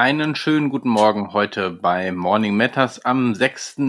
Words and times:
Einen 0.00 0.34
schönen 0.34 0.70
guten 0.70 0.88
Morgen 0.88 1.34
heute 1.34 1.68
bei 1.68 2.10
Morning 2.10 2.56
Matters 2.56 3.04
am 3.04 3.34
6. 3.34 3.82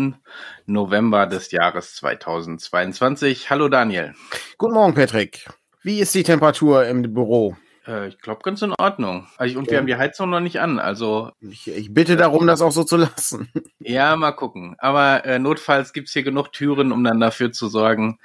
November 0.65 1.25
des 1.25 1.51
Jahres 1.51 1.95
2022. 1.95 3.49
Hallo 3.49 3.69
Daniel. 3.69 4.13
Guten 4.57 4.73
Morgen, 4.73 4.93
Patrick. 4.93 5.47
Wie 5.83 6.01
ist 6.01 6.13
die 6.13 6.23
Temperatur 6.23 6.85
im 6.85 7.13
Büro? 7.13 7.55
Äh, 7.87 8.09
ich 8.09 8.19
glaube 8.19 8.41
ganz 8.43 8.61
in 8.61 8.73
Ordnung. 8.77 9.27
Also, 9.37 9.57
und 9.57 9.71
wir 9.71 9.77
haben 9.77 9.87
die 9.87 9.95
Heizung 9.95 10.29
noch 10.29 10.41
nicht 10.41 10.59
an. 10.59 10.79
Also 10.79 11.31
ich, 11.39 11.69
ich 11.69 11.93
bitte 11.93 12.17
darum, 12.17 12.45
das 12.45 12.61
auch 12.61 12.73
so 12.73 12.83
zu 12.83 12.97
lassen. 12.97 13.49
Ja, 13.79 14.15
mal 14.17 14.33
gucken. 14.33 14.75
Aber 14.79 15.23
äh, 15.23 15.39
notfalls 15.39 15.93
gibt's 15.93 16.11
hier 16.11 16.23
genug 16.23 16.51
Türen, 16.51 16.91
um 16.91 17.05
dann 17.05 17.21
dafür 17.21 17.53
zu 17.53 17.69
sorgen, 17.69 18.19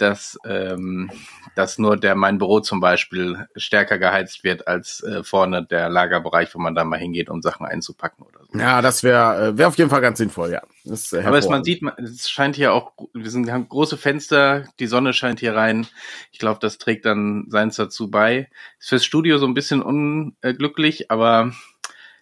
dass, 0.00 0.38
ähm, 0.44 1.10
dass 1.54 1.78
nur 1.78 1.96
der 1.96 2.14
mein 2.14 2.38
Büro 2.38 2.60
zum 2.60 2.80
Beispiel 2.80 3.46
stärker 3.56 3.98
geheizt 3.98 4.44
wird 4.44 4.66
als 4.66 5.02
äh, 5.02 5.22
vorne 5.22 5.64
der 5.64 5.88
Lagerbereich, 5.88 6.54
wo 6.54 6.58
man 6.58 6.74
da 6.74 6.84
mal 6.84 6.98
hingeht, 6.98 7.28
um 7.28 7.42
Sachen 7.42 7.66
einzupacken 7.66 8.24
oder 8.24 8.40
so. 8.44 8.58
Ja, 8.58 8.82
das 8.82 9.02
wäre 9.02 9.48
äh, 9.48 9.58
wär 9.58 9.68
auf 9.68 9.76
jeden 9.78 9.90
Fall 9.90 10.00
ganz 10.00 10.18
sinnvoll, 10.18 10.52
ja. 10.52 10.62
Das 10.84 11.12
Aber 11.12 11.38
es, 11.38 11.48
man 11.48 11.64
sieht, 11.64 11.82
es 11.98 12.30
scheint 12.30 12.56
hier 12.56 12.72
auch, 12.72 12.92
wir 13.12 13.30
sind, 13.30 13.50
haben 13.50 13.68
große 13.68 13.96
Fenster, 13.96 14.64
die 14.78 14.86
Sonne 14.86 15.12
scheint 15.12 15.40
hier 15.40 15.54
rein. 15.54 15.86
Ich 16.32 16.38
glaube, 16.38 16.60
das 16.60 16.78
trägt 16.78 17.04
dann 17.04 17.46
seins 17.48 17.76
dazu 17.76 18.10
bei. 18.10 18.48
Ist 18.78 18.88
fürs 18.88 19.04
Studio 19.04 19.38
so 19.38 19.46
ein 19.46 19.54
bisschen 19.54 19.82
unglücklich, 19.82 21.10
aber 21.10 21.52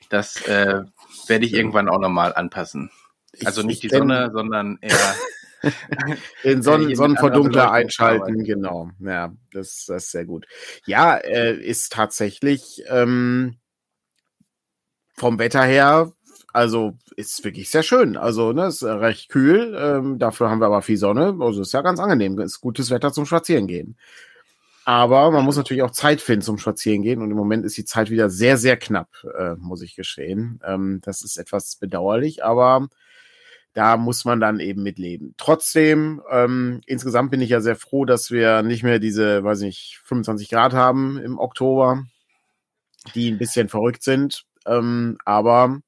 das 0.09 0.43
äh, 0.47 0.83
werde 1.29 1.47
ich 1.47 1.55
irgendwann 1.55 1.89
auch 1.89 2.01
nochmal 2.01 2.35
anpassen. 2.35 2.91
Also 3.45 3.63
nicht 3.63 3.83
die 3.83 3.89
Sonne, 3.89 4.31
sondern 4.33 4.79
eher 4.81 5.15
Den 6.45 6.63
Sonnen 6.63 6.95
Sonnenverdunkler 6.95 7.73
einschalten, 7.73 8.45
genau. 8.45 8.91
Ja, 9.01 9.33
das, 9.53 9.87
das 9.87 10.05
ist 10.05 10.11
sehr 10.13 10.25
gut. 10.25 10.47
Ja, 10.87 11.17
äh, 11.17 11.55
ist 11.55 11.93
tatsächlich 11.93 12.83
ähm, 12.89 13.57
vom 15.15 15.39
Wetter 15.39 15.65
her, 15.65 16.13
also 16.53 16.97
ist 17.17 17.45
wirklich 17.45 17.71
sehr 17.71 17.83
schön. 17.83 18.17
Also, 18.17 18.53
ne, 18.53 18.67
ist 18.67 18.83
recht 18.83 19.29
kühl. 19.29 19.77
Ähm, 19.79 20.19
dafür 20.19 20.51
haben 20.51 20.61
wir 20.61 20.67
aber 20.67 20.83
viel 20.83 20.97
Sonne. 20.97 21.37
Also 21.41 21.63
ist 21.63 21.73
ja 21.73 21.83
ganz 21.83 22.01
angenehm. 22.01 22.39
Ist 22.39 22.61
gutes 22.61 22.91
Wetter 22.91 23.13
zum 23.13 23.27
Spazierengehen. 23.27 23.97
Aber 24.85 25.31
man 25.31 25.45
muss 25.45 25.59
natürlich 25.59 25.83
auch 25.83 25.91
Zeit 25.91 26.23
finden 26.23 26.41
zum 26.41 26.57
Spazierengehen 26.57 27.21
und 27.21 27.31
im 27.31 27.37
Moment 27.37 27.67
ist 27.67 27.77
die 27.77 27.85
Zeit 27.85 28.09
wieder 28.09 28.31
sehr, 28.31 28.57
sehr 28.57 28.79
knapp, 28.79 29.11
äh, 29.39 29.55
muss 29.57 29.83
ich 29.83 29.95
gestehen. 29.95 30.61
Ähm, 30.65 31.01
das 31.05 31.21
ist 31.21 31.37
etwas 31.37 31.77
bedauerlich, 31.77 32.43
aber 32.43 32.89
da 33.79 33.97
muss 33.97 34.25
man 34.25 34.41
dann 34.41 34.59
eben 34.59 34.83
mitleben. 34.83 35.35
Trotzdem, 35.37 36.21
ähm, 36.33 36.81
insgesamt 36.87 37.31
bin 37.31 37.41
ich 37.41 37.51
ja 37.51 37.61
sehr 37.61 37.77
froh, 37.77 38.05
dass 38.05 38.33
wir 38.33 38.63
nicht 38.63 38.83
mehr 38.83 38.99
diese, 38.99 39.45
weiß 39.45 39.61
nicht, 39.61 40.01
25 40.03 40.49
Grad 40.51 40.73
haben 40.73 41.17
im 41.17 41.39
Oktober, 41.39 42.03
die 43.15 43.31
ein 43.31 43.39
bisschen 43.39 43.69
verrückt 43.69 44.03
sind. 44.03 44.47
Ähm, 44.67 45.17
aber 45.25 45.79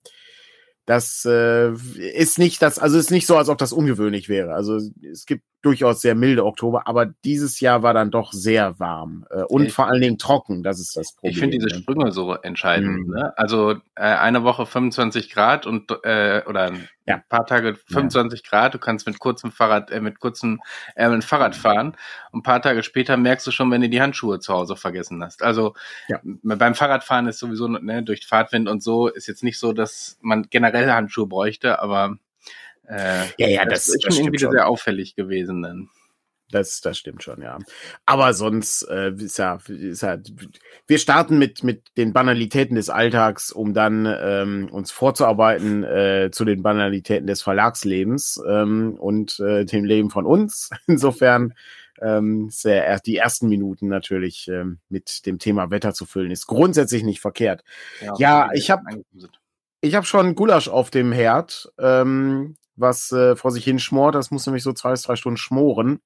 das 0.87 1.25
äh, 1.27 1.73
ist 1.73 2.39
nicht 2.39 2.63
das, 2.63 2.79
also 2.79 2.97
ist 2.97 3.11
nicht 3.11 3.27
so, 3.27 3.37
als 3.37 3.49
ob 3.49 3.59
das 3.59 3.73
ungewöhnlich 3.73 4.29
wäre. 4.29 4.55
Also 4.55 4.79
es 5.03 5.27
gibt 5.27 5.43
durchaus 5.63 6.01
sehr 6.01 6.15
milde 6.15 6.45
Oktober, 6.45 6.87
aber 6.87 7.07
dieses 7.07 7.61
Jahr 7.61 7.83
war 7.83 7.93
dann 7.93 8.11
doch 8.11 8.33
sehr 8.33 8.79
warm 8.79 9.27
äh, 9.31 9.43
und 9.43 9.67
ich, 9.67 9.73
vor 9.73 9.89
allen 9.89 10.01
Dingen 10.01 10.19
trocken. 10.19 10.63
Das 10.63 10.81
ist 10.81 10.97
das 10.97 11.13
Problem. 11.13 11.33
Ich 11.33 11.39
finde 11.39 11.59
diese? 11.59 11.71
Sprünge 11.71 12.13
so 12.13 12.35
entscheidend. 12.35 13.09
Mhm. 13.09 13.15
Ne? 13.15 13.39
Also 13.39 13.73
äh, 13.95 14.03
eine 14.03 14.43
Woche 14.45 14.65
25 14.65 15.31
Grad 15.31 15.67
und 15.67 15.91
äh, 16.05 16.43
oder 16.47 16.73
ja. 17.07 17.17
ein 17.17 17.25
paar 17.29 17.47
Tage 17.47 17.75
25 17.75 18.43
ja. 18.43 18.49
Grad. 18.49 18.75
Du 18.75 18.79
kannst 18.79 19.07
mit 19.07 19.19
kurzem 19.19 19.53
Fahrrad, 19.53 19.91
äh, 19.91 20.01
mit 20.01 20.19
kurzem 20.19 20.61
äh, 20.97 21.09
mit 21.09 21.25
Fahrrad 21.25 21.55
fahren. 21.55 21.97
Und 22.33 22.41
ein 22.41 22.43
paar 22.43 22.63
Tage 22.63 22.83
später 22.83 23.17
merkst 23.17 23.47
du 23.47 23.51
schon, 23.51 23.71
wenn 23.71 23.83
du 23.83 23.89
die 23.89 24.01
Handschuhe 24.01 24.41
zu 24.41 24.55
Hause 24.55 24.77
vergessen 24.77 25.23
hast. 25.23 25.43
Also 25.43 25.75
ja. 26.09 26.21
beim 26.23 26.75
Fahrradfahren 26.75 27.27
ist 27.27 27.39
sowieso 27.39 27.69
ne, 27.69 28.03
durch 28.03 28.27
Fahrtwind 28.27 28.69
und 28.69 28.83
so 28.83 29.09
ist 29.09 29.27
jetzt 29.27 29.45
nicht 29.45 29.59
so, 29.59 29.73
dass 29.73 30.19
man 30.23 30.47
generell 30.51 30.91
Handschuhe 30.91 31.27
bräuchte, 31.27 31.81
aber 31.81 32.17
äh, 32.91 33.27
ja, 33.39 33.49
ja, 33.49 33.65
das, 33.65 33.87
das 33.87 33.95
ist 33.95 34.03
schon 34.05 34.25
irgendwie 34.25 34.39
schon. 34.41 34.53
sehr 34.53 34.69
auffällig 34.69 35.15
gewesen 35.15 35.63
dann. 35.63 35.89
Das, 36.51 36.81
das 36.81 36.99
stimmt 36.99 37.23
schon, 37.23 37.43
ja. 37.43 37.59
Aber 38.07 38.35
sonst 38.35 38.83
äh, 38.91 39.13
ist, 39.13 39.39
ja, 39.39 39.61
ist 39.69 40.03
ja, 40.03 40.19
wir 40.87 40.99
starten 40.99 41.39
mit, 41.39 41.63
mit 41.63 41.97
den 41.97 42.13
Banalitäten 42.13 42.75
des 42.75 42.91
Alltags, 42.91 43.53
um 43.53 43.73
dann 43.73 44.07
ähm, 44.21 44.69
uns 44.71 44.91
vorzuarbeiten 44.91 45.85
äh, 45.85 46.31
zu 46.33 46.45
den 46.45 46.63
Banalitäten 46.63 47.29
des 47.29 47.43
Verlagslebens 47.43 48.43
ähm, 48.49 48.97
und 48.99 49.39
äh, 49.39 49.65
dem 49.65 49.85
Leben 49.85 50.11
von 50.11 50.27
uns. 50.27 50.71
Insofern 50.89 51.55
ähm, 52.01 52.49
sehr, 52.51 52.99
die 52.99 53.17
ersten 53.17 53.49
Minuten 53.49 53.87
natürlich 53.87 54.49
ähm, 54.49 54.79
mit 54.89 55.27
dem 55.27 55.39
Thema 55.39 55.71
Wetter 55.71 55.95
zu 55.95 56.05
füllen, 56.05 56.31
ist 56.31 56.47
grundsätzlich 56.47 57.05
nicht 57.05 57.21
verkehrt. 57.21 57.63
Ja, 58.01 58.15
ja 58.19 58.51
ich 58.55 58.71
habe 58.71 58.83
ich 59.83 59.95
hab 59.95 60.07
schon 60.07 60.35
Gulasch 60.35 60.69
auf 60.69 60.91
dem 60.91 61.13
Herd. 61.13 61.73
Ähm, 61.79 62.57
was 62.81 63.13
äh, 63.13 63.37
vor 63.37 63.51
sich 63.51 63.65
hin 63.65 63.79
schmort. 63.79 64.15
Das 64.15 64.31
muss 64.31 64.47
nämlich 64.47 64.63
so 64.63 64.73
zwei 64.73 64.91
bis 64.93 65.03
drei 65.03 65.17
Stunden 65.17 65.37
schmoren. 65.37 66.01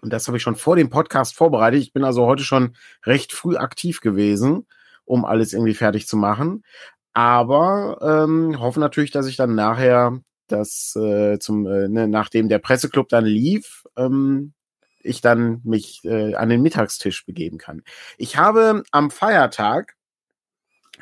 Und 0.00 0.12
das 0.12 0.26
habe 0.26 0.36
ich 0.36 0.42
schon 0.42 0.56
vor 0.56 0.76
dem 0.76 0.90
Podcast 0.90 1.34
vorbereitet. 1.34 1.80
Ich 1.80 1.92
bin 1.92 2.04
also 2.04 2.26
heute 2.26 2.42
schon 2.44 2.74
recht 3.04 3.32
früh 3.32 3.56
aktiv 3.56 4.00
gewesen, 4.00 4.66
um 5.04 5.24
alles 5.24 5.52
irgendwie 5.52 5.74
fertig 5.74 6.06
zu 6.08 6.16
machen. 6.16 6.64
Aber 7.12 7.98
ähm, 8.02 8.58
hoffe 8.58 8.80
natürlich, 8.80 9.10
dass 9.10 9.26
ich 9.26 9.36
dann 9.36 9.54
nachher 9.54 10.20
das 10.48 10.96
äh, 10.96 11.38
zum, 11.38 11.66
äh, 11.66 11.88
ne, 11.88 12.08
nachdem 12.08 12.48
der 12.48 12.58
Presseclub 12.58 13.08
dann 13.08 13.24
lief, 13.24 13.84
ähm, 13.96 14.54
ich 15.02 15.20
dann 15.20 15.60
mich 15.64 16.04
äh, 16.04 16.34
an 16.34 16.48
den 16.48 16.62
Mittagstisch 16.62 17.26
begeben 17.26 17.58
kann. 17.58 17.82
Ich 18.18 18.36
habe 18.36 18.82
am 18.90 19.10
Feiertag 19.10 19.94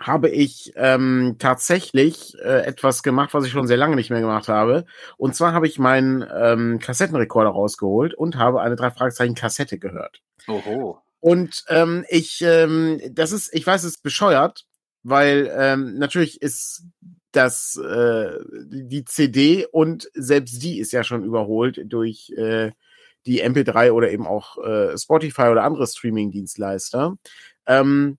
habe 0.01 0.31
ich 0.31 0.73
ähm, 0.77 1.37
tatsächlich 1.39 2.35
äh, 2.39 2.65
etwas 2.65 3.03
gemacht, 3.03 3.35
was 3.35 3.45
ich 3.45 3.53
schon 3.53 3.67
sehr 3.67 3.77
lange 3.77 3.97
nicht 3.97 4.11
mehr 4.11 4.21
gemacht 4.21 4.49
habe. 4.49 4.87
Und 5.19 5.37
zwar 5.37 5.53
habe 5.53 5.67
ich 5.67 5.79
meinen 5.79 6.25
ähm, 6.35 6.79
Kassettenrekorder 6.79 7.51
rausgeholt 7.51 8.15
und 8.15 8.37
habe 8.37 8.63
eine 8.63 8.77
drei 8.77 8.91
Fragezeichen 8.91 9.35
Kassette 9.35 9.79
gehört. 9.79 10.23
Oho. 10.49 10.99
Und 11.21 11.65
ähm, 11.69 12.05
ich, 12.09 12.41
ähm, 12.43 13.01
das 13.11 13.33
ist, 13.33 13.53
ich 13.53 13.67
weiß, 13.67 13.85
es 13.85 13.97
ist 13.97 14.03
bescheuert, 14.03 14.65
weil 15.03 15.53
ähm, 15.55 15.99
natürlich 15.99 16.41
ist 16.41 16.85
das 17.33 17.77
äh, 17.77 18.39
die 18.71 19.05
CD 19.05 19.67
und 19.71 20.11
selbst 20.15 20.63
die 20.63 20.81
ist 20.81 20.93
ja 20.93 21.05
schon 21.05 21.25
überholt 21.25 21.81
durch 21.85 22.31
äh, 22.37 22.73
die 23.27 23.45
MP3 23.45 23.93
oder 23.93 24.11
eben 24.11 24.27
auch 24.27 24.57
äh, 24.65 24.97
Spotify 24.97 25.49
oder 25.49 25.63
andere 25.63 25.87
Streaming-Dienstleister. 25.87 27.17
Ähm, 27.67 28.19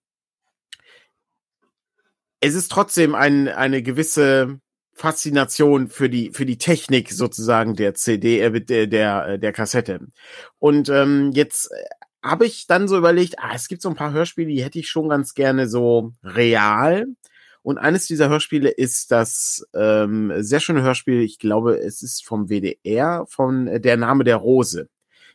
es 2.42 2.56
ist 2.56 2.72
trotzdem 2.72 3.16
ein, 3.16 3.48
eine 3.48 3.82
gewisse 3.82 4.60
Faszination 4.94 5.88
für 5.88 6.10
die 6.10 6.32
für 6.32 6.46
die 6.46 6.58
Technik 6.58 7.12
sozusagen 7.12 7.76
der 7.76 7.94
CD 7.94 8.40
äh, 8.42 8.62
der 8.62 8.88
der, 8.88 9.28
äh, 9.28 9.40
der 9.40 9.54
Kassette. 9.54 10.02
Und 10.60 10.90
ähm, 10.90 11.32
jetzt 11.34 11.72
äh, 11.72 11.86
habe 12.24 12.46
ich 12.46 12.68
dann 12.68 12.88
so 12.88 12.98
überlegt, 12.98 13.40
ah, 13.40 13.52
es 13.56 13.68
gibt 13.68 13.82
so 13.82 13.90
ein 13.90 13.96
paar 13.96 14.12
Hörspiele, 14.12 14.50
die 14.50 14.64
hätte 14.64 14.80
ich 14.80 14.90
schon 14.90 15.10
ganz 15.10 15.34
gerne 15.34 15.68
so 15.68 16.12
real. 16.24 17.06
Und 17.64 17.78
eines 17.78 18.08
dieser 18.08 18.30
Hörspiele 18.30 18.70
ist 18.70 19.12
das 19.12 19.68
ähm, 19.74 20.34
sehr 20.38 20.60
schöne 20.60 20.82
Hörspiel, 20.82 21.22
ich 21.22 21.38
glaube, 21.40 21.78
es 21.78 22.02
ist 22.02 22.26
vom 22.26 22.50
WDR, 22.50 23.26
von 23.28 23.68
äh, 23.68 23.80
Der 23.80 23.98
Name 23.98 24.24
der 24.24 24.38
Rose. 24.38 24.90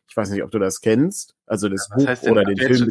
Ich 0.08 0.16
weiß 0.16 0.31
nicht, 0.31 0.42
ob 0.42 0.50
du 0.50 0.58
das 0.58 0.81
kennst, 0.81 1.34
also 1.46 1.69
das 1.69 1.88
was 1.90 2.20
Buch 2.20 2.31
oder 2.31 2.44
den 2.44 2.56
Film. 2.56 2.88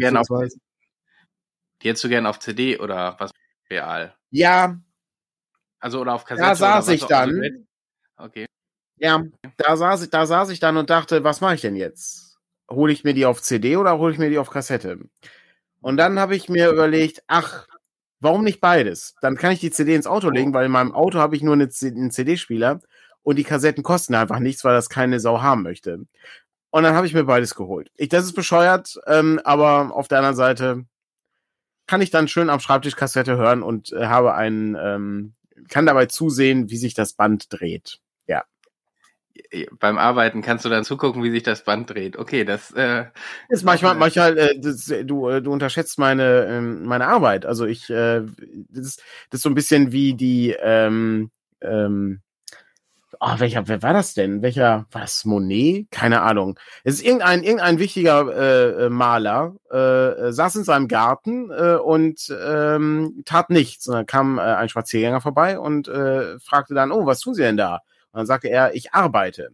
Die 1.81 1.89
hättest 1.89 2.03
du 2.03 2.09
gerne 2.09 2.29
auf 2.29 2.39
CD 2.39 2.79
oder 2.79 3.15
was? 3.19 3.31
Real. 3.69 4.15
Ja. 4.31 4.79
Also 5.79 6.01
oder 6.01 6.13
auf 6.13 6.25
Kassette. 6.25 6.47
Da 6.47 6.55
saß 6.55 6.87
ich 6.89 7.05
dann. 7.05 7.67
Okay. 8.17 8.45
Ja, 8.97 9.23
da 9.57 9.75
saß 9.75 10.03
ich, 10.03 10.09
da 10.09 10.25
saß 10.25 10.49
ich 10.49 10.59
dann 10.59 10.77
und 10.77 10.89
dachte, 10.89 11.23
was 11.23 11.41
mache 11.41 11.55
ich 11.55 11.61
denn 11.61 11.75
jetzt? 11.75 12.37
Hole 12.69 12.93
ich 12.93 13.03
mir 13.03 13.13
die 13.13 13.25
auf 13.25 13.41
CD 13.41 13.75
oder 13.77 13.97
hole 13.97 14.13
ich 14.13 14.19
mir 14.19 14.29
die 14.29 14.37
auf 14.37 14.49
Kassette? 14.49 14.99
Und 15.81 15.97
dann 15.97 16.17
habe 16.17 16.35
ich 16.35 16.49
mir 16.49 16.69
überlegt, 16.69 17.23
ach, 17.27 17.67
warum 18.19 18.43
nicht 18.43 18.61
beides? 18.61 19.15
Dann 19.21 19.35
kann 19.35 19.51
ich 19.51 19.59
die 19.59 19.71
CD 19.71 19.95
ins 19.95 20.07
Auto 20.07 20.29
legen, 20.29 20.53
weil 20.53 20.65
in 20.65 20.71
meinem 20.71 20.93
Auto 20.93 21.19
habe 21.19 21.35
ich 21.35 21.43
nur 21.43 21.53
einen 21.53 21.69
CD-Spieler 21.69 22.79
und 23.21 23.35
die 23.35 23.43
Kassetten 23.43 23.83
kosten 23.83 24.15
einfach 24.15 24.39
nichts, 24.39 24.63
weil 24.63 24.73
das 24.73 24.89
keine 24.89 25.19
Sau 25.19 25.41
haben 25.41 25.63
möchte. 25.63 26.05
Und 26.71 26.83
dann 26.83 26.95
habe 26.95 27.07
ich 27.07 27.13
mir 27.13 27.23
beides 27.25 27.55
geholt. 27.55 27.91
Ich, 27.95 28.09
das 28.09 28.25
ist 28.25 28.33
bescheuert, 28.33 28.99
ähm, 29.07 29.39
aber 29.43 29.95
auf 29.95 30.07
der 30.07 30.19
anderen 30.19 30.35
Seite, 30.35 30.85
kann 31.87 32.01
ich 32.01 32.09
dann 32.09 32.27
schön 32.27 32.49
am 32.49 32.59
Schreibtisch 32.59 32.95
Kassette 32.95 33.37
hören 33.37 33.63
und 33.63 33.91
äh, 33.93 34.05
habe 34.05 34.35
einen, 34.35 34.75
ähm, 34.75 35.33
kann 35.69 35.85
dabei 35.85 36.05
zusehen, 36.07 36.69
wie 36.69 36.77
sich 36.77 36.93
das 36.93 37.13
Band 37.13 37.47
dreht. 37.49 37.99
Ja. 38.27 38.43
Beim 39.79 39.97
Arbeiten 39.97 40.41
kannst 40.41 40.65
du 40.65 40.69
dann 40.69 40.83
zugucken, 40.83 41.23
wie 41.23 41.31
sich 41.31 41.43
das 41.43 41.63
Band 41.63 41.89
dreht. 41.89 42.17
Okay, 42.17 42.45
das 42.45 42.71
äh, 42.71 43.05
ist 43.49 43.63
manchmal, 43.63 43.95
manchmal, 43.95 44.37
äh, 44.37 44.59
das, 44.59 44.91
du, 45.03 45.29
äh, 45.29 45.41
du 45.41 45.51
unterschätzt 45.51 45.99
meine, 45.99 46.45
ähm, 46.45 46.85
meine 46.85 47.07
Arbeit. 47.07 47.45
Also 47.45 47.65
ich, 47.65 47.89
äh, 47.89 48.21
das, 48.69 48.85
ist, 48.85 49.03
das 49.29 49.39
ist 49.39 49.41
so 49.41 49.49
ein 49.49 49.55
bisschen 49.55 49.91
wie 49.91 50.13
die, 50.13 50.55
ähm, 50.59 51.31
ähm, 51.61 52.21
oh, 53.25 53.39
welcher, 53.39 53.67
wer 53.67 53.81
war 53.81 53.93
das 53.93 54.13
denn? 54.13 54.41
Welcher, 54.41 54.85
was, 54.91 55.25
Monet? 55.25 55.89
Keine 55.91 56.21
Ahnung. 56.21 56.59
Es 56.83 56.95
ist 56.95 57.05
irgendein, 57.05 57.43
irgendein 57.43 57.79
wichtiger 57.79 58.27
äh, 58.35 58.85
äh 58.85 58.89
Maler, 58.89 59.55
äh, 59.71 60.31
saß 60.31 60.57
in 60.57 60.63
seinem 60.63 60.87
Garten 60.87 61.49
äh, 61.51 61.75
und 61.75 62.33
ähm, 62.45 63.23
tat 63.25 63.49
nichts. 63.49 63.87
Und 63.87 63.95
dann 63.95 64.05
kam 64.05 64.37
äh, 64.37 64.41
ein 64.41 64.69
Spaziergänger 64.69 65.21
vorbei 65.21 65.59
und 65.59 65.87
äh, 65.87 66.39
fragte 66.39 66.73
dann, 66.75 66.91
oh, 66.91 67.05
was 67.05 67.19
tun 67.19 67.33
Sie 67.33 67.41
denn 67.41 67.57
da? 67.57 67.81
Und 68.11 68.19
dann 68.19 68.25
sagte 68.27 68.49
er, 68.49 68.75
ich 68.75 68.93
arbeite. 68.93 69.49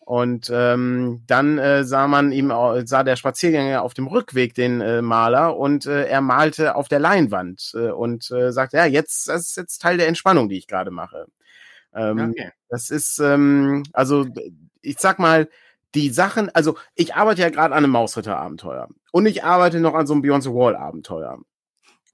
Und 0.00 0.50
ähm, 0.52 1.22
dann 1.26 1.58
äh, 1.58 1.84
sah 1.84 2.08
man 2.08 2.32
ihm, 2.32 2.52
sah 2.84 3.04
der 3.04 3.16
Spaziergänger 3.16 3.82
auf 3.82 3.94
dem 3.94 4.08
Rückweg 4.08 4.54
den 4.54 4.80
äh, 4.80 5.02
Maler 5.02 5.56
und 5.56 5.86
äh, 5.86 6.06
er 6.06 6.20
malte 6.20 6.74
auf 6.74 6.88
der 6.88 6.98
Leinwand 6.98 7.72
äh, 7.74 7.90
und 7.90 8.28
äh, 8.32 8.50
sagte, 8.50 8.78
ja, 8.78 8.86
jetzt, 8.86 9.28
das 9.28 9.50
ist 9.50 9.56
jetzt 9.56 9.78
Teil 9.78 9.98
der 9.98 10.08
Entspannung, 10.08 10.48
die 10.48 10.58
ich 10.58 10.66
gerade 10.66 10.90
mache. 10.90 11.26
Ähm, 11.94 12.30
okay. 12.30 12.50
Das 12.68 12.90
ist, 12.90 13.18
ähm, 13.18 13.82
also 13.92 14.26
ich 14.82 14.98
sag 14.98 15.18
mal, 15.18 15.48
die 15.94 16.10
Sachen, 16.10 16.50
also 16.50 16.76
ich 16.94 17.14
arbeite 17.14 17.42
ja 17.42 17.50
gerade 17.50 17.74
an 17.74 17.84
einem 17.84 17.92
Mausritter-Abenteuer 17.92 18.88
und 19.12 19.26
ich 19.26 19.42
arbeite 19.42 19.80
noch 19.80 19.94
an 19.94 20.06
so 20.06 20.14
einem 20.14 20.22
Beyond 20.22 20.44
the 20.44 20.50
Wall-Abenteuer 20.50 21.38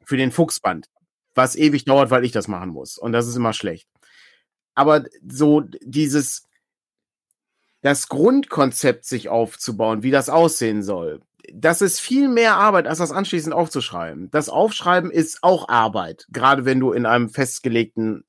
für 0.04 0.16
den 0.16 0.32
Fuchsband, 0.32 0.88
was 1.34 1.56
ewig 1.56 1.84
dauert, 1.84 2.10
weil 2.10 2.24
ich 2.24 2.32
das 2.32 2.48
machen 2.48 2.70
muss 2.70 2.96
und 2.96 3.12
das 3.12 3.26
ist 3.26 3.36
immer 3.36 3.52
schlecht. 3.52 3.88
Aber 4.74 5.04
so 5.26 5.62
dieses, 5.82 6.44
das 7.82 8.08
Grundkonzept 8.08 9.04
sich 9.04 9.28
aufzubauen, 9.28 10.02
wie 10.02 10.10
das 10.10 10.28
aussehen 10.28 10.82
soll, 10.82 11.20
das 11.52 11.80
ist 11.80 12.00
viel 12.00 12.28
mehr 12.28 12.56
Arbeit, 12.56 12.86
als 12.86 12.98
das 12.98 13.12
anschließend 13.12 13.54
aufzuschreiben. 13.54 14.30
Das 14.30 14.48
Aufschreiben 14.48 15.10
ist 15.10 15.42
auch 15.42 15.68
Arbeit, 15.68 16.26
gerade 16.30 16.64
wenn 16.64 16.80
du 16.80 16.92
in 16.92 17.06
einem 17.06 17.28
festgelegten 17.28 18.24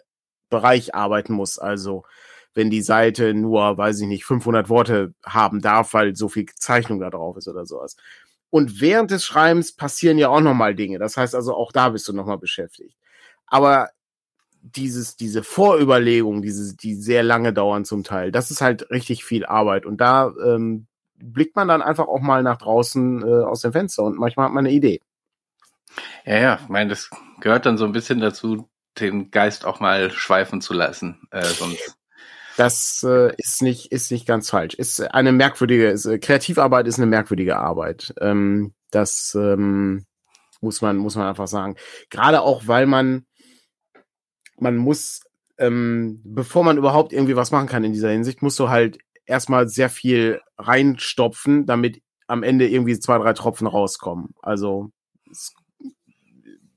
Bereich 0.50 0.96
arbeiten 0.96 1.34
muss. 1.34 1.60
Also 1.60 2.04
wenn 2.54 2.70
die 2.70 2.82
Seite 2.82 3.34
nur, 3.34 3.78
weiß 3.78 4.02
ich 4.02 4.08
nicht, 4.08 4.26
500 4.26 4.70
Worte 4.70 5.14
haben 5.24 5.62
darf, 5.62 5.94
weil 5.94 6.16
so 6.16 6.28
viel 6.28 6.48
Zeichnung 6.56 7.00
da 7.00 7.10
drauf 7.10 7.38
ist 7.38 7.48
oder 7.48 7.66
sowas. 7.66 7.96
Und 8.50 8.82
während 8.82 9.12
des 9.12 9.26
Schreibens 9.26 9.74
passieren 9.74 10.18
ja 10.18 10.30
auch 10.30 10.42
nochmal 10.42 10.74
Dinge. 10.74 11.00
Das 11.00 11.18
heißt 11.18 11.36
also, 11.36 11.54
auch 11.54 11.72
da 11.72 11.90
bist 11.90 12.08
du 12.08 12.14
nochmal 12.14 12.38
beschäftigt. 12.38 12.98
Aber 13.46 13.90
dieses, 14.62 15.16
diese 15.16 15.44
Vorüberlegung, 15.44 16.42
diese, 16.42 16.76
die 16.76 16.96
sehr 16.96 17.24
lange 17.24 17.54
dauern 17.54 17.86
zum 17.86 18.04
Teil, 18.04 18.32
das 18.32 18.52
ist 18.52 18.62
halt 18.62 18.90
richtig 18.90 19.24
viel 19.24 19.46
Arbeit. 19.46 19.86
Und 19.86 20.02
da 20.02 20.34
ähm, 20.44 20.88
blickt 21.16 21.56
man 21.56 21.68
dann 21.68 21.82
einfach 21.82 22.08
auch 22.08 22.22
mal 22.22 22.44
nach 22.44 22.58
draußen 22.58 23.22
äh, 23.22 23.44
aus 23.44 23.62
dem 23.62 23.74
Fenster 23.74 24.04
und 24.04 24.18
manchmal 24.18 24.48
hat 24.48 24.54
man 24.54 24.66
eine 24.66 24.74
Idee. 24.74 25.02
Ja, 26.26 26.40
ja, 26.40 26.60
ich 26.62 26.70
meine, 26.70 26.90
das 26.90 27.10
gehört 27.40 27.66
dann 27.66 27.78
so 27.78 27.86
ein 27.86 27.92
bisschen 27.92 28.20
dazu, 28.20 28.68
den 29.00 29.32
Geist 29.32 29.66
auch 29.66 29.80
mal 29.80 30.12
schweifen 30.12 30.62
zu 30.62 30.74
lassen. 30.74 31.28
Äh, 31.32 31.46
sonst 31.46 31.98
das 32.58 33.06
äh, 33.08 33.34
ist 33.38 33.62
nicht 33.62 33.92
ist 33.92 34.12
nicht 34.12 34.26
ganz 34.26 34.50
falsch. 34.50 34.74
Ist 34.74 35.00
eine 35.00 35.32
merkwürdige 35.32 35.90
ist, 35.90 36.06
äh, 36.06 36.18
Kreativarbeit 36.18 36.88
ist 36.88 36.98
eine 36.98 37.06
merkwürdige 37.06 37.58
Arbeit. 37.58 38.14
Ähm, 38.20 38.74
das 38.90 39.38
ähm, 39.40 40.06
muss 40.60 40.82
man 40.82 40.98
muss 40.98 41.16
man 41.16 41.28
einfach 41.28 41.48
sagen. 41.48 41.76
Gerade 42.10 42.42
auch 42.42 42.64
weil 42.66 42.88
man 42.88 43.26
man 44.58 44.76
muss 44.76 45.22
ähm, 45.60 46.22
bevor 46.24 46.64
man 46.64 46.78
überhaupt 46.78 47.14
irgendwie 47.14 47.36
was 47.36 47.52
machen 47.52 47.68
kann 47.68 47.84
in 47.84 47.94
dieser 47.94 48.10
Hinsicht, 48.10 48.42
musst 48.42 48.60
du 48.60 48.70
halt 48.70 48.98
erstmal 49.26 49.68
sehr 49.68 49.90
viel 49.90 50.42
reinstopfen, 50.58 51.68
damit 51.68 52.02
am 52.26 52.42
Ende 52.42 52.68
irgendwie 52.68 53.00
zwei 53.00 53.20
drei 53.20 53.34
Tropfen 53.34 53.68
rauskommen. 53.68 54.34
Also 54.42 54.90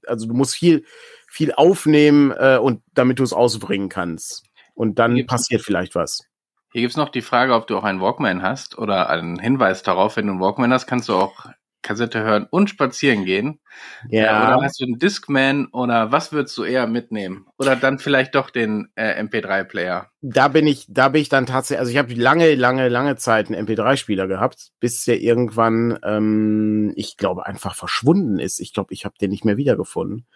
also 0.07 0.27
du 0.27 0.35
musst 0.35 0.55
viel 0.55 0.85
viel 1.31 1.53
aufnehmen 1.53 2.33
äh, 2.33 2.59
und 2.59 2.83
damit 2.93 3.21
du 3.21 3.23
es 3.23 3.33
ausbringen 3.33 3.89
kannst. 3.89 4.43
Und 4.75 4.99
dann 4.99 5.15
gibt's, 5.15 5.31
passiert 5.31 5.63
vielleicht 5.63 5.95
was. 5.95 6.27
Hier 6.73 6.83
gibt's 6.83 6.97
noch 6.97 7.09
die 7.09 7.23
Frage, 7.23 7.55
ob 7.55 7.69
du 7.69 7.79
auch 7.79 7.85
einen 7.85 8.01
Walkman 8.01 8.43
hast 8.43 8.77
oder 8.77 9.09
einen 9.09 9.39
Hinweis 9.39 9.85
darauf, 9.85 10.17
wenn 10.17 10.27
du 10.27 10.33
einen 10.33 10.41
Walkman 10.41 10.73
hast, 10.73 10.87
kannst 10.87 11.09
du 11.09 11.15
auch 11.15 11.47
Kassette 11.83 12.23
hören 12.23 12.47
und 12.51 12.69
spazieren 12.69 13.25
gehen. 13.25 13.61
Ja. 14.09 14.55
Oder 14.55 14.65
hast 14.65 14.81
du 14.81 14.85
einen 14.85 14.99
Discman 14.99 15.67
oder 15.67 16.13
was 16.13 16.33
würdest 16.33 16.59
du 16.59 16.65
eher 16.65 16.87
mitnehmen? 16.87 17.47
Oder 17.59 17.77
dann 17.77 17.99
vielleicht 17.99 18.35
doch 18.35 18.51
den 18.51 18.89
äh, 18.97 19.23
MP3-Player? 19.23 20.11
Da 20.21 20.49
bin 20.49 20.67
ich, 20.67 20.87
da 20.89 21.09
bin 21.09 21.23
ich 21.23 21.29
dann 21.29 21.47
tatsächlich, 21.47 21.81
also 21.81 21.93
ich 21.93 21.99
habe 21.99 22.13
lange, 22.15 22.55
lange, 22.55 22.89
lange 22.89 23.17
Zeit 23.17 23.51
einen 23.51 23.67
MP3-Spieler 23.67 24.27
gehabt, 24.27 24.73
bis 24.81 25.05
der 25.05 25.21
irgendwann, 25.21 25.99
ähm, 26.03 26.93
ich 26.97 27.17
glaube, 27.17 27.47
einfach 27.47 27.75
verschwunden 27.75 28.39
ist. 28.39 28.61
Ich 28.61 28.75
glaube, 28.75 28.93
ich 28.93 29.05
habe 29.05 29.15
den 29.21 29.31
nicht 29.31 29.45
mehr 29.45 29.57
wiedergefunden. 29.57 30.27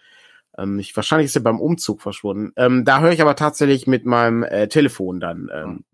Ähm, 0.57 0.79
ich, 0.79 0.95
wahrscheinlich 0.95 1.25
ist 1.25 1.35
er 1.35 1.43
beim 1.43 1.59
Umzug 1.59 2.01
verschwunden. 2.01 2.53
Ähm, 2.55 2.85
da 2.85 3.01
höre 3.01 3.11
ich 3.11 3.21
aber 3.21 3.35
tatsächlich 3.35 3.87
mit 3.87 4.05
meinem 4.05 4.43
äh, 4.43 4.67
Telefon 4.67 5.19
dann 5.19 5.49
ähm, 5.53 5.85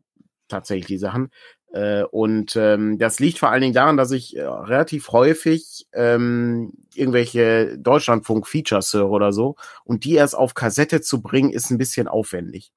tatsächlich 0.48 0.88
die 0.88 0.98
Sachen. 0.98 1.30
Äh, 1.74 2.04
und 2.04 2.56
ähm, 2.56 2.98
das 2.98 3.20
liegt 3.20 3.40
vor 3.40 3.50
allen 3.50 3.62
Dingen 3.62 3.74
daran, 3.74 3.98
dass 3.98 4.12
ich 4.12 4.36
äh, 4.36 4.44
relativ 4.44 5.12
häufig 5.12 5.88
ähm, 5.94 6.74
irgendwelche 6.94 7.78
Deutschlandfunk-Features 7.78 8.94
höre 8.94 9.10
oder 9.10 9.32
so. 9.32 9.56
Und 9.86 10.04
die 10.04 10.16
erst 10.16 10.36
auf 10.36 10.54
Kassette 10.54 11.02
zu 11.02 11.22
bringen, 11.22 11.52
ist 11.52 11.72
ein 11.72 11.78
bisschen 11.78 12.08
aufwendig. 12.08 12.72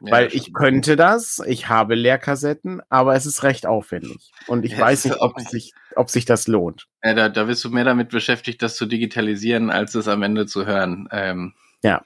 Ja, 0.00 0.12
Weil 0.12 0.28
ich 0.32 0.52
könnte 0.52 0.96
das, 0.96 1.42
ich 1.44 1.68
habe 1.68 1.94
Leerkassetten, 1.94 2.80
aber 2.88 3.16
es 3.16 3.26
ist 3.26 3.42
recht 3.42 3.66
aufwendig. 3.66 4.30
Und 4.46 4.64
ich 4.64 4.72
ja, 4.72 4.80
weiß 4.80 5.06
nicht, 5.06 5.20
ob 5.20 5.40
sich, 5.40 5.72
ob 5.96 6.10
sich 6.10 6.24
das 6.24 6.46
lohnt. 6.46 6.86
Ja, 7.02 7.14
da, 7.14 7.28
da 7.28 7.44
bist 7.44 7.64
du 7.64 7.70
mehr 7.70 7.84
damit 7.84 8.10
beschäftigt, 8.10 8.62
das 8.62 8.76
zu 8.76 8.86
digitalisieren, 8.86 9.70
als 9.70 9.94
es 9.94 10.06
am 10.06 10.22
Ende 10.22 10.46
zu 10.46 10.66
hören. 10.66 11.08
Ähm. 11.10 11.54
Ja. 11.82 12.04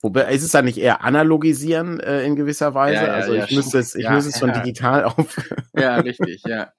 Wobei 0.00 0.32
ist 0.32 0.42
es 0.42 0.50
da 0.50 0.62
nicht 0.62 0.78
eher 0.78 1.04
analogisieren 1.04 2.00
äh, 2.00 2.24
in 2.24 2.36
gewisser 2.36 2.74
Weise? 2.74 3.12
Also 3.12 3.34
ich 3.34 3.50
müsste 3.50 3.78
es, 3.78 3.94
ich 3.94 4.08
müsste 4.08 4.30
es 4.30 4.38
von 4.38 4.52
digital 4.52 5.04
auf. 5.04 5.36
ja, 5.74 5.96
richtig, 5.96 6.42
ja. 6.44 6.72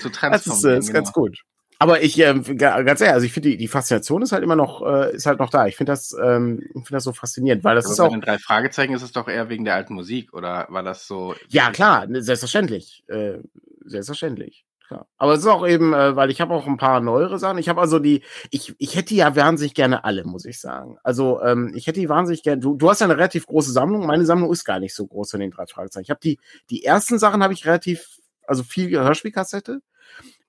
Zu 0.00 0.10
transformieren. 0.10 0.32
Das 0.32 0.46
ist, 0.46 0.64
äh, 0.64 0.78
ist 0.78 0.92
ganz 0.92 1.12
genau. 1.12 1.26
gut. 1.26 1.38
Aber 1.80 2.02
ich, 2.02 2.18
äh, 2.18 2.34
ganz 2.34 3.00
ehrlich, 3.00 3.14
also 3.14 3.26
ich 3.26 3.32
finde, 3.32 3.50
die, 3.50 3.56
die 3.56 3.68
Faszination 3.68 4.22
ist 4.22 4.32
halt 4.32 4.42
immer 4.42 4.56
noch, 4.56 4.84
äh, 4.84 5.14
ist 5.14 5.26
halt 5.26 5.38
noch 5.38 5.50
da. 5.50 5.66
Ich 5.66 5.76
finde 5.76 5.92
das, 5.92 6.14
ähm, 6.20 6.60
ich 6.60 6.72
finde 6.72 6.90
das 6.90 7.04
so 7.04 7.12
faszinierend, 7.12 7.62
weil 7.62 7.76
das 7.76 7.84
Aber 7.84 7.92
ist 7.92 8.00
auch. 8.00 8.08
Bei 8.08 8.16
den 8.16 8.20
drei 8.20 8.38
Fragezeichen 8.38 8.94
ist 8.94 9.02
es 9.02 9.12
doch 9.12 9.28
eher 9.28 9.48
wegen 9.48 9.64
der 9.64 9.76
alten 9.76 9.94
Musik, 9.94 10.34
oder 10.34 10.66
war 10.70 10.82
das 10.82 11.06
so? 11.06 11.36
Ja, 11.48 11.70
klar, 11.70 12.06
ne, 12.06 12.20
selbstverständlich. 12.20 13.04
Äh, 13.06 13.38
selbstverständlich. 13.84 14.64
Klar. 14.88 15.06
Aber 15.18 15.34
es 15.34 15.40
ist 15.40 15.46
auch 15.46 15.66
eben, 15.68 15.92
äh, 15.92 16.16
weil 16.16 16.30
ich 16.30 16.40
habe 16.40 16.52
auch 16.54 16.66
ein 16.66 16.78
paar 16.78 17.00
neuere 17.00 17.38
Sachen. 17.38 17.58
Ich 17.58 17.68
habe 17.68 17.80
also 17.80 17.98
die, 17.98 18.22
ich, 18.50 18.74
ich 18.78 18.96
hätte 18.96 19.14
ja 19.14 19.36
wahnsinnig 19.36 19.74
gerne 19.74 20.02
alle, 20.02 20.24
muss 20.24 20.46
ich 20.46 20.60
sagen. 20.60 20.96
Also 21.04 21.42
ähm, 21.42 21.72
ich 21.76 21.86
hätte 21.86 22.00
die 22.00 22.08
wahnsinnig 22.08 22.42
gerne. 22.42 22.60
Du, 22.60 22.74
du 22.74 22.88
hast 22.88 23.00
ja 23.00 23.06
eine 23.06 23.18
relativ 23.18 23.46
große 23.46 23.70
Sammlung. 23.70 24.06
Meine 24.06 24.24
Sammlung 24.24 24.50
ist 24.50 24.64
gar 24.64 24.80
nicht 24.80 24.94
so 24.94 25.06
groß 25.06 25.32
von 25.32 25.40
den 25.40 25.50
drei 25.50 25.66
Fragezeichen. 25.66 26.04
Ich 26.04 26.10
habe 26.10 26.20
die, 26.22 26.40
die 26.70 26.84
ersten 26.84 27.18
Sachen 27.18 27.42
habe 27.42 27.52
ich 27.52 27.66
relativ, 27.66 28.18
also 28.46 28.62
viel 28.62 28.90
Hörspielkassette 28.98 29.82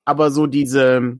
aber 0.10 0.32
so 0.32 0.48
diese, 0.48 1.20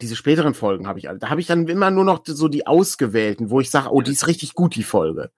diese 0.00 0.14
späteren 0.14 0.54
Folgen 0.54 0.86
habe 0.86 1.00
ich 1.00 1.08
alle. 1.08 1.18
Da 1.18 1.28
habe 1.28 1.40
ich 1.40 1.48
dann 1.48 1.66
immer 1.66 1.90
nur 1.90 2.04
noch 2.04 2.22
so 2.24 2.46
die 2.46 2.66
ausgewählten, 2.66 3.50
wo 3.50 3.60
ich 3.60 3.68
sage, 3.68 3.90
oh, 3.90 4.00
die 4.00 4.12
ist 4.12 4.28
richtig 4.28 4.54
gut, 4.54 4.76
die 4.76 4.84
Folge. 4.84 5.32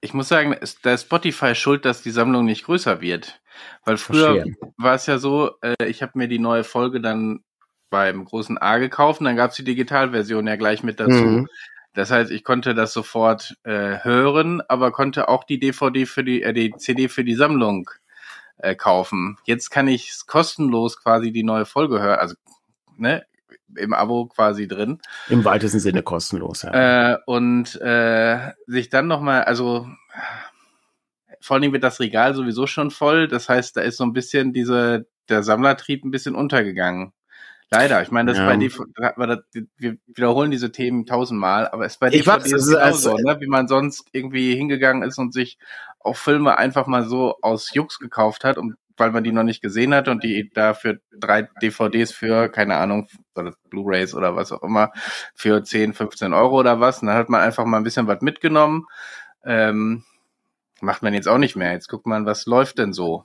Ich 0.00 0.14
muss 0.14 0.28
sagen, 0.28 0.52
ist 0.52 0.84
der 0.84 0.98
Spotify 0.98 1.56
schuld, 1.56 1.84
dass 1.84 2.02
die 2.02 2.12
Sammlung 2.12 2.44
nicht 2.44 2.64
größer 2.64 3.00
wird. 3.00 3.40
Weil 3.84 3.96
früher 3.96 4.44
war 4.76 4.94
es 4.94 5.06
ja 5.06 5.18
so, 5.18 5.50
äh, 5.62 5.86
ich 5.86 6.02
habe 6.02 6.12
mir 6.14 6.28
die 6.28 6.38
neue 6.38 6.62
Folge 6.62 7.00
dann 7.00 7.40
beim 7.90 8.24
großen 8.24 8.56
A 8.58 8.78
gekauft 8.78 9.20
und 9.20 9.26
dann 9.26 9.36
gab 9.36 9.50
es 9.50 9.56
die 9.56 9.64
Digitalversion 9.64 10.46
ja 10.46 10.56
gleich 10.56 10.84
mit 10.84 11.00
dazu. 11.00 11.12
Mhm. 11.12 11.48
Das 11.92 12.10
heißt, 12.10 12.30
ich 12.30 12.44
konnte 12.44 12.74
das 12.74 12.92
sofort 12.92 13.56
äh, 13.64 14.04
hören, 14.04 14.62
aber 14.68 14.92
konnte 14.92 15.28
auch 15.28 15.42
die 15.44 15.58
DVD 15.58 16.06
für 16.06 16.22
die, 16.22 16.42
äh, 16.42 16.52
die 16.52 16.72
CD 16.76 17.08
für 17.08 17.24
die 17.24 17.34
Sammlung 17.34 17.90
äh, 18.58 18.74
kaufen. 18.74 19.38
Jetzt 19.44 19.70
kann 19.70 19.88
ich 19.88 20.12
kostenlos 20.26 21.02
quasi 21.02 21.32
die 21.32 21.44
neue 21.44 21.66
Folge 21.66 22.00
hören, 22.00 22.18
also 22.18 22.34
ne, 22.96 23.24
im 23.76 23.92
Abo 23.92 24.26
quasi 24.26 24.68
drin. 24.68 25.00
Im 25.28 25.44
weitesten 25.44 25.80
Sinne 25.80 26.02
kostenlos, 26.02 26.62
ja. 26.62 27.12
Äh, 27.12 27.18
und 27.26 27.80
äh, 27.80 28.52
sich 28.66 28.88
dann 28.88 29.06
nochmal, 29.06 29.44
also 29.44 29.88
vor 31.40 31.54
allen 31.54 31.62
Dingen 31.62 31.72
wird 31.72 31.84
das 31.84 32.00
Regal 32.00 32.34
sowieso 32.34 32.66
schon 32.66 32.90
voll. 32.90 33.28
Das 33.28 33.48
heißt, 33.48 33.76
da 33.76 33.80
ist 33.80 33.98
so 33.98 34.04
ein 34.04 34.12
bisschen 34.12 34.52
diese, 34.52 35.06
der 35.28 35.42
Sammlertrieb 35.42 36.04
ein 36.04 36.10
bisschen 36.10 36.34
untergegangen. 36.34 37.12
Leider. 37.70 38.00
Ich 38.02 38.12
meine, 38.12 38.30
das 38.30 38.38
ja. 38.38 38.46
bei 38.46 38.56
DVD, 38.56 39.42
wir 39.76 39.96
wiederholen 40.06 40.52
diese 40.52 40.70
Themen 40.70 41.04
tausendmal, 41.04 41.68
aber 41.68 41.84
es 41.84 41.94
ist 41.94 41.98
bei 41.98 42.10
DVD 42.10 42.20
ich 42.20 42.26
weiß, 42.26 42.52
ist 42.52 42.68
genauso, 42.68 42.78
also, 42.78 43.16
ne? 43.16 43.36
wie 43.40 43.48
man 43.48 43.66
sonst 43.66 44.06
irgendwie 44.12 44.54
hingegangen 44.54 45.02
ist 45.02 45.18
und 45.18 45.32
sich 45.32 45.58
auch 46.06 46.16
Filme 46.16 46.58
einfach 46.58 46.86
mal 46.86 47.04
so 47.04 47.36
aus 47.42 47.74
Jux 47.74 47.98
gekauft 47.98 48.44
hat, 48.44 48.58
und 48.58 48.76
weil 48.96 49.10
man 49.10 49.24
die 49.24 49.32
noch 49.32 49.42
nicht 49.42 49.62
gesehen 49.62 49.94
hat 49.94 50.08
und 50.08 50.24
die 50.24 50.50
dafür 50.54 50.98
drei 51.18 51.48
DVDs 51.62 52.12
für, 52.12 52.48
keine 52.48 52.76
Ahnung, 52.76 53.08
oder 53.34 53.54
Blu-Rays 53.70 54.14
oder 54.14 54.36
was 54.36 54.52
auch 54.52 54.62
immer, 54.62 54.92
für 55.34 55.62
10, 55.62 55.92
15 55.92 56.32
Euro 56.32 56.58
oder 56.58 56.80
was. 56.80 57.02
Und 57.02 57.08
dann 57.08 57.16
hat 57.16 57.28
man 57.28 57.42
einfach 57.42 57.64
mal 57.64 57.76
ein 57.76 57.84
bisschen 57.84 58.06
was 58.06 58.22
mitgenommen. 58.22 58.86
Ähm, 59.44 60.04
macht 60.80 61.02
man 61.02 61.14
jetzt 61.14 61.28
auch 61.28 61.38
nicht 61.38 61.56
mehr. 61.56 61.72
Jetzt 61.72 61.88
guckt 61.88 62.06
man, 62.06 62.26
was 62.26 62.46
läuft 62.46 62.78
denn 62.78 62.92
so. 62.92 63.24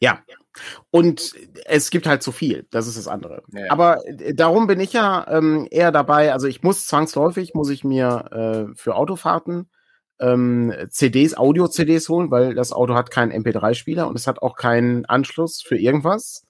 Ja. 0.00 0.22
Und 0.90 1.34
es 1.66 1.90
gibt 1.90 2.06
halt 2.06 2.22
zu 2.22 2.32
viel, 2.32 2.66
das 2.70 2.88
ist 2.88 2.98
das 2.98 3.06
andere. 3.06 3.42
Ja. 3.52 3.70
Aber 3.70 4.04
äh, 4.06 4.34
darum 4.34 4.66
bin 4.66 4.80
ich 4.80 4.92
ja 4.92 5.24
ähm, 5.28 5.68
eher 5.70 5.92
dabei, 5.92 6.32
also 6.32 6.48
ich 6.48 6.62
muss 6.62 6.86
zwangsläufig, 6.86 7.54
muss 7.54 7.70
ich 7.70 7.84
mir 7.84 8.68
äh, 8.72 8.74
für 8.74 8.96
Autofahrten 8.96 9.68
ähm, 10.20 10.72
CDs, 10.90 11.36
Audio-CDs 11.36 12.08
holen, 12.08 12.30
weil 12.30 12.54
das 12.54 12.72
Auto 12.72 12.94
hat 12.94 13.10
keinen 13.10 13.32
MP3-Spieler 13.32 14.08
und 14.08 14.16
es 14.16 14.26
hat 14.26 14.42
auch 14.42 14.56
keinen 14.56 15.04
Anschluss 15.04 15.62
für 15.62 15.76
irgendwas. 15.76 16.47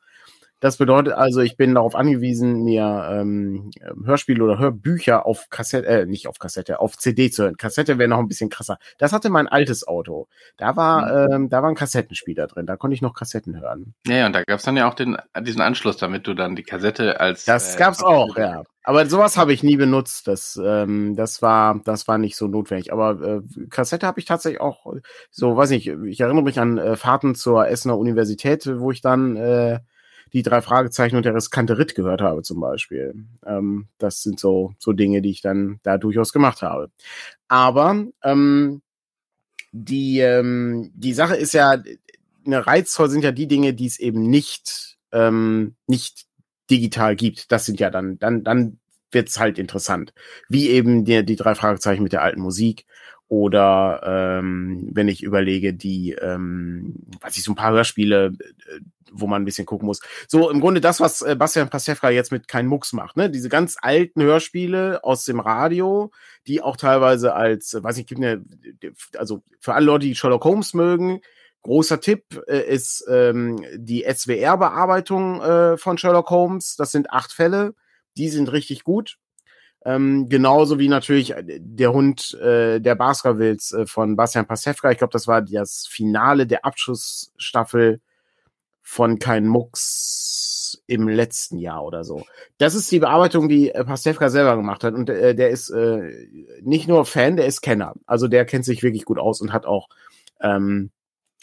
Das 0.60 0.76
bedeutet 0.76 1.14
also, 1.14 1.40
ich 1.40 1.56
bin 1.56 1.74
darauf 1.74 1.94
angewiesen, 1.94 2.64
mir 2.64 3.08
ähm, 3.12 3.70
Hörspiele 4.04 4.42
oder 4.42 4.58
Hörbücher 4.58 5.24
auf 5.24 5.48
Kassette, 5.50 5.86
äh, 5.86 6.06
nicht 6.06 6.26
auf 6.26 6.38
Kassette, 6.38 6.80
auf 6.80 6.96
CD 6.96 7.30
zu 7.30 7.44
hören. 7.44 7.56
Kassette 7.56 7.98
wäre 7.98 8.08
noch 8.08 8.18
ein 8.18 8.28
bisschen 8.28 8.50
krasser. 8.50 8.78
Das 8.98 9.12
hatte 9.12 9.30
mein 9.30 9.46
altes 9.46 9.86
Auto. 9.86 10.26
Da 10.56 10.76
war, 10.76 11.28
mhm. 11.28 11.32
ähm, 11.32 11.48
da 11.48 11.62
war 11.62 11.68
ein 11.68 11.76
Kassettenspieler 11.76 12.48
drin. 12.48 12.66
Da 12.66 12.76
konnte 12.76 12.94
ich 12.94 13.02
noch 13.02 13.14
Kassetten 13.14 13.60
hören. 13.60 13.94
Ja, 14.06 14.16
ja 14.16 14.26
und 14.26 14.32
da 14.32 14.42
gab's 14.42 14.64
dann 14.64 14.76
ja 14.76 14.88
auch 14.88 14.94
den, 14.94 15.16
diesen 15.42 15.60
Anschluss, 15.60 15.96
damit 15.96 16.26
du 16.26 16.34
dann 16.34 16.56
die 16.56 16.64
Kassette 16.64 17.20
als. 17.20 17.44
Das 17.44 17.76
äh, 17.76 17.78
gab's 17.78 18.02
auch, 18.02 18.36
ja. 18.36 18.64
Aber 18.82 19.04
sowas 19.06 19.36
habe 19.36 19.52
ich 19.52 19.62
nie 19.62 19.76
benutzt. 19.76 20.26
Das, 20.26 20.58
ähm, 20.64 21.14
das 21.14 21.42
war, 21.42 21.80
das 21.84 22.08
war 22.08 22.16
nicht 22.16 22.36
so 22.36 22.46
notwendig. 22.48 22.90
Aber 22.92 23.20
äh, 23.20 23.66
Kassette 23.68 24.06
habe 24.06 24.18
ich 24.18 24.24
tatsächlich 24.26 24.62
auch 24.62 24.94
so, 25.30 25.56
weiß 25.56 25.70
nicht, 25.70 25.88
ich 25.88 26.20
erinnere 26.20 26.42
mich 26.42 26.58
an 26.58 26.78
äh, 26.78 26.96
Fahrten 26.96 27.34
zur 27.34 27.68
Essener 27.68 27.98
Universität, 27.98 28.66
wo 28.80 28.90
ich 28.90 29.02
dann 29.02 29.36
äh, 29.36 29.80
die 30.32 30.42
drei 30.42 30.62
Fragezeichen 30.62 31.16
und 31.16 31.24
der 31.24 31.34
riskante 31.34 31.78
Ritt 31.78 31.94
gehört 31.94 32.20
habe 32.20 32.42
zum 32.42 32.60
Beispiel. 32.60 33.14
Ähm, 33.46 33.88
das 33.98 34.22
sind 34.22 34.40
so, 34.40 34.74
so 34.78 34.92
Dinge, 34.92 35.22
die 35.22 35.30
ich 35.30 35.42
dann 35.42 35.80
da 35.82 35.98
durchaus 35.98 36.32
gemacht 36.32 36.62
habe. 36.62 36.90
Aber 37.48 38.06
ähm, 38.22 38.82
die, 39.72 40.20
ähm, 40.20 40.90
die 40.94 41.14
Sache 41.14 41.36
ist 41.36 41.54
ja, 41.54 41.82
eine 42.44 42.66
reizvoll 42.66 43.10
sind 43.10 43.24
ja 43.24 43.32
die 43.32 43.48
Dinge, 43.48 43.74
die 43.74 43.86
es 43.86 43.98
eben 43.98 44.22
nicht, 44.28 44.98
ähm, 45.12 45.74
nicht 45.86 46.26
digital 46.70 47.16
gibt. 47.16 47.50
Das 47.52 47.66
sind 47.66 47.80
ja 47.80 47.90
dann, 47.90 48.18
dann, 48.18 48.44
dann 48.44 48.78
wird's 49.10 49.38
halt 49.38 49.58
interessant. 49.58 50.12
Wie 50.48 50.68
eben 50.68 51.04
die, 51.04 51.24
die 51.24 51.36
drei 51.36 51.54
Fragezeichen 51.54 52.02
mit 52.02 52.12
der 52.12 52.22
alten 52.22 52.40
Musik 52.40 52.86
oder 53.28 54.00
ähm, 54.04 54.88
wenn 54.92 55.08
ich 55.08 55.22
überlege, 55.22 55.74
die, 55.74 56.12
ähm, 56.12 56.94
was 57.20 57.36
ich 57.36 57.44
so 57.44 57.52
ein 57.52 57.56
paar 57.56 57.72
Hörspiele, 57.72 58.32
äh, 58.38 58.80
wo 59.12 59.26
man 59.26 59.42
ein 59.42 59.44
bisschen 59.44 59.66
gucken 59.66 59.86
muss. 59.86 60.00
So 60.28 60.50
im 60.50 60.60
Grunde 60.60 60.80
das, 60.80 61.00
was 61.00 61.22
äh, 61.22 61.36
Bastian 61.36 61.68
Pastewka 61.68 62.10
jetzt 62.10 62.32
mit 62.32 62.48
Kein 62.48 62.66
Mucks 62.66 62.92
macht, 62.92 63.16
ne? 63.16 63.30
Diese 63.30 63.48
ganz 63.48 63.76
alten 63.80 64.22
Hörspiele 64.22 65.04
aus 65.04 65.24
dem 65.24 65.40
Radio, 65.40 66.10
die 66.46 66.62
auch 66.62 66.76
teilweise 66.76 67.34
als, 67.34 67.74
äh, 67.74 67.82
weiß 67.82 67.98
ich, 67.98 68.06
gibt 68.06 68.22
eine, 68.22 68.42
also 69.16 69.42
für 69.60 69.74
alle 69.74 69.86
Leute, 69.86 70.06
die 70.06 70.14
Sherlock 70.14 70.44
Holmes 70.44 70.72
mögen, 70.72 71.20
großer 71.62 72.00
Tipp 72.00 72.42
äh, 72.46 72.60
ist 72.60 73.04
ähm, 73.10 73.62
die 73.76 74.06
SWR-Bearbeitung 74.08 75.42
äh, 75.42 75.76
von 75.76 75.98
Sherlock 75.98 76.30
Holmes. 76.30 76.76
Das 76.76 76.92
sind 76.92 77.10
acht 77.10 77.32
Fälle, 77.32 77.74
die 78.16 78.30
sind 78.30 78.50
richtig 78.52 78.84
gut. 78.84 79.18
Ähm, 79.84 80.28
genauso 80.28 80.78
wie 80.78 80.88
natürlich 80.88 81.32
äh, 81.32 81.60
der 81.60 81.92
Hund 81.92 82.34
äh, 82.34 82.80
der 82.80 82.94
Baskervilles 82.94 83.72
äh, 83.72 83.86
von 83.86 84.16
Bastian 84.16 84.46
Pasewka. 84.46 84.90
Ich 84.90 84.98
glaube, 84.98 85.12
das 85.12 85.26
war 85.26 85.42
das 85.42 85.86
Finale 85.86 86.46
der 86.46 86.64
Abschlussstaffel 86.64 88.00
von 88.82 89.18
Kein 89.18 89.46
Mucks 89.46 90.82
im 90.86 91.08
letzten 91.08 91.58
Jahr 91.58 91.84
oder 91.84 92.04
so. 92.04 92.24
Das 92.56 92.74
ist 92.74 92.90
die 92.90 92.98
Bearbeitung, 92.98 93.48
die 93.48 93.70
äh, 93.70 93.84
Pastewka 93.84 94.30
selber 94.30 94.56
gemacht 94.56 94.82
hat. 94.84 94.94
Und 94.94 95.10
äh, 95.10 95.34
der 95.34 95.50
ist 95.50 95.70
äh, 95.70 96.10
nicht 96.62 96.88
nur 96.88 97.04
Fan, 97.04 97.36
der 97.36 97.46
ist 97.46 97.60
Kenner. 97.60 97.94
Also 98.06 98.28
der 98.28 98.44
kennt 98.44 98.64
sich 98.64 98.82
wirklich 98.82 99.04
gut 99.04 99.18
aus 99.18 99.40
und 99.40 99.52
hat 99.52 99.66
auch 99.66 99.88
ähm, 100.40 100.90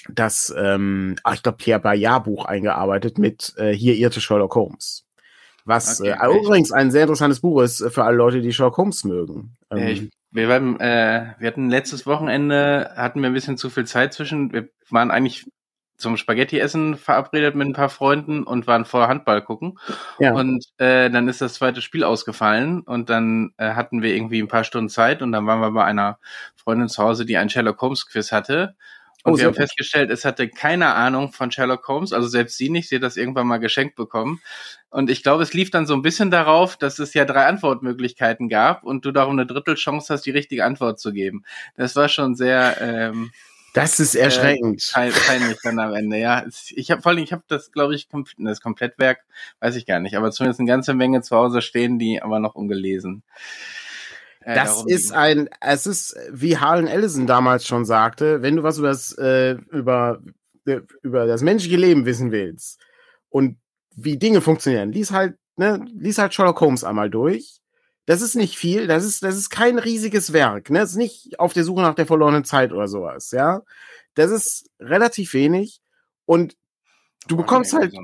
das, 0.09 0.53
ähm, 0.57 1.15
ach, 1.23 1.35
ich 1.35 1.43
glaube, 1.43 1.57
Pierre 1.57 1.79
Bayard 1.79 2.25
Buch 2.25 2.45
eingearbeitet 2.45 3.17
mit 3.17 3.53
äh, 3.57 3.71
Hier 3.71 3.95
irrte 3.95 4.21
Sherlock 4.21 4.55
Holmes. 4.55 5.05
Was 5.65 5.99
okay, 5.99 6.15
äh, 6.21 6.39
übrigens 6.39 6.71
ein 6.71 6.91
sehr 6.91 7.01
interessantes 7.01 7.41
Buch 7.41 7.61
ist 7.61 7.83
für 7.89 8.03
alle 8.03 8.17
Leute, 8.17 8.41
die 8.41 8.53
Sherlock 8.53 8.77
Holmes 8.77 9.03
mögen. 9.03 9.55
Ähm, 9.71 9.87
ich, 9.87 10.09
wir, 10.31 10.47
waren, 10.47 10.79
äh, 10.79 11.33
wir 11.39 11.47
hatten 11.47 11.69
letztes 11.69 12.05
Wochenende, 12.05 12.91
hatten 12.95 13.21
wir 13.21 13.29
ein 13.29 13.33
bisschen 13.33 13.57
zu 13.57 13.69
viel 13.71 13.85
Zeit 13.85 14.13
zwischen. 14.13 14.53
Wir 14.53 14.69
waren 14.89 15.09
eigentlich 15.09 15.45
zum 15.97 16.17
Spaghetti-Essen 16.17 16.97
verabredet 16.97 17.55
mit 17.55 17.67
ein 17.67 17.73
paar 17.73 17.89
Freunden 17.89 18.43
und 18.43 18.67
waren 18.67 18.85
vor 18.85 19.07
Handball 19.07 19.41
gucken. 19.41 19.79
Ja. 20.19 20.33
Und 20.33 20.65
äh, 20.77 21.09
dann 21.09 21.27
ist 21.27 21.41
das 21.41 21.53
zweite 21.55 21.81
Spiel 21.81 22.03
ausgefallen 22.03 22.81
und 22.81 23.09
dann 23.09 23.53
äh, 23.57 23.71
hatten 23.73 24.01
wir 24.01 24.13
irgendwie 24.13 24.41
ein 24.41 24.47
paar 24.47 24.65
Stunden 24.65 24.89
Zeit 24.89 25.21
und 25.21 25.31
dann 25.31 25.47
waren 25.47 25.61
wir 25.61 25.71
bei 25.71 25.85
einer 25.85 26.19
Freundin 26.55 26.89
zu 26.89 27.01
Hause, 27.01 27.25
die 27.25 27.37
ein 27.37 27.49
Sherlock 27.49 27.81
Holmes 27.81 28.07
Quiz 28.07 28.31
hatte. 28.31 28.75
Und 29.25 29.33
oh, 29.33 29.37
wir 29.39 29.45
haben 29.47 29.55
festgestellt, 29.55 30.11
es 30.11 30.23
hatte 30.23 30.47
keine 30.47 30.93
Ahnung 30.93 31.31
von 31.31 31.49
Sherlock 31.49 31.87
Holmes, 31.87 32.13
also 32.13 32.27
selbst 32.27 32.57
sie 32.57 32.69
nicht, 32.69 32.89
sie 32.89 32.97
hat 32.97 33.03
das 33.03 33.17
irgendwann 33.17 33.47
mal 33.47 33.57
geschenkt 33.57 33.95
bekommen. 33.95 34.39
Und 34.91 35.09
ich 35.09 35.23
glaube, 35.23 35.41
es 35.41 35.51
lief 35.51 35.71
dann 35.71 35.87
so 35.87 35.95
ein 35.95 36.03
bisschen 36.03 36.29
darauf, 36.29 36.77
dass 36.77 36.99
es 36.99 37.15
ja 37.15 37.25
drei 37.25 37.47
Antwortmöglichkeiten 37.47 38.49
gab 38.49 38.83
und 38.83 39.03
du 39.03 39.11
darum 39.11 39.33
eine 39.33 39.47
Drittelchance 39.47 40.13
hast, 40.13 40.27
die 40.27 40.31
richtige 40.31 40.63
Antwort 40.63 40.99
zu 40.99 41.11
geben. 41.11 41.43
Das 41.75 41.95
war 41.95 42.07
schon 42.07 42.35
sehr 42.35 42.77
ähm, 42.79 43.31
das 43.73 43.99
ist 43.99 44.13
erschreckend. 44.13 44.89
Äh, 44.95 45.09
peinlich 45.09 45.57
dann 45.63 45.79
am 45.79 45.95
Ende, 45.95 46.17
ja. 46.17 46.45
Ich 46.69 46.91
habe 46.91 47.01
vor 47.01 47.11
allem, 47.11 47.23
ich 47.23 47.33
habe 47.33 47.43
das, 47.47 47.71
glaube 47.71 47.95
ich, 47.95 48.07
das 48.37 48.61
Komplettwerk, 48.61 49.25
weiß 49.59 49.75
ich 49.75 49.87
gar 49.87 49.99
nicht, 49.99 50.15
aber 50.15 50.31
zumindest 50.31 50.59
eine 50.61 50.67
ganze 50.67 50.93
Menge 50.93 51.23
zu 51.23 51.35
Hause 51.35 51.63
stehen, 51.63 51.97
die 51.97 52.21
aber 52.21 52.39
noch 52.39 52.53
ungelesen. 52.53 53.23
Äh, 54.45 54.53
das 54.53 54.85
ist 54.85 55.11
ein, 55.11 55.49
es 55.59 55.87
ist, 55.87 56.15
wie 56.31 56.57
Harlan 56.57 56.85
Ellison 56.85 57.25
damals 57.25 57.65
schon 57.65 57.83
sagte, 57.83 58.43
wenn 58.43 58.55
du 58.55 58.63
was 58.63 58.77
über 58.77 58.89
das, 58.89 59.11
äh, 59.17 59.53
über, 59.71 60.21
äh, 60.67 60.81
über 61.01 61.25
das 61.25 61.41
menschliche 61.41 61.77
Leben 61.77 62.05
wissen 62.05 62.31
willst 62.31 62.79
und 63.29 63.57
wie 63.95 64.17
Dinge 64.17 64.41
funktionieren, 64.41 64.91
lies 64.91 65.09
halt, 65.09 65.35
ne, 65.55 65.83
lies 65.95 66.19
halt 66.19 66.35
Sherlock 66.35 66.61
Holmes 66.61 66.83
einmal 66.83 67.09
durch. 67.09 67.59
Das 68.05 68.21
ist 68.21 68.35
nicht 68.35 68.55
viel, 68.55 68.85
das 68.85 69.03
ist, 69.03 69.23
das 69.23 69.35
ist 69.35 69.49
kein 69.49 69.79
riesiges 69.79 70.31
Werk, 70.31 70.69
ne, 70.69 70.77
das 70.77 70.91
ist 70.91 70.97
nicht 70.97 71.39
auf 71.39 71.53
der 71.53 71.63
Suche 71.63 71.81
nach 71.81 71.95
der 71.95 72.05
verlorenen 72.05 72.43
Zeit 72.43 72.71
oder 72.71 72.87
sowas, 72.87 73.31
ja. 73.31 73.63
Das 74.13 74.29
ist 74.29 74.69
relativ 74.79 75.33
wenig 75.33 75.81
und 76.25 76.55
du 77.27 77.35
bekommst 77.35 77.73
halt, 77.73 77.95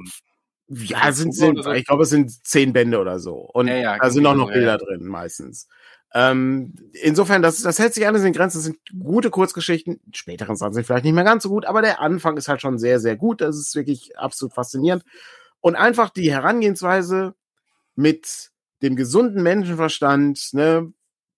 ja, 0.69 1.11
sind, 1.11 1.35
sind, 1.35 1.63
ich 1.75 1.85
glaube, 1.85 2.03
es 2.03 2.09
sind 2.09 2.31
zehn 2.45 2.73
Bände 2.73 2.99
oder 2.99 3.19
so. 3.19 3.35
Und 3.35 3.67
ja, 3.67 3.75
ja, 3.75 3.97
da 3.99 4.09
sind 4.09 4.25
auch 4.25 4.35
noch 4.35 4.51
Bilder 4.51 4.71
ja. 4.71 4.77
drin, 4.77 5.05
meistens. 5.05 5.67
Ähm, 6.13 6.75
insofern, 7.01 7.41
das, 7.41 7.61
das 7.61 7.79
hält 7.79 7.93
sich 7.93 8.05
alles 8.05 8.23
in 8.23 8.33
Grenzen. 8.33 8.57
Das 8.57 8.65
sind 8.65 8.79
gute 8.99 9.29
Kurzgeschichten. 9.29 10.01
Späteren 10.13 10.55
sind 10.55 10.85
vielleicht 10.85 11.05
nicht 11.05 11.13
mehr 11.13 11.23
ganz 11.23 11.43
so 11.43 11.49
gut, 11.49 11.65
aber 11.65 11.81
der 11.81 12.01
Anfang 12.01 12.37
ist 12.37 12.47
halt 12.47 12.61
schon 12.61 12.77
sehr, 12.77 12.99
sehr 12.99 13.15
gut. 13.15 13.41
Das 13.41 13.57
ist 13.57 13.75
wirklich 13.75 14.17
absolut 14.17 14.53
faszinierend. 14.53 15.03
Und 15.61 15.75
einfach 15.75 16.09
die 16.09 16.31
Herangehensweise 16.31 17.35
mit 17.95 18.51
dem 18.81 18.95
gesunden 18.95 19.43
Menschenverstand, 19.43 20.49
ne, 20.53 20.91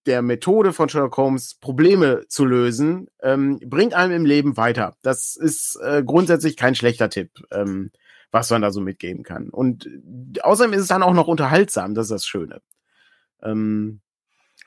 der 0.06 0.22
Methode 0.22 0.74
von 0.74 0.90
Sherlock 0.90 1.18
Holmes, 1.18 1.56
Probleme 1.56 2.26
zu 2.28 2.46
lösen, 2.46 3.08
ähm, 3.22 3.60
bringt 3.66 3.94
einem 3.94 4.14
im 4.14 4.26
Leben 4.26 4.58
weiter. 4.58 4.96
Das 5.02 5.36
ist 5.36 5.80
äh, 5.82 6.04
grundsätzlich 6.04 6.58
kein 6.58 6.76
schlechter 6.76 7.10
Tipp, 7.10 7.32
ähm, 7.52 7.92
was 8.32 8.50
man 8.50 8.62
da 8.62 8.72
so 8.72 8.82
mitgeben 8.82 9.24
kann. 9.24 9.50
Und 9.50 9.90
außerdem 10.44 10.74
ist 10.74 10.82
es 10.82 10.88
dann 10.88 11.04
auch 11.04 11.14
noch 11.14 11.28
unterhaltsam, 11.28 11.94
das 11.94 12.08
ist 12.08 12.12
das 12.12 12.26
Schöne. 12.26 12.62
Ähm, 13.42 14.02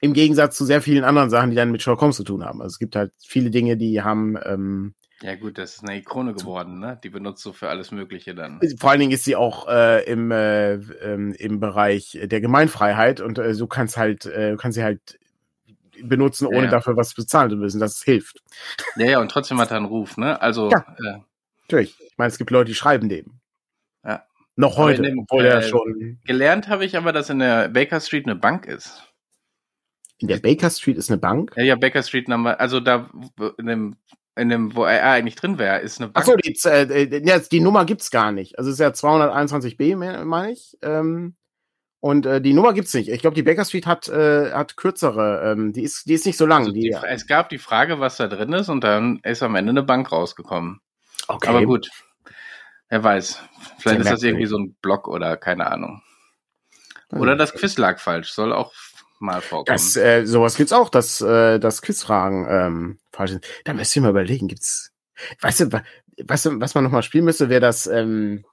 im 0.06 0.14
Gegensatz 0.14 0.56
zu 0.56 0.64
sehr 0.64 0.80
vielen 0.80 1.04
anderen 1.04 1.30
Sachen, 1.30 1.50
die 1.50 1.56
dann 1.56 1.70
mit 1.70 1.82
Sherlock 1.82 2.00
Holmes 2.00 2.16
zu 2.16 2.24
tun 2.24 2.44
haben. 2.44 2.62
Also 2.62 2.74
es 2.74 2.78
gibt 2.78 2.96
halt 2.96 3.12
viele 3.18 3.50
Dinge, 3.50 3.76
die 3.76 4.02
haben. 4.02 4.38
Ähm, 4.44 4.94
ja 5.22 5.34
gut, 5.34 5.58
das 5.58 5.76
ist 5.76 5.84
eine 5.84 5.98
Ikone 5.98 6.34
geworden, 6.34 6.78
ne? 6.78 6.98
Die 7.02 7.08
benutzt 7.08 7.44
du 7.44 7.52
für 7.52 7.68
alles 7.68 7.90
Mögliche 7.90 8.34
dann. 8.34 8.60
Vor 8.78 8.90
allen 8.90 9.00
Dingen 9.00 9.12
ist 9.12 9.24
sie 9.24 9.34
auch 9.34 9.66
äh, 9.66 10.04
im, 10.04 10.30
äh, 10.30 10.74
ähm, 10.74 11.32
im 11.38 11.58
Bereich 11.58 12.18
der 12.22 12.40
Gemeinfreiheit 12.40 13.20
und 13.20 13.38
äh, 13.38 13.54
du 13.54 13.66
kannst 13.66 13.96
halt, 13.96 14.26
äh, 14.26 14.56
kannst 14.58 14.76
sie 14.76 14.84
halt 14.84 15.18
benutzen, 16.02 16.46
ohne 16.46 16.56
ja, 16.58 16.64
ja. 16.64 16.70
dafür 16.70 16.96
was 16.96 17.14
bezahlen 17.14 17.50
zu 17.50 17.56
müssen. 17.56 17.80
Das 17.80 18.02
hilft. 18.02 18.42
Ja, 18.96 19.06
ja, 19.06 19.20
und 19.20 19.30
trotzdem 19.30 19.58
hat 19.58 19.70
er 19.70 19.78
einen 19.78 19.86
Ruf, 19.86 20.16
ne? 20.18 20.40
Also. 20.40 20.70
Ja, 20.70 20.84
äh, 20.98 21.18
natürlich. 21.62 21.98
Ich 21.98 22.18
meine, 22.18 22.28
es 22.28 22.38
gibt 22.38 22.50
Leute, 22.50 22.68
die 22.68 22.74
schreiben 22.74 23.08
dem. 23.08 23.40
Ja. 24.04 24.22
Noch 24.54 24.76
heute, 24.76 25.02
dem, 25.02 25.20
obwohl 25.20 25.46
er 25.46 25.58
äh, 25.58 25.62
schon. 25.62 26.18
Gelernt 26.24 26.68
habe 26.68 26.84
ich 26.84 26.96
aber, 26.96 27.12
dass 27.12 27.30
in 27.30 27.38
der 27.38 27.68
Baker 27.68 28.00
Street 28.00 28.26
eine 28.26 28.36
Bank 28.36 28.66
ist. 28.66 29.02
In 30.18 30.28
der 30.28 30.38
Baker 30.38 30.70
Street 30.70 30.96
ist 30.96 31.10
eine 31.10 31.18
Bank? 31.18 31.52
Ja, 31.56 31.62
ja, 31.62 31.76
Baker 31.76 32.02
Street 32.02 32.28
Nummer, 32.28 32.58
also 32.58 32.80
da 32.80 33.10
in 33.58 33.66
dem, 33.66 33.96
in 34.34 34.48
dem, 34.48 34.74
wo 34.74 34.84
er 34.84 35.10
eigentlich 35.10 35.36
drin 35.36 35.58
wäre, 35.58 35.80
ist 35.80 36.00
eine 36.00 36.08
Bank. 36.08 36.26
Achso, 36.26 36.36
die, 36.36 36.56
äh, 36.64 37.26
ja, 37.26 37.38
die 37.38 37.60
Nummer 37.60 37.84
gibt's 37.84 38.10
gar 38.10 38.32
nicht. 38.32 38.58
Also 38.58 38.70
es 38.70 38.74
ist 38.74 38.80
ja 38.80 38.88
221b, 38.88 39.96
meine 39.96 40.52
ich. 40.52 40.76
Ähm, 40.82 41.36
und 42.00 42.24
äh, 42.24 42.40
die 42.40 42.52
Nummer 42.52 42.72
gibt's 42.72 42.94
nicht. 42.94 43.08
Ich 43.08 43.20
glaube, 43.20 43.34
die 43.34 43.42
Baker 43.42 43.64
Street 43.64 43.86
hat, 43.86 44.08
äh, 44.08 44.52
hat 44.52 44.76
kürzere, 44.76 45.52
ähm, 45.52 45.72
die 45.72 45.82
ist, 45.82 46.06
die 46.06 46.14
ist 46.14 46.24
nicht 46.24 46.36
so 46.36 46.46
lang. 46.46 46.60
Also 46.60 46.72
die, 46.72 46.82
die, 46.82 46.96
es 47.06 47.26
gab 47.26 47.48
die 47.48 47.58
Frage, 47.58 48.00
was 48.00 48.16
da 48.16 48.28
drin 48.28 48.52
ist, 48.52 48.68
und 48.68 48.84
dann 48.84 49.20
ist 49.22 49.42
am 49.42 49.54
Ende 49.54 49.70
eine 49.70 49.82
Bank 49.82 50.12
rausgekommen. 50.12 50.80
Okay. 51.28 51.48
Aber 51.48 51.64
gut. 51.64 51.90
Wer 52.88 53.02
weiß. 53.02 53.42
Vielleicht 53.78 54.00
ist 54.00 54.10
das 54.10 54.22
irgendwie 54.22 54.46
so 54.46 54.58
ein 54.58 54.76
Block 54.80 55.08
oder 55.08 55.36
keine 55.36 55.66
Ahnung. 55.66 56.02
Oder 57.10 57.36
das 57.36 57.52
Quiz 57.52 57.76
lag 57.78 57.98
falsch. 57.98 58.30
Soll 58.30 58.52
auch 58.52 58.72
mal 59.18 59.40
vorkommen. 59.40 59.66
Das, 59.66 59.96
äh, 59.96 60.24
sowas 60.26 60.56
gibt's 60.56 60.72
auch, 60.72 60.88
dass, 60.88 61.20
äh, 61.20 61.58
dass 61.58 61.82
Quizfragen 61.82 62.46
ähm, 62.48 62.98
falsch 63.12 63.32
sind. 63.32 63.46
Da 63.64 63.74
müsst 63.74 63.94
ihr 63.96 64.02
mal 64.02 64.10
überlegen, 64.10 64.48
gibt's. 64.48 64.92
Weißt 65.40 65.60
du, 65.60 65.82
weißt 66.24 66.46
du, 66.46 66.60
was 66.60 66.74
man 66.74 66.84
nochmal 66.84 67.02
spielen 67.02 67.24
müsste, 67.24 67.48
wäre 67.48 67.60
das, 67.60 67.86
ähm, 67.86 68.44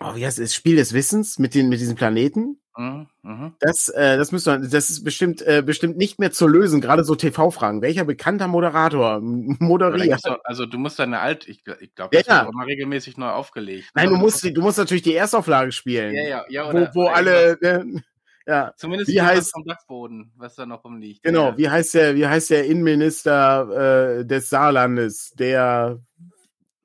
oh, 0.00 0.14
wie 0.14 0.26
heißt 0.26 0.38
das, 0.38 0.54
Spiel 0.54 0.76
des 0.76 0.92
Wissens 0.92 1.38
mit 1.38 1.54
den, 1.54 1.68
mit 1.68 1.80
diesen 1.80 1.96
Planeten? 1.96 2.60
Mhm, 2.78 3.06
mh. 3.22 3.52
Das, 3.60 3.88
äh, 3.88 4.18
das 4.18 4.32
müssen 4.32 4.62
wir, 4.62 4.68
das 4.68 4.90
ist 4.90 5.02
bestimmt, 5.02 5.40
äh, 5.40 5.62
bestimmt 5.64 5.96
nicht 5.96 6.18
mehr 6.18 6.30
zu 6.30 6.46
lösen, 6.46 6.82
gerade 6.82 7.04
so 7.04 7.14
TV-Fragen. 7.14 7.80
Welcher 7.80 8.04
bekannter 8.04 8.48
Moderator 8.48 9.20
moderiert? 9.22 10.20
Du, 10.24 10.36
also 10.44 10.66
du 10.66 10.78
musst 10.78 10.98
deine 10.98 11.20
alt, 11.20 11.48
ich, 11.48 11.62
ich 11.80 11.94
glaube, 11.94 12.14
das 12.14 12.26
ja. 12.26 12.42
wird 12.42 12.52
immer 12.52 12.66
regelmäßig 12.66 13.16
neu 13.16 13.30
aufgelegt. 13.30 13.90
Nein, 13.94 14.10
du 14.10 14.16
musst, 14.16 14.44
du 14.44 14.60
musst 14.60 14.76
natürlich 14.76 15.02
die 15.02 15.14
Erstauflage 15.14 15.72
spielen. 15.72 16.14
Ja, 16.14 16.22
ja, 16.22 16.44
ja. 16.50 16.68
Oder, 16.68 16.90
wo, 16.94 17.00
wo 17.00 17.02
oder 17.04 17.14
alle, 17.14 17.58
ne, 17.62 18.02
ja. 18.46 18.72
Zumindest 18.76 19.10
wie 19.10 19.20
heißt, 19.20 19.52
vom 19.52 19.64
Dachboden, 19.64 20.32
was 20.36 20.54
da 20.54 20.66
noch 20.66 20.84
rumliegt. 20.84 21.22
Genau, 21.22 21.50
ja. 21.50 21.58
wie 21.58 21.68
heißt 21.68 21.94
der, 21.94 22.14
wie 22.14 22.26
heißt 22.26 22.50
der 22.50 22.66
Innenminister 22.66 24.20
äh, 24.20 24.24
des 24.24 24.48
Saarlandes, 24.48 25.32
der, 25.38 26.00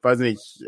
weiß 0.01 0.19
nicht, 0.19 0.63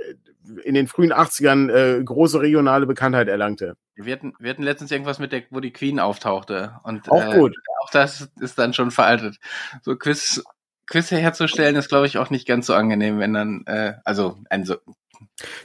in 0.64 0.76
den 0.76 0.88
frühen 0.88 1.14
80ern 1.14 1.72
äh, 1.72 2.04
große 2.04 2.42
regionale 2.42 2.86
Bekanntheit 2.86 3.28
erlangte. 3.28 3.76
Wir 3.96 4.14
hatten, 4.14 4.34
wir 4.40 4.50
hatten 4.50 4.64
letztens 4.64 4.92
irgendwas 4.92 5.20
mit 5.20 5.32
der, 5.32 5.44
wo 5.50 5.60
die 5.60 5.72
Queen 5.72 6.00
auftauchte. 6.00 6.80
Und, 6.84 7.10
auch 7.10 7.34
äh, 7.34 7.38
gut. 7.38 7.56
Auch 7.82 7.90
das 7.90 8.30
ist 8.40 8.58
dann 8.58 8.74
schon 8.74 8.92
veraltet. 8.92 9.38
So 9.82 9.96
Quiz, 9.96 10.44
Quiz 10.88 11.12
herzustellen 11.12 11.76
ist, 11.76 11.90
glaube 11.90 12.08
ich, 12.08 12.18
auch 12.18 12.30
nicht 12.30 12.48
ganz 12.48 12.68
so 12.68 12.74
angenehm, 12.74 13.20
wenn 13.20 13.34
dann, 13.34 13.64
äh, 13.66 13.94
also 14.04 14.38
ein 14.50 14.66
so, 14.66 14.78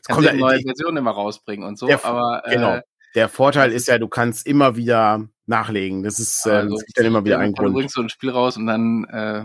kannst 0.06 0.24
du 0.24 0.28
eine 0.28 0.38
neue 0.38 0.60
Version 0.60 0.96
immer 0.96 1.10
rausbringen 1.10 1.66
und 1.66 1.78
so, 1.78 1.86
der, 1.86 2.04
aber 2.04 2.42
äh, 2.44 2.54
genau. 2.54 2.80
Der 3.14 3.28
Vorteil 3.28 3.72
ist 3.72 3.88
ja, 3.88 3.98
du 3.98 4.08
kannst 4.08 4.46
immer 4.46 4.76
wieder 4.76 5.28
nachlegen. 5.46 6.02
Das 6.02 6.18
ist, 6.18 6.46
äh, 6.46 6.50
also, 6.50 6.76
das 6.76 6.84
gibt 6.84 6.98
dann 6.98 7.06
immer 7.06 7.24
wieder 7.24 7.38
einen 7.38 7.54
Grund. 7.54 7.70
Du 7.70 7.74
bringst 7.74 7.94
so 7.94 8.02
ein 8.02 8.08
Spiel 8.08 8.30
raus 8.30 8.56
und 8.56 8.66
dann 8.66 9.04
äh, 9.04 9.44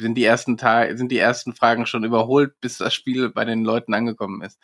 sind 0.00 0.14
die 0.14 0.24
ersten 0.24 0.56
Tage, 0.56 0.96
sind 0.96 1.12
die 1.12 1.18
ersten 1.18 1.54
Fragen 1.54 1.86
schon 1.86 2.04
überholt, 2.04 2.54
bis 2.60 2.78
das 2.78 2.94
Spiel 2.94 3.28
bei 3.30 3.44
den 3.44 3.64
Leuten 3.64 3.94
angekommen 3.94 4.42
ist. 4.42 4.58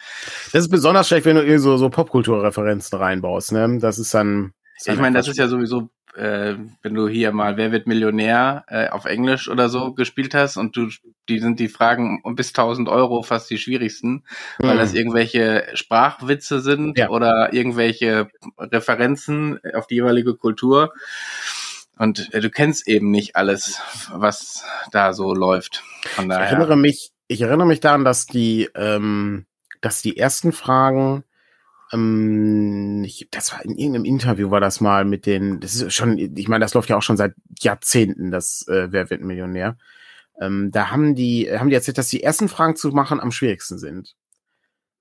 Das 0.52 0.62
ist 0.62 0.70
besonders 0.70 1.08
schlecht, 1.08 1.26
wenn 1.26 1.36
du 1.36 1.58
so, 1.58 1.76
so 1.76 1.90
Popkulturreferenzen 1.90 2.98
reinbaust, 2.98 3.52
ne? 3.52 3.78
Das 3.80 3.98
ist 3.98 4.14
dann. 4.14 4.52
Ich 4.84 4.98
meine, 4.98 5.16
das 5.16 5.28
ist 5.28 5.38
ja 5.38 5.48
sowieso, 5.48 5.88
äh, 6.16 6.56
wenn 6.82 6.94
du 6.94 7.08
hier 7.08 7.32
mal 7.32 7.56
Wer 7.56 7.72
wird 7.72 7.86
Millionär 7.86 8.64
äh, 8.68 8.88
auf 8.88 9.04
Englisch 9.04 9.48
oder 9.48 9.68
so 9.68 9.92
gespielt 9.92 10.34
hast 10.34 10.56
und 10.56 10.76
du, 10.76 10.88
die 11.28 11.38
sind 11.38 11.60
die 11.60 11.68
Fragen 11.68 12.20
um 12.22 12.34
bis 12.34 12.48
1000 12.48 12.88
Euro 12.88 13.22
fast 13.22 13.50
die 13.50 13.58
schwierigsten, 13.58 14.24
weil 14.58 14.74
mhm. 14.74 14.78
das 14.78 14.94
irgendwelche 14.94 15.66
Sprachwitze 15.74 16.60
sind 16.60 16.98
ja. 16.98 17.10
oder 17.10 17.52
irgendwelche 17.52 18.28
Referenzen 18.58 19.60
auf 19.74 19.86
die 19.86 19.96
jeweilige 19.96 20.34
Kultur. 20.34 20.92
Und 21.98 22.32
äh, 22.34 22.40
du 22.40 22.50
kennst 22.50 22.88
eben 22.88 23.10
nicht 23.10 23.36
alles, 23.36 23.80
was 24.10 24.64
da 24.92 25.12
so 25.12 25.34
läuft. 25.34 25.82
Von 26.02 26.28
daher. 26.28 26.46
Ich 26.46 26.52
erinnere 26.52 26.76
mich, 26.76 27.10
ich 27.26 27.40
erinnere 27.40 27.66
mich 27.66 27.80
daran, 27.80 28.04
dass 28.04 28.26
die, 28.26 28.68
ähm, 28.74 29.46
dass 29.80 30.02
die 30.02 30.16
ersten 30.16 30.52
Fragen, 30.52 31.24
ähm, 31.92 33.04
ich, 33.04 33.28
das 33.30 33.52
war 33.52 33.64
in 33.64 33.76
irgendeinem 33.76 34.04
Interview 34.04 34.50
war 34.50 34.60
das 34.60 34.80
mal 34.80 35.04
mit 35.04 35.26
den, 35.26 35.60
das 35.60 35.74
ist 35.76 35.94
schon, 35.94 36.18
ich 36.18 36.48
meine, 36.48 36.64
das 36.64 36.74
läuft 36.74 36.88
ja 36.88 36.96
auch 36.96 37.02
schon 37.02 37.16
seit 37.16 37.34
Jahrzehnten, 37.60 38.30
das 38.30 38.66
äh, 38.68 38.88
Wer 38.90 39.10
wird 39.10 39.22
Millionär. 39.22 39.76
Ähm, 40.40 40.70
da 40.70 40.90
haben 40.90 41.14
die, 41.14 41.48
haben 41.50 41.68
die 41.68 41.74
erzählt, 41.74 41.98
dass 41.98 42.08
die 42.08 42.22
ersten 42.22 42.48
Fragen 42.48 42.76
zu 42.76 42.90
machen 42.90 43.20
am 43.20 43.32
schwierigsten 43.32 43.78
sind. 43.78 44.14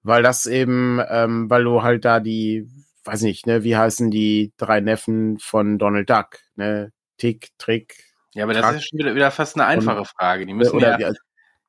Weil 0.03 0.21
das 0.23 0.45
eben, 0.45 1.01
ähm, 1.09 1.49
weil 1.49 1.63
du 1.63 1.81
halt 1.81 2.05
da 2.05 2.19
die, 2.19 2.69
weiß 3.03 3.23
nicht, 3.23 3.47
ne, 3.47 3.63
wie 3.63 3.75
heißen 3.75 4.11
die 4.11 4.53
drei 4.57 4.79
Neffen 4.79 5.39
von 5.39 5.77
Donald 5.77 6.09
Duck, 6.09 6.39
ne? 6.55 6.91
Tick, 7.17 7.49
Trick. 7.57 7.95
Ja, 8.33 8.43
aber 8.43 8.53
das 8.53 8.75
ist 8.75 8.89
schon 8.89 8.99
wieder, 8.99 9.15
wieder 9.15 9.31
fast 9.31 9.55
eine 9.55 9.65
einfache 9.65 10.03
Frage. 10.05 10.45
Die 10.45 10.53
müssen 10.53 10.79
ja, 10.79 10.99
ja 10.99 11.13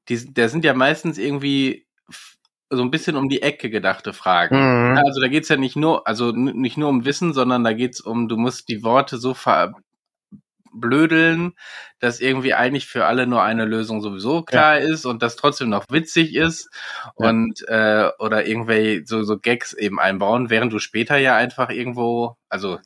die, 0.09 0.33
der 0.33 0.49
sind 0.49 0.65
ja 0.65 0.75
meistens 0.75 1.19
irgendwie 1.19 1.87
so 2.71 2.83
ein 2.83 2.91
bisschen 2.91 3.17
um 3.17 3.29
die 3.29 3.43
Ecke 3.43 3.71
gedachte 3.71 4.13
Fragen. 4.13 4.57
Mhm. 4.57 4.99
Also 4.99 5.21
da 5.21 5.29
geht's 5.29 5.49
ja 5.49 5.57
nicht 5.57 5.77
nur, 5.77 6.07
also 6.07 6.33
nicht 6.33 6.77
nur 6.77 6.89
um 6.89 7.05
Wissen, 7.05 7.33
sondern 7.33 7.65
da 7.65 7.73
geht's 7.73 8.01
um, 8.01 8.29
du 8.29 8.37
musst 8.37 8.69
die 8.69 8.83
Worte 8.83 9.19
so 9.19 9.35
ver 9.35 9.75
blödeln, 10.79 11.55
dass 12.01 12.21
irgendwie 12.21 12.53
eigentlich 12.53 12.87
für 12.87 13.07
alle 13.07 13.27
nur 13.27 13.43
eine 13.43 13.65
Lösung 13.65 14.03
sowieso 14.03 14.43
klar 14.43 14.79
ja. 14.79 14.87
ist 14.87 15.07
und 15.07 15.23
das 15.23 15.37
trotzdem 15.37 15.71
noch 15.71 15.87
witzig 15.89 16.35
ist 16.35 16.69
ja. 17.19 17.31
und 17.31 17.67
äh, 17.69 18.11
oder 18.19 18.47
irgendwelche 18.47 19.07
so, 19.07 19.23
so 19.23 19.39
Gags 19.39 19.73
eben 19.73 19.99
einbauen, 19.99 20.51
während 20.51 20.73
du 20.73 20.79
später 20.79 21.17
ja 21.17 21.35
einfach 21.35 21.71
irgendwo, 21.71 22.37
also 22.51 22.79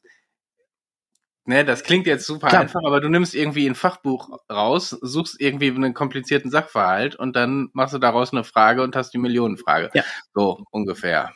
Ne, 1.50 1.64
das 1.64 1.82
klingt 1.82 2.06
jetzt 2.06 2.26
super 2.26 2.46
Klar. 2.46 2.60
einfach, 2.60 2.78
aber 2.84 3.00
du 3.00 3.08
nimmst 3.08 3.34
irgendwie 3.34 3.66
ein 3.66 3.74
Fachbuch 3.74 4.38
raus, 4.48 4.90
suchst 4.90 5.40
irgendwie 5.40 5.70
einen 5.70 5.94
komplizierten 5.94 6.48
Sachverhalt 6.48 7.16
und 7.16 7.34
dann 7.34 7.70
machst 7.72 7.92
du 7.92 7.98
daraus 7.98 8.32
eine 8.32 8.44
Frage 8.44 8.84
und 8.84 8.94
hast 8.94 9.12
die 9.12 9.18
Millionenfrage. 9.18 9.90
Ja. 9.92 10.04
So 10.32 10.62
ungefähr. 10.70 11.32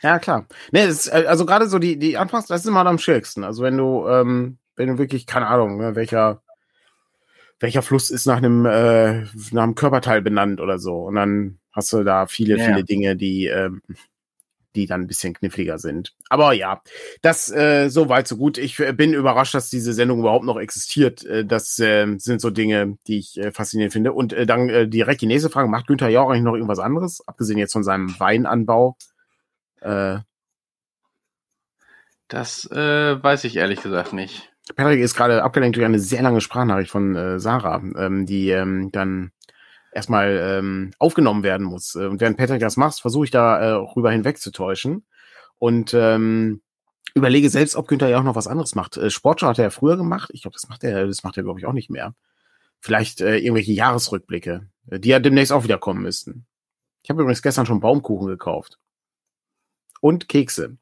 Ja, 0.00 0.18
klar. 0.18 0.46
Ne, 0.72 0.86
das, 0.86 1.08
äh, 1.08 1.26
also 1.28 1.44
gerade 1.44 1.68
so 1.68 1.78
die, 1.78 1.98
die 1.98 2.16
Anfangs, 2.16 2.46
das 2.46 2.62
ist 2.62 2.66
immer 2.66 2.86
am 2.86 2.96
schwierigsten. 2.96 3.44
Also 3.44 3.62
wenn 3.62 3.76
du, 3.76 4.08
ähm, 4.08 4.56
wenn 4.76 4.88
du 4.88 4.96
wirklich, 4.96 5.26
keine 5.26 5.48
Ahnung, 5.48 5.76
ne, 5.76 5.94
welcher, 5.94 6.40
welcher 7.60 7.82
Fluss 7.82 8.10
ist 8.10 8.24
nach 8.24 8.38
einem, 8.38 8.64
äh, 8.64 9.24
nach 9.50 9.64
einem 9.64 9.74
Körperteil 9.74 10.22
benannt 10.22 10.58
oder 10.58 10.78
so. 10.78 11.02
Und 11.02 11.16
dann 11.16 11.58
hast 11.70 11.92
du 11.92 12.02
da 12.02 12.26
viele, 12.28 12.56
ja. 12.56 12.64
viele 12.64 12.82
Dinge, 12.82 13.14
die, 13.14 13.48
ähm, 13.48 13.82
die 14.74 14.86
dann 14.86 15.02
ein 15.02 15.06
bisschen 15.06 15.34
kniffliger 15.34 15.78
sind. 15.78 16.14
Aber 16.28 16.52
ja, 16.52 16.82
das 17.22 17.50
äh, 17.50 17.88
so 17.88 18.08
weit, 18.08 18.28
so 18.28 18.36
gut. 18.36 18.58
Ich 18.58 18.78
äh, 18.80 18.92
bin 18.92 19.14
überrascht, 19.14 19.54
dass 19.54 19.70
diese 19.70 19.92
Sendung 19.92 20.20
überhaupt 20.20 20.44
noch 20.44 20.58
existiert. 20.58 21.24
Äh, 21.24 21.44
das 21.44 21.78
äh, 21.78 22.06
sind 22.18 22.40
so 22.40 22.50
Dinge, 22.50 22.96
die 23.06 23.18
ich 23.18 23.38
äh, 23.38 23.52
faszinierend 23.52 23.92
finde. 23.92 24.12
Und 24.12 24.32
äh, 24.32 24.46
dann 24.46 24.68
äh, 24.68 24.88
direkt 24.88 25.20
die 25.20 25.26
nächste 25.26 25.50
Frage. 25.50 25.68
Macht 25.68 25.86
Günther 25.86 26.08
Jauch 26.08 26.30
eigentlich 26.30 26.42
noch 26.42 26.54
irgendwas 26.54 26.78
anderes? 26.78 27.26
Abgesehen 27.26 27.58
jetzt 27.58 27.72
von 27.72 27.84
seinem 27.84 28.18
Weinanbau? 28.18 28.96
Äh, 29.80 30.18
das 32.28 32.68
äh, 32.70 33.22
weiß 33.22 33.44
ich 33.44 33.56
ehrlich 33.56 33.82
gesagt 33.82 34.12
nicht. 34.12 34.50
Patrick 34.76 35.00
ist 35.00 35.14
gerade 35.14 35.42
abgelenkt 35.42 35.76
durch 35.76 35.84
eine 35.84 35.98
sehr 35.98 36.22
lange 36.22 36.40
Sprachnachricht 36.40 36.90
von 36.90 37.14
äh, 37.14 37.38
Sarah, 37.38 37.82
ähm, 37.96 38.24
die 38.24 38.48
ähm, 38.48 38.90
dann 38.92 39.30
erstmal 39.94 40.58
ähm, 40.58 40.90
aufgenommen 40.98 41.42
werden 41.42 41.64
muss. 41.64 41.94
Äh, 41.94 42.06
und 42.06 42.20
während 42.20 42.36
Patrick 42.36 42.60
das 42.60 42.76
macht, 42.76 43.00
versuche 43.00 43.24
ich 43.24 43.30
da 43.30 43.58
äh, 43.58 43.70
rüber 43.70 44.10
hinwegzutäuschen 44.10 45.06
und 45.58 45.94
ähm, 45.94 46.60
überlege 47.14 47.48
selbst, 47.48 47.76
ob 47.76 47.88
Günther 47.88 48.08
ja 48.08 48.18
auch 48.18 48.24
noch 48.24 48.34
was 48.34 48.48
anderes 48.48 48.74
macht. 48.74 48.96
Äh, 48.96 49.10
Sportschau 49.10 49.48
hat 49.48 49.58
er 49.58 49.66
ja 49.66 49.70
früher 49.70 49.96
gemacht. 49.96 50.30
Ich 50.34 50.42
glaube, 50.42 50.56
das 50.60 50.68
macht 50.68 50.84
er, 50.84 51.06
das 51.06 51.22
macht 51.22 51.36
er 51.36 51.44
glaube 51.44 51.60
ich 51.60 51.66
auch 51.66 51.72
nicht 51.72 51.90
mehr. 51.90 52.14
Vielleicht 52.80 53.20
äh, 53.20 53.38
irgendwelche 53.38 53.72
Jahresrückblicke, 53.72 54.68
äh, 54.90 54.98
die 54.98 55.10
ja 55.10 55.20
demnächst 55.20 55.52
auch 55.52 55.64
wieder 55.64 55.78
kommen 55.78 56.02
müssten. 56.02 56.44
Ich 57.02 57.10
habe 57.10 57.22
übrigens 57.22 57.42
gestern 57.42 57.66
schon 57.66 57.80
Baumkuchen 57.80 58.26
gekauft 58.26 58.78
und 60.00 60.28
Kekse, 60.28 60.76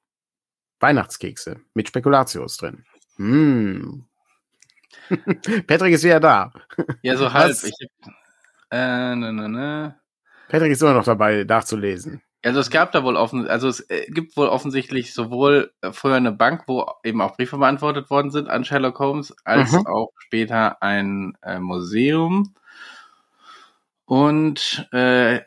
Weihnachtskekse 0.80 1.60
mit 1.74 1.88
Spekulatius 1.88 2.56
drin. 2.56 2.84
Mmh. 3.18 4.04
Patrick 5.66 5.92
ist 5.92 6.04
wieder 6.04 6.20
da. 6.20 6.52
Ja, 7.02 7.16
so 7.16 7.32
halb. 7.32 7.52
Ich, 7.52 7.88
äh, 8.72 9.14
ne, 9.14 9.32
ne, 9.32 9.48
ne. 9.48 9.96
Patrick 10.48 10.72
ist 10.72 10.82
immer 10.82 10.94
noch 10.94 11.04
dabei, 11.04 11.44
nachzulesen. 11.44 12.22
Also 12.44 12.58
es 12.58 12.70
gab 12.70 12.90
da 12.90 13.04
wohl 13.04 13.16
offen, 13.16 13.46
also 13.46 13.68
es 13.68 13.80
äh, 13.88 14.06
gibt 14.08 14.36
wohl 14.36 14.48
offensichtlich 14.48 15.14
sowohl 15.14 15.72
äh, 15.80 15.92
früher 15.92 16.16
eine 16.16 16.32
Bank, 16.32 16.64
wo 16.66 16.86
eben 17.04 17.20
auch 17.20 17.36
Briefe 17.36 17.56
beantwortet 17.56 18.10
worden 18.10 18.32
sind 18.32 18.48
an 18.48 18.64
Sherlock 18.64 18.98
Holmes, 18.98 19.34
als 19.44 19.72
mhm. 19.72 19.86
auch 19.86 20.10
später 20.18 20.82
ein 20.82 21.38
äh, 21.42 21.60
Museum. 21.60 22.54
Und 24.06 24.88
äh, 24.92 25.42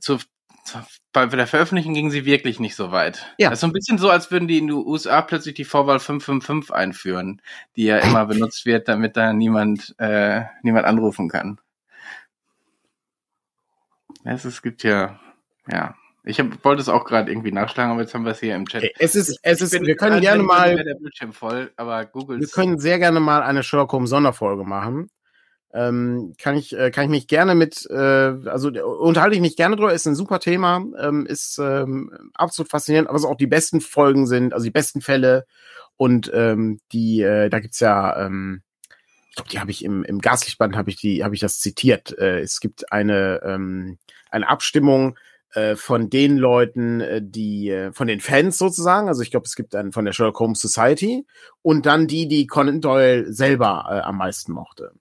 zu, 0.00 0.18
zu, 0.64 0.78
bei 1.12 1.26
der 1.26 1.46
Veröffentlichung 1.46 1.92
gingen 1.92 2.10
sie 2.10 2.24
wirklich 2.24 2.60
nicht 2.60 2.76
so 2.76 2.92
weit. 2.92 3.26
Ja. 3.38 3.50
Das 3.50 3.58
ist 3.58 3.60
so 3.60 3.66
ein 3.66 3.72
bisschen 3.72 3.98
so, 3.98 4.08
als 4.08 4.30
würden 4.30 4.48
die 4.48 4.58
in 4.58 4.68
den 4.68 4.76
USA 4.76 5.20
plötzlich 5.20 5.54
die 5.54 5.64
Vorwahl 5.64 6.00
555 6.00 6.74
einführen, 6.74 7.42
die 7.76 7.84
ja 7.84 7.98
immer 7.98 8.24
benutzt 8.26 8.64
wird, 8.64 8.88
damit 8.88 9.16
da 9.18 9.34
niemand, 9.34 9.94
äh, 9.98 10.44
niemand 10.62 10.86
anrufen 10.86 11.28
kann. 11.28 11.60
Es, 14.24 14.44
es 14.44 14.62
gibt 14.62 14.82
ja, 14.82 15.18
ja. 15.70 15.94
Ich 16.24 16.38
hab, 16.38 16.62
wollte 16.62 16.82
es 16.82 16.90
auch 16.90 17.04
gerade 17.04 17.30
irgendwie 17.30 17.52
nachschlagen, 17.52 17.92
aber 17.92 18.02
jetzt 18.02 18.12
haben 18.12 18.24
wir 18.24 18.32
es 18.32 18.40
hier 18.40 18.54
im 18.54 18.66
Chat. 18.66 18.84
Es 18.98 19.14
ist, 19.14 19.38
es 19.42 19.62
ist, 19.62 19.72
wir 19.72 19.96
können 19.96 20.20
gerne 20.20 20.42
mal, 20.42 20.76
der 20.76 20.94
Bildschirm 20.96 21.32
voll, 21.32 21.72
aber 21.76 22.04
Google. 22.04 22.38
Wir 22.40 22.48
können 22.48 22.78
sehr 22.78 22.98
gerne 22.98 23.18
mal 23.18 23.42
eine 23.42 23.62
Sherlock 23.62 23.92
Holmes 23.92 24.10
Sonderfolge 24.10 24.64
machen. 24.64 25.08
Ähm, 25.72 26.34
kann 26.38 26.56
ich, 26.56 26.76
äh, 26.76 26.90
kann 26.90 27.04
ich 27.04 27.10
mich 27.10 27.28
gerne 27.28 27.54
mit, 27.54 27.86
äh, 27.90 27.94
also 27.94 28.68
unterhalte 28.68 29.36
ich 29.36 29.42
mich 29.42 29.56
gerne 29.56 29.76
drüber, 29.76 29.92
ist 29.92 30.06
ein 30.06 30.14
super 30.14 30.40
Thema, 30.40 30.82
ähm, 30.98 31.26
ist 31.26 31.58
ähm, 31.58 32.30
absolut 32.34 32.70
faszinierend, 32.70 33.08
aber 33.08 33.18
es 33.18 33.24
auch 33.24 33.36
die 33.36 33.46
besten 33.46 33.82
Folgen 33.82 34.26
sind, 34.26 34.54
also 34.54 34.64
die 34.64 34.70
besten 34.70 35.02
Fälle 35.02 35.46
und 35.96 36.30
ähm, 36.34 36.80
die, 36.92 37.20
äh, 37.20 37.50
da 37.50 37.60
gibt's 37.60 37.80
ja, 37.80 38.26
ähm, 38.26 38.62
glaube, 39.38 39.50
die 39.50 39.60
habe 39.60 39.70
ich 39.70 39.84
im, 39.84 40.04
im 40.04 40.18
Gaslichtband 40.20 40.76
habe 40.76 40.90
ich 40.90 40.96
die, 40.96 41.24
habe 41.24 41.34
ich 41.34 41.40
das 41.40 41.60
zitiert. 41.60 42.16
Äh, 42.18 42.40
es 42.40 42.60
gibt 42.60 42.92
eine, 42.92 43.40
ähm, 43.44 43.98
eine 44.30 44.48
Abstimmung 44.48 45.18
äh, 45.54 45.76
von 45.76 46.10
den 46.10 46.36
Leuten, 46.36 47.00
äh, 47.00 47.20
die, 47.22 47.70
äh, 47.70 47.92
von 47.92 48.08
den 48.08 48.20
Fans 48.20 48.58
sozusagen. 48.58 49.08
Also 49.08 49.22
ich 49.22 49.30
glaube, 49.30 49.46
es 49.46 49.56
gibt 49.56 49.74
einen 49.74 49.92
von 49.92 50.04
der 50.04 50.12
Sherlock 50.12 50.38
Holmes 50.40 50.60
Society 50.60 51.26
und 51.62 51.86
dann 51.86 52.06
die, 52.06 52.28
die 52.28 52.46
Conan 52.46 52.80
Doyle 52.80 53.32
selber 53.32 53.86
äh, 53.88 54.00
am 54.00 54.18
meisten 54.18 54.52
mochte. 54.52 54.92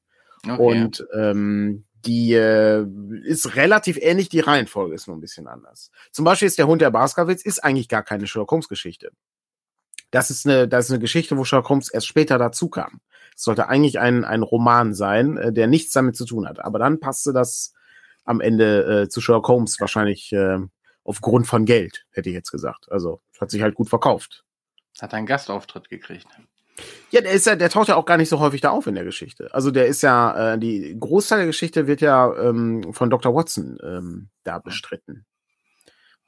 Okay. 0.43 0.55
Und 0.57 1.05
ähm, 1.13 1.83
die 2.05 2.33
äh, 2.33 2.85
ist 3.23 3.55
relativ 3.55 3.97
ähnlich, 3.99 4.29
die 4.29 4.39
Reihenfolge 4.39 4.95
ist 4.95 5.07
nur 5.07 5.17
ein 5.17 5.21
bisschen 5.21 5.47
anders. 5.47 5.91
Zum 6.11 6.23
Beispiel 6.23 6.47
ist 6.47 6.57
der 6.57 6.67
Hund 6.67 6.81
der 6.81 6.91
Baskerville 6.91 7.39
ist 7.43 7.63
eigentlich 7.63 7.89
gar 7.89 8.03
keine 8.03 8.27
Sherlock 8.27 8.51
Holmes 8.51 8.69
Geschichte. 8.69 9.11
das 10.11 10.29
ist 10.29 10.45
eine, 10.45 10.67
das 10.67 10.85
ist 10.85 10.91
eine 10.91 10.99
Geschichte, 10.99 11.37
wo 11.37 11.43
Sherlock 11.43 11.69
Holmes 11.69 11.89
erst 11.89 12.07
später 12.07 12.37
dazu 12.37 12.69
kam. 12.69 13.01
Es 13.37 13.43
sollte 13.43 13.69
eigentlich 13.69 13.99
ein, 13.99 14.25
ein 14.25 14.41
Roman 14.41 14.95
sein, 14.95 15.37
äh, 15.37 15.53
der 15.53 15.67
nichts 15.67 15.93
damit 15.93 16.15
zu 16.15 16.25
tun 16.25 16.47
hat. 16.47 16.59
Aber 16.59 16.79
dann 16.79 16.99
passte 16.99 17.33
das 17.33 17.73
am 18.25 18.41
Ende 18.41 19.03
äh, 19.03 19.09
zu 19.09 19.21
Sherlock 19.21 19.47
Holmes 19.47 19.79
wahrscheinlich 19.79 20.33
äh, 20.33 20.57
aufgrund 21.03 21.45
von 21.45 21.65
Geld, 21.65 22.05
hätte 22.11 22.29
ich 22.29 22.35
jetzt 22.35 22.51
gesagt. 22.51 22.91
Also 22.91 23.21
hat 23.39 23.51
sich 23.51 23.61
halt 23.61 23.75
gut 23.75 23.89
verkauft. 23.89 24.43
Hat 24.99 25.13
einen 25.13 25.27
Gastauftritt 25.27 25.87
gekriegt. 25.87 26.27
Ja, 27.11 27.21
der 27.21 27.31
ist 27.31 27.45
ja, 27.45 27.55
der 27.55 27.69
taucht 27.69 27.89
ja 27.89 27.95
auch 27.95 28.05
gar 28.05 28.17
nicht 28.17 28.29
so 28.29 28.39
häufig 28.39 28.61
da 28.61 28.71
auf 28.71 28.87
in 28.87 28.95
der 28.95 29.05
Geschichte. 29.05 29.53
Also 29.53 29.69
der 29.69 29.85
ist 29.85 30.01
ja, 30.01 30.53
äh, 30.53 30.59
die 30.59 30.97
Großteil 30.99 31.39
der 31.39 31.47
Geschichte 31.47 31.85
wird 31.85 32.01
ja 32.01 32.35
ähm, 32.35 32.91
von 32.91 33.11
Dr. 33.11 33.35
Watson 33.35 33.77
ähm, 33.83 34.29
da 34.43 34.57
bestritten. 34.57 35.25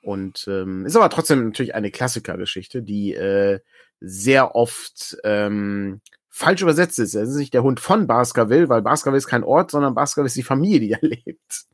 Und 0.02 0.48
ähm, 0.48 0.86
ist 0.86 0.96
aber 0.96 1.10
trotzdem 1.10 1.46
natürlich 1.46 1.74
eine 1.74 1.90
Klassikergeschichte, 1.90 2.84
die 2.84 3.16
äh, 3.16 3.60
sehr 4.00 4.56
oft 4.56 5.18
ähm, 5.24 6.02
falsch 6.40 6.62
übersetzt 6.62 7.00
ist. 7.00 7.14
Es 7.16 7.30
ist 7.30 7.36
nicht 7.36 7.54
der 7.54 7.64
Hund 7.64 7.80
von 7.80 8.08
Baskerville, 8.08 8.70
weil 8.70 8.82
Baskerville 8.82 9.18
ist 9.18 9.28
kein 9.28 9.44
Ort, 9.44 9.72
sondern 9.72 9.94
Baskerville 9.94 10.28
ist 10.28 10.38
die 10.38 10.44
Familie, 10.44 10.80
die 10.80 10.90
da 10.90 10.98
lebt. 11.02 11.66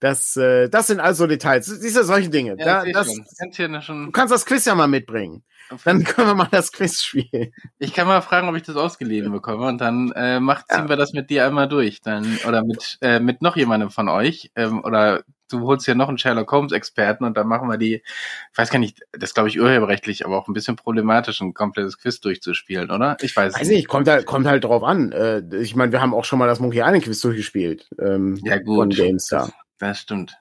Das, 0.00 0.36
äh, 0.36 0.68
das 0.68 0.86
sind 0.86 1.00
also 1.00 1.26
Details. 1.26 1.66
Siehst 1.66 1.96
du, 1.96 2.04
solche 2.04 2.28
Dinge. 2.28 2.54
Ja, 2.58 2.84
da, 2.84 2.92
das, 2.92 3.08
du 3.08 4.10
kannst 4.12 4.32
das 4.32 4.46
Quiz 4.46 4.64
ja 4.64 4.74
mal 4.76 4.86
mitbringen. 4.86 5.42
Dann 5.84 6.04
können 6.04 6.28
wir 6.28 6.34
mal 6.34 6.48
das 6.50 6.70
Quiz 6.70 7.02
spielen. 7.02 7.52
Ich 7.78 7.94
kann 7.94 8.06
mal 8.06 8.20
fragen, 8.20 8.48
ob 8.48 8.54
ich 8.54 8.62
das 8.62 8.76
ausgeliehen 8.76 9.32
bekomme 9.32 9.66
und 9.66 9.80
dann 9.80 10.12
äh, 10.12 10.38
macht, 10.38 10.68
ziehen 10.68 10.84
ja. 10.84 10.88
wir 10.88 10.96
das 10.96 11.12
mit 11.14 11.30
dir 11.30 11.46
einmal 11.46 11.68
durch. 11.68 12.00
Dann, 12.00 12.38
oder 12.46 12.62
mit, 12.62 12.98
äh, 13.00 13.20
mit 13.20 13.42
noch 13.42 13.56
jemandem 13.56 13.90
von 13.90 14.08
euch. 14.08 14.52
Ähm, 14.54 14.84
oder 14.84 15.24
du 15.48 15.60
holst 15.66 15.86
ja 15.86 15.94
noch 15.94 16.08
einen 16.08 16.18
Sherlock 16.18 16.50
Holmes-Experten 16.52 17.24
und 17.24 17.36
dann 17.36 17.46
machen 17.46 17.68
wir 17.68 17.78
die, 17.78 17.96
ich 17.96 18.58
weiß 18.58 18.70
gar 18.70 18.78
nicht, 18.78 19.00
das 19.12 19.34
glaube 19.34 19.48
ich 19.48 19.60
urheberrechtlich, 19.60 20.24
aber 20.24 20.38
auch 20.38 20.48
ein 20.48 20.54
bisschen 20.54 20.76
problematisch, 20.76 21.40
ein 21.40 21.54
komplettes 21.54 21.98
Quiz 21.98 22.20
durchzuspielen, 22.20 22.90
oder? 22.90 23.16
Ich 23.20 23.36
weiß, 23.36 23.54
weiß 23.54 23.68
nicht. 23.68 23.88
Kommt 23.88 24.08
halt, 24.08 24.26
kommt 24.26 24.46
halt 24.46 24.64
drauf 24.64 24.82
an. 24.82 25.12
Äh, 25.12 25.42
ich 25.56 25.74
meine, 25.76 25.92
wir 25.92 26.00
haben 26.00 26.14
auch 26.14 26.24
schon 26.24 26.38
mal 26.38 26.46
das 26.46 26.60
Monkey 26.60 26.78
Island 26.78 27.04
Quiz 27.04 27.20
durchgespielt. 27.20 27.88
Ähm, 27.98 28.40
ja, 28.44 28.58
gut. 28.58 28.76
Von 28.76 28.90
GameStar. 28.90 29.46
Das, 29.46 29.54
das 29.78 30.00
stimmt. 30.00 30.36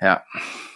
Ja. 0.00 0.22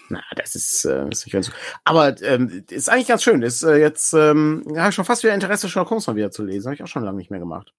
Na, 0.08 0.22
das 0.36 0.54
ist, 0.54 0.84
äh, 0.84 1.08
ist 1.08 1.26
nicht 1.26 1.32
ganz 1.32 1.46
so. 1.46 1.52
Aber 1.84 2.20
ähm, 2.22 2.64
ist 2.70 2.88
eigentlich 2.88 3.08
ganz 3.08 3.24
schön. 3.24 3.42
Ist 3.42 3.64
äh, 3.64 3.76
jetzt 3.76 4.12
ähm, 4.12 4.64
ja, 4.72 4.92
schon 4.92 5.04
fast 5.04 5.24
wieder 5.24 5.34
Interesse, 5.34 5.68
Sherlock 5.68 5.90
Holmes 5.90 6.06
mal 6.06 6.14
wieder 6.14 6.30
zu 6.30 6.44
lesen. 6.44 6.66
Habe 6.66 6.74
ich 6.76 6.82
auch 6.82 6.86
schon 6.88 7.02
lange 7.02 7.18
nicht 7.18 7.30
mehr 7.30 7.40
gemacht. 7.40 7.72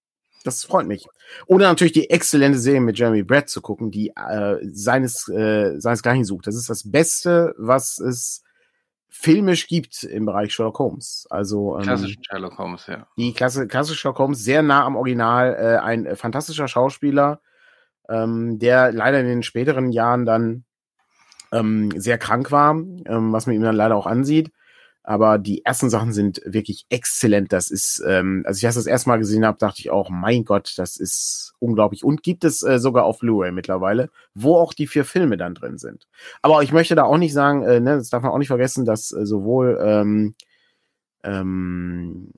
Das 0.48 0.64
freut 0.64 0.88
mich. 0.88 1.06
Oder 1.46 1.68
natürlich 1.68 1.92
die 1.92 2.10
exzellente 2.10 2.58
Serie 2.58 2.80
mit 2.80 2.98
Jeremy 2.98 3.22
Brett 3.22 3.50
zu 3.50 3.62
gucken, 3.62 3.92
die 3.92 4.14
äh, 4.16 4.56
seines 4.72 5.28
äh, 5.28 5.78
seinesgleichen 5.78 6.24
sucht. 6.24 6.48
Das 6.48 6.56
ist 6.56 6.70
das 6.70 6.90
Beste, 6.90 7.54
was 7.58 8.00
es 8.00 8.44
filmisch 9.10 9.68
gibt 9.68 10.04
im 10.04 10.26
Bereich 10.26 10.54
Sherlock 10.54 10.80
Holmes. 10.80 11.28
Also 11.30 11.76
ähm, 11.76 11.84
klassische 11.84 12.16
Sherlock 12.22 12.58
Holmes, 12.58 12.88
ja. 12.88 13.08
Die 13.18 13.34
Klasse, 13.34 13.68
klassische 13.68 14.00
Sherlock 14.00 14.20
Holmes, 14.20 14.40
sehr 14.42 14.62
nah 14.62 14.86
am 14.86 14.96
Original, 14.96 15.54
äh, 15.54 15.78
ein 15.84 16.06
äh, 16.06 16.16
fantastischer 16.16 16.70
Schauspieler, 16.70 17.42
ähm, 18.08 18.58
der 18.58 18.94
leider 18.94 19.20
in 19.20 19.28
den 19.28 19.44
späteren 19.44 19.92
Jahren 19.92 20.26
dann 20.26 20.64
ähm, 21.52 21.92
sehr 22.00 22.18
krank 22.18 22.54
war, 22.54 22.72
ähm, 22.72 23.34
was 23.34 23.48
man 23.48 23.56
ihm 23.56 23.64
dann 23.64 23.76
leider 23.76 23.98
auch 23.98 24.08
ansieht. 24.08 24.54
Aber 25.08 25.38
die 25.38 25.64
ersten 25.64 25.90
Sachen 25.90 26.12
sind 26.12 26.42
wirklich 26.44 26.86
exzellent. 26.90 27.54
Das 27.54 27.72
ist, 27.72 28.04
ähm, 28.06 28.44
als 28.46 28.58
ich 28.58 28.64
das 28.64 28.76
das 28.76 28.88
erste 28.88 29.08
Mal 29.08 29.20
gesehen 29.20 29.46
habe, 29.46 29.58
dachte 29.58 29.80
ich 29.80 29.90
auch, 29.90 30.10
mein 30.10 30.44
Gott, 30.44 30.74
das 30.76 30.98
ist 30.98 31.54
unglaublich. 31.60 32.04
Und 32.04 32.24
gibt 32.24 32.44
es 32.44 32.62
äh, 32.62 32.78
sogar 32.78 33.06
auf 33.06 33.20
Blu-ray 33.20 33.54
mittlerweile, 33.54 34.10
wo 34.34 34.58
auch 34.58 34.74
die 34.74 34.86
vier 34.86 35.06
Filme 35.06 35.38
dann 35.38 35.56
drin 35.56 35.78
sind. 35.78 36.10
Aber 36.42 36.62
ich 36.62 36.74
möchte 36.74 36.94
da 36.96 37.04
auch 37.04 37.18
nicht 37.18 37.32
sagen, 37.32 37.64
äh, 37.64 37.80
ne, 37.80 37.96
das 37.96 38.10
darf 38.10 38.22
man 38.22 38.34
auch 38.34 38.38
nicht 38.38 38.50
vergessen, 38.50 38.84
dass 38.84 39.14
äh, 39.14 39.26
sowohl 39.26 39.80
ähm, 39.82 40.36
ähm, 41.24 42.32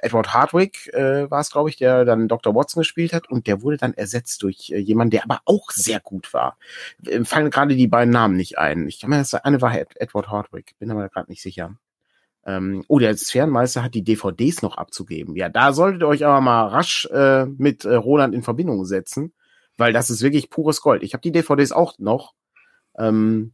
Edward 0.00 0.32
Hardwick 0.32 0.94
äh, 0.94 1.28
war 1.28 1.40
es, 1.40 1.50
glaube 1.50 1.70
ich, 1.70 1.76
der 1.76 2.04
dann 2.04 2.28
Dr. 2.28 2.54
Watson 2.54 2.82
gespielt 2.82 3.12
hat 3.12 3.28
und 3.30 3.48
der 3.48 3.62
wurde 3.62 3.78
dann 3.78 3.94
ersetzt 3.94 4.44
durch 4.44 4.70
äh, 4.70 4.78
jemanden, 4.78 5.10
der 5.10 5.24
aber 5.24 5.40
auch 5.44 5.72
sehr 5.72 5.98
gut 5.98 6.32
war. 6.32 6.56
Äh, 7.04 7.24
fallen 7.24 7.50
gerade 7.50 7.74
die 7.74 7.88
beiden 7.88 8.12
Namen 8.12 8.36
nicht 8.36 8.58
ein. 8.58 8.86
Ich 8.86 9.00
glaube, 9.00 9.16
das 9.16 9.34
eine 9.34 9.60
war 9.60 9.76
Ed 9.76 9.96
Edward 9.96 10.28
Hardwick, 10.28 10.76
bin 10.78 10.92
aber 10.92 11.08
gerade 11.08 11.28
nicht 11.28 11.42
sicher. 11.42 11.76
Ähm, 12.44 12.84
oh, 12.88 12.98
der 12.98 13.16
Sphärenmeister 13.16 13.82
hat 13.82 13.94
die 13.94 14.02
DVDs 14.02 14.62
noch 14.62 14.76
abzugeben. 14.76 15.36
Ja, 15.36 15.48
da 15.48 15.72
solltet 15.72 16.02
ihr 16.02 16.08
euch 16.08 16.26
aber 16.26 16.40
mal 16.40 16.66
rasch 16.66 17.06
äh, 17.12 17.46
mit 17.46 17.84
äh, 17.84 17.94
Roland 17.94 18.34
in 18.34 18.42
Verbindung 18.42 18.84
setzen, 18.84 19.32
weil 19.76 19.92
das 19.92 20.10
ist 20.10 20.22
wirklich 20.22 20.50
pures 20.50 20.80
Gold. 20.80 21.02
Ich 21.02 21.14
habe 21.14 21.22
die 21.22 21.32
DVDs 21.32 21.72
auch 21.72 21.98
noch, 21.98 22.34
ähm, 22.98 23.52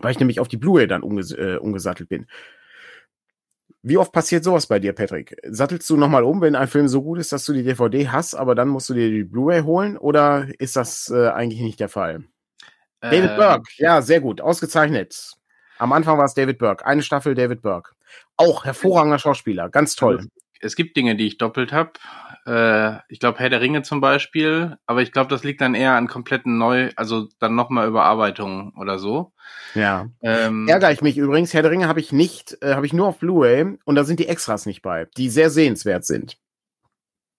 weil 0.00 0.12
ich 0.12 0.18
nämlich 0.18 0.40
auf 0.40 0.48
die 0.48 0.58
Blu-ray 0.58 0.86
dann 0.86 1.02
umges 1.02 1.32
äh, 1.32 1.56
umgesattelt 1.56 2.08
bin. 2.08 2.26
Wie 3.82 3.98
oft 3.98 4.12
passiert 4.12 4.42
sowas 4.42 4.66
bei 4.66 4.80
dir, 4.80 4.92
Patrick? 4.92 5.36
Sattelst 5.48 5.88
du 5.88 5.96
nochmal 5.96 6.24
um, 6.24 6.40
wenn 6.40 6.56
ein 6.56 6.68
Film 6.68 6.88
so 6.88 7.02
gut 7.02 7.20
ist, 7.20 7.32
dass 7.32 7.44
du 7.44 7.52
die 7.52 7.62
DVD 7.62 8.08
hast, 8.08 8.34
aber 8.34 8.54
dann 8.54 8.68
musst 8.68 8.88
du 8.90 8.94
dir 8.94 9.08
die 9.10 9.24
Blu-ray 9.24 9.62
holen? 9.62 9.96
Oder 9.96 10.48
ist 10.58 10.76
das 10.76 11.08
äh, 11.08 11.28
eigentlich 11.28 11.60
nicht 11.60 11.78
der 11.78 11.88
Fall? 11.88 12.24
Ähm, 13.00 13.10
David 13.10 13.36
Burke, 13.36 13.70
ja, 13.76 14.02
sehr 14.02 14.20
gut, 14.20 14.40
ausgezeichnet. 14.40 15.36
Am 15.78 15.92
Anfang 15.92 16.18
war 16.18 16.24
es 16.24 16.34
David 16.34 16.58
Burke, 16.58 16.86
eine 16.86 17.02
Staffel 17.02 17.34
David 17.34 17.62
Burke. 17.62 17.92
Auch 18.36 18.64
hervorragender 18.64 19.18
Schauspieler, 19.18 19.68
ganz 19.68 19.96
toll. 19.96 20.16
Also, 20.16 20.28
es 20.60 20.76
gibt 20.76 20.96
Dinge, 20.96 21.16
die 21.16 21.26
ich 21.26 21.38
doppelt 21.38 21.72
habe. 21.72 21.92
Äh, 22.46 23.00
ich 23.12 23.20
glaube 23.20 23.38
Herr 23.38 23.50
der 23.50 23.60
Ringe 23.60 23.82
zum 23.82 24.00
Beispiel, 24.00 24.76
aber 24.86 25.02
ich 25.02 25.12
glaube, 25.12 25.28
das 25.28 25.44
liegt 25.44 25.60
dann 25.60 25.74
eher 25.74 25.92
an 25.92 26.06
kompletten 26.06 26.58
Neu, 26.58 26.90
also 26.96 27.28
dann 27.38 27.54
nochmal 27.54 27.88
Überarbeitungen 27.88 28.72
oder 28.76 28.98
so. 28.98 29.32
Ja. 29.74 30.08
Ähm, 30.22 30.68
Ärgere 30.68 30.92
ich 30.92 31.02
mich 31.02 31.18
übrigens. 31.18 31.52
Herr 31.52 31.62
der 31.62 31.70
Ringe 31.70 31.88
habe 31.88 32.00
ich 32.00 32.12
nicht, 32.12 32.56
äh, 32.62 32.74
habe 32.74 32.86
ich 32.86 32.92
nur 32.92 33.08
auf 33.08 33.18
Blu-ray 33.18 33.78
und 33.84 33.94
da 33.94 34.04
sind 34.04 34.20
die 34.20 34.28
Extras 34.28 34.66
nicht 34.66 34.82
bei, 34.82 35.06
die 35.16 35.28
sehr 35.28 35.50
sehenswert 35.50 36.04
sind. 36.04 36.38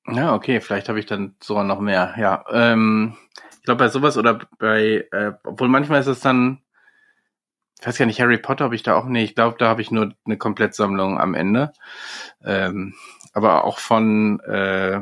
Ja, 0.10 0.34
okay, 0.34 0.62
vielleicht 0.62 0.88
habe 0.88 1.00
ich 1.00 1.06
dann 1.06 1.36
sogar 1.42 1.64
noch 1.64 1.80
mehr. 1.80 2.16
Ja, 2.18 2.46
ähm, 2.52 3.18
ich 3.58 3.64
glaube 3.64 3.84
bei 3.84 3.90
sowas 3.90 4.18
oder 4.18 4.40
bei, 4.58 5.06
äh, 5.12 5.34
obwohl 5.44 5.68
manchmal 5.68 6.00
ist 6.00 6.08
es 6.08 6.22
dann, 6.22 6.62
ich 7.80 7.88
weiß 7.88 7.98
gar 7.98 8.06
nicht, 8.06 8.20
Harry 8.20 8.38
Potter 8.38 8.66
habe 8.66 8.76
ich 8.76 8.84
da 8.84 8.96
auch, 8.96 9.06
nee, 9.06 9.24
ich 9.24 9.36
glaube, 9.36 9.58
da 9.60 9.68
habe 9.68 9.82
ich 9.82 9.92
nur 9.92 10.14
eine 10.26 10.38
Komplettsammlung 10.38 11.20
am 11.20 11.36
Ende. 11.36 11.74
Ähm, 12.44 12.96
aber 13.34 13.66
auch 13.66 13.78
von 13.78 14.40
äh, 14.42 15.02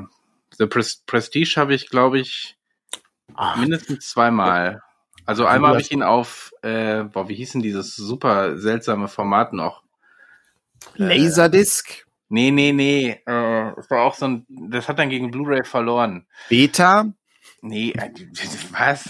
The 0.58 0.68
Prestige 0.68 1.54
habe 1.56 1.74
ich, 1.74 1.90
glaube 1.90 2.20
ich, 2.20 2.58
Ach. 3.34 3.56
mindestens 3.58 4.10
zweimal. 4.10 4.82
Also 5.26 5.46
einmal 5.46 5.72
habe 5.72 5.82
ich 5.82 5.92
ihn 5.92 6.04
auf, 6.04 6.52
äh, 6.62 7.04
boah, 7.04 7.30
wie 7.30 7.36
hieß 7.36 7.54
denn 7.54 7.62
dieses 7.62 7.96
super 7.96 8.58
seltsame 8.58 9.08
Format 9.08 9.54
noch? 9.54 9.84
Äh, 10.98 11.18
Laserdisc? 11.18 12.06
Nee, 12.30 12.52
nee, 12.52 12.74
nee. 12.74 13.22
Äh, 13.26 13.74
das 13.76 13.90
war 13.90 14.04
auch 14.04 14.14
so 14.16 14.26
ein, 14.26 14.46
das 14.50 14.88
hat 14.88 15.00
dann 15.00 15.10
gegen 15.10 15.32
Blu-ray 15.32 15.64
verloren. 15.64 16.28
Beta? 16.50 17.06
Nee, 17.68 17.94
äh, 17.98 18.12
was? 18.72 19.10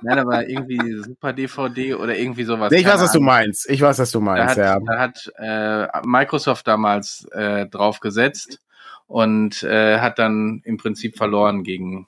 Nein, 0.00 0.18
aber 0.18 0.48
irgendwie 0.48 1.02
Super 1.02 1.34
DVD 1.34 1.94
oder 1.94 2.16
irgendwie 2.16 2.44
sowas. 2.44 2.70
Nee, 2.72 2.78
ich 2.78 2.86
weiß, 2.86 3.02
was 3.02 3.12
du 3.12 3.20
meinst. 3.20 3.68
Ich 3.68 3.82
weiß, 3.82 3.98
was 3.98 4.10
du 4.10 4.20
meinst, 4.20 4.56
da 4.56 4.74
hat, 4.74 4.80
ja. 4.80 4.80
Da 4.80 4.98
hat 4.98 6.02
äh, 6.02 6.06
Microsoft 6.06 6.66
damals 6.66 7.26
äh, 7.32 7.66
drauf 7.66 8.00
gesetzt 8.00 8.60
und 9.06 9.62
äh, 9.62 9.98
hat 10.00 10.18
dann 10.18 10.62
im 10.64 10.78
Prinzip 10.78 11.18
verloren 11.18 11.64
gegen 11.64 12.06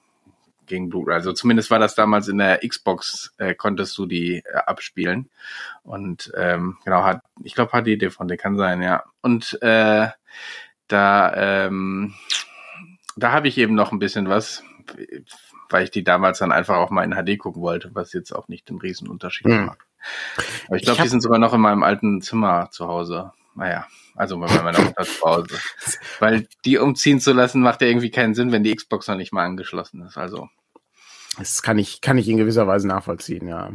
gegen 0.67 0.89
Blu-ray. 0.89 1.17
Also 1.17 1.35
zumindest 1.35 1.71
war 1.71 1.79
das 1.79 1.95
damals 1.95 2.29
in 2.29 2.39
der 2.39 2.67
Xbox, 2.67 3.35
äh, 3.37 3.55
konntest 3.55 3.99
du 3.99 4.07
die 4.07 4.37
äh, 4.37 4.57
abspielen. 4.67 5.29
Und 5.83 6.33
ähm, 6.39 6.79
genau, 6.83 7.05
hat, 7.05 7.21
ich 7.43 7.55
glaube, 7.55 7.73
HD 7.73 8.01
DVD 8.01 8.39
kann 8.39 8.57
sein, 8.57 8.81
ja. 8.81 9.05
Und 9.21 9.59
äh, 9.61 10.09
da, 10.89 11.67
ähm, 11.67 12.15
da 13.17 13.33
habe 13.33 13.49
ich 13.49 13.59
eben 13.59 13.75
noch 13.75 13.93
ein 13.93 13.99
bisschen 13.99 14.31
was, 14.31 14.63
weil 15.71 15.85
ich 15.85 15.91
die 15.91 16.05
damals 16.05 16.39
dann 16.39 16.53
einfach 16.53 16.77
auch 16.77 16.91
mal 16.91 17.05
in 17.05 17.13
HD 17.13 17.39
gucken 17.39 17.63
wollte, 17.63 17.91
was 17.95 18.13
jetzt 18.13 18.33
auch 18.33 18.49
nicht 18.49 18.69
den 18.69 18.79
Riesenunterschied 18.79 19.47
hm. 19.47 19.67
macht. 19.67 19.79
Aber 20.67 20.77
ich 20.77 20.83
glaube, 20.83 21.03
die 21.03 21.09
sind 21.09 21.23
sogar 21.23 21.39
noch 21.39 21.55
in 21.55 21.61
meinem 21.61 21.83
alten 21.83 22.21
Zimmer 22.21 22.69
zu 22.71 22.87
Hause. 22.87 23.33
Naja, 23.55 23.87
also 24.17 24.39
bei 24.39 24.63
meiner 24.63 24.81
Mutter 24.81 25.05
zu 25.05 25.23
Hause. 25.23 25.59
Weil 26.19 26.47
die 26.65 26.79
umziehen 26.79 27.21
zu 27.21 27.33
lassen, 27.33 27.63
macht 27.63 27.81
ja 27.83 27.87
irgendwie 27.87 28.11
keinen 28.11 28.35
Sinn, 28.35 28.53
wenn 28.53 28.65
die 28.65 28.75
Xbox 28.75 29.07
noch 29.09 29.17
nicht 29.17 29.33
mal 29.33 29.45
angeschlossen 29.45 30.03
ist. 30.03 30.19
Also. 30.19 30.49
Das 31.39 31.63
kann 31.63 31.79
ich, 31.79 32.01
kann 32.01 32.17
ich 32.17 32.29
in 32.29 32.37
gewisser 32.37 32.69
Weise 32.69 32.87
nachvollziehen, 32.87 33.49
ja. 33.49 33.73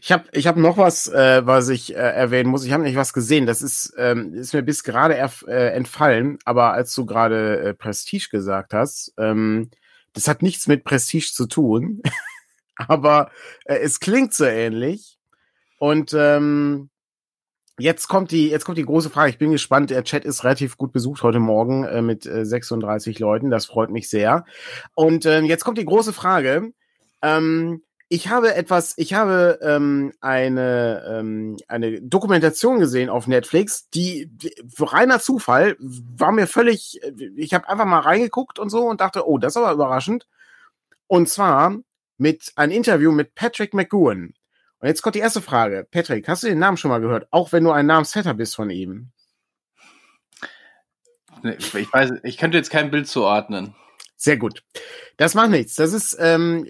Ich 0.00 0.10
habe 0.10 0.24
ich 0.32 0.48
hab 0.48 0.56
noch 0.56 0.76
was, 0.76 1.06
äh, 1.06 1.46
was 1.46 1.68
ich 1.68 1.94
äh, 1.94 1.98
erwähnen 1.98 2.50
muss. 2.50 2.64
Ich 2.64 2.72
habe 2.72 2.82
nicht 2.82 2.96
was 2.96 3.12
gesehen. 3.12 3.46
Das 3.46 3.62
ist, 3.62 3.94
ähm, 3.96 4.34
ist 4.34 4.54
mir 4.54 4.62
bis 4.62 4.82
gerade 4.82 5.16
äh, 5.16 5.68
entfallen, 5.68 6.38
aber 6.44 6.72
als 6.72 6.94
du 6.94 7.06
gerade 7.06 7.60
äh, 7.60 7.74
Prestige 7.74 8.28
gesagt 8.30 8.74
hast, 8.74 9.12
ähm, 9.18 9.70
das 10.16 10.28
hat 10.28 10.42
nichts 10.42 10.66
mit 10.66 10.82
Prestige 10.82 11.30
zu 11.32 11.46
tun, 11.46 12.02
aber 12.76 13.30
äh, 13.66 13.76
es 13.76 14.00
klingt 14.00 14.34
so 14.34 14.44
ähnlich. 14.44 15.18
Und 15.78 16.14
ähm, 16.14 16.88
Jetzt 17.78 18.08
kommt 18.08 18.30
die, 18.30 18.48
jetzt 18.48 18.64
kommt 18.64 18.78
die 18.78 18.86
große 18.86 19.10
Frage. 19.10 19.28
Ich 19.28 19.36
bin 19.36 19.50
gespannt. 19.50 19.90
Der 19.90 20.02
Chat 20.02 20.24
ist 20.24 20.44
relativ 20.44 20.78
gut 20.78 20.92
besucht 20.92 21.22
heute 21.22 21.40
Morgen 21.40 21.84
äh, 21.84 22.00
mit 22.00 22.24
äh, 22.24 22.46
36 22.46 23.18
Leuten. 23.18 23.50
Das 23.50 23.66
freut 23.66 23.90
mich 23.90 24.08
sehr. 24.08 24.46
Und 24.94 25.26
äh, 25.26 25.42
jetzt 25.42 25.62
kommt 25.62 25.76
die 25.76 25.84
große 25.84 26.14
Frage. 26.14 26.72
Ähm, 27.20 27.82
ich 28.08 28.28
habe 28.28 28.54
etwas, 28.54 28.94
ich 28.96 29.14
habe 29.14 29.58
ähm, 29.62 30.12
eine, 30.20 31.04
ähm, 31.08 31.56
eine 31.66 32.00
Dokumentation 32.00 32.78
gesehen 32.78 33.10
auf 33.10 33.26
Netflix, 33.26 33.90
die, 33.90 34.28
die 34.30 34.54
reiner 34.78 35.18
Zufall 35.18 35.76
war 35.80 36.30
mir 36.30 36.46
völlig, 36.46 37.00
ich 37.36 37.52
habe 37.52 37.68
einfach 37.68 37.84
mal 37.84 38.00
reingeguckt 38.00 38.58
und 38.58 38.70
so 38.70 38.86
und 38.86 39.00
dachte, 39.00 39.28
oh, 39.28 39.38
das 39.38 39.54
ist 39.54 39.56
aber 39.56 39.72
überraschend. 39.72 40.28
Und 41.08 41.28
zwar 41.28 41.76
mit 42.16 42.52
ein 42.56 42.70
Interview 42.70 43.10
mit 43.10 43.34
Patrick 43.34 43.74
McGowan. 43.74 44.34
Und 44.78 44.88
jetzt 44.88 45.02
kommt 45.02 45.16
die 45.16 45.20
erste 45.20 45.42
Frage. 45.42 45.86
Patrick, 45.90 46.28
hast 46.28 46.44
du 46.44 46.48
den 46.48 46.58
Namen 46.58 46.76
schon 46.76 46.90
mal 46.90 47.00
gehört? 47.00 47.26
Auch 47.32 47.52
wenn 47.52 47.64
du 47.64 47.72
ein 47.72 47.86
Namensvetter 47.86 48.34
bist 48.34 48.54
von 48.54 48.70
ihm. 48.70 49.10
Ich 51.42 51.92
weiß, 51.92 52.12
ich 52.22 52.38
könnte 52.38 52.56
jetzt 52.56 52.70
kein 52.70 52.90
Bild 52.90 53.08
zuordnen. 53.08 53.74
Sehr 54.16 54.36
gut. 54.36 54.62
Das 55.16 55.34
macht 55.34 55.50
nichts. 55.50 55.74
Das 55.74 55.92
ist 55.92 56.16
ähm, 56.18 56.68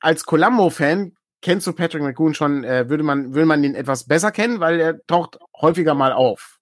als 0.00 0.24
Columbo-Fan 0.24 1.12
kennst 1.42 1.66
du 1.66 1.72
Patrick 1.72 2.02
McGoon 2.02 2.34
schon, 2.34 2.64
äh, 2.64 2.88
würde 2.88 3.02
man 3.02 3.34
würde 3.34 3.46
man 3.46 3.62
ihn 3.62 3.74
etwas 3.74 4.04
besser 4.04 4.32
kennen, 4.32 4.60
weil 4.60 4.80
er 4.80 5.06
taucht 5.06 5.38
häufiger 5.60 5.94
mal 5.94 6.12
auf. 6.12 6.58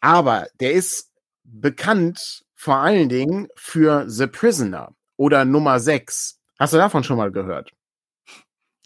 Aber 0.00 0.46
der 0.60 0.72
ist 0.72 1.10
bekannt 1.42 2.44
vor 2.54 2.76
allen 2.76 3.08
Dingen 3.08 3.48
für 3.56 4.08
The 4.08 4.26
Prisoner 4.26 4.94
oder 5.16 5.44
Nummer 5.44 5.80
6. 5.80 6.38
Hast 6.58 6.72
du 6.72 6.78
davon 6.78 7.04
schon 7.04 7.18
mal 7.18 7.30
gehört? 7.30 7.72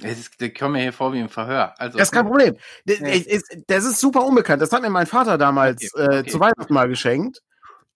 Es 0.03 0.31
kommt 0.57 0.75
mir 0.75 0.83
hier 0.83 0.93
vor 0.93 1.13
wie 1.13 1.21
im 1.21 1.29
Verhör. 1.29 1.75
Also, 1.79 1.99
das 1.99 2.09
ist 2.09 2.13
kein 2.13 2.27
Problem. 2.27 2.57
Das, 2.85 3.01
ist, 3.01 3.57
das 3.67 3.85
ist 3.85 3.99
super 3.99 4.25
unbekannt. 4.25 4.63
Das 4.63 4.73
hat 4.73 4.83
mir 4.83 4.91
mein 4.91 5.07
Vater 5.07 5.39
damals 5.39 5.93
okay, 5.93 6.05
okay. 6.05 6.19
Äh, 6.19 6.25
zu 6.25 6.39
Weihnachten 6.39 6.73
mal 6.73 6.89
geschenkt 6.89 7.43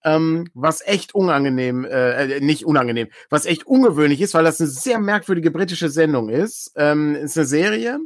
ähm, 0.05 0.49
was 0.55 0.83
echt 0.87 1.15
unangenehm, 1.15 1.85
äh, 1.85 2.37
äh, 2.37 2.41
nicht 2.41 2.65
unangenehm, 2.65 3.09
was 3.31 3.47
echt 3.47 3.67
ungewöhnlich 3.67 4.21
ist, 4.21 4.35
weil 4.35 4.45
das 4.45 4.61
eine 4.61 4.69
sehr 4.69 4.99
merkwürdige 4.99 5.51
britische 5.51 5.89
Sendung 5.89 6.29
ist. 6.29 6.73
Ähm, 6.77 7.15
ist 7.15 7.37
eine 7.37 7.47
Serie 7.47 7.99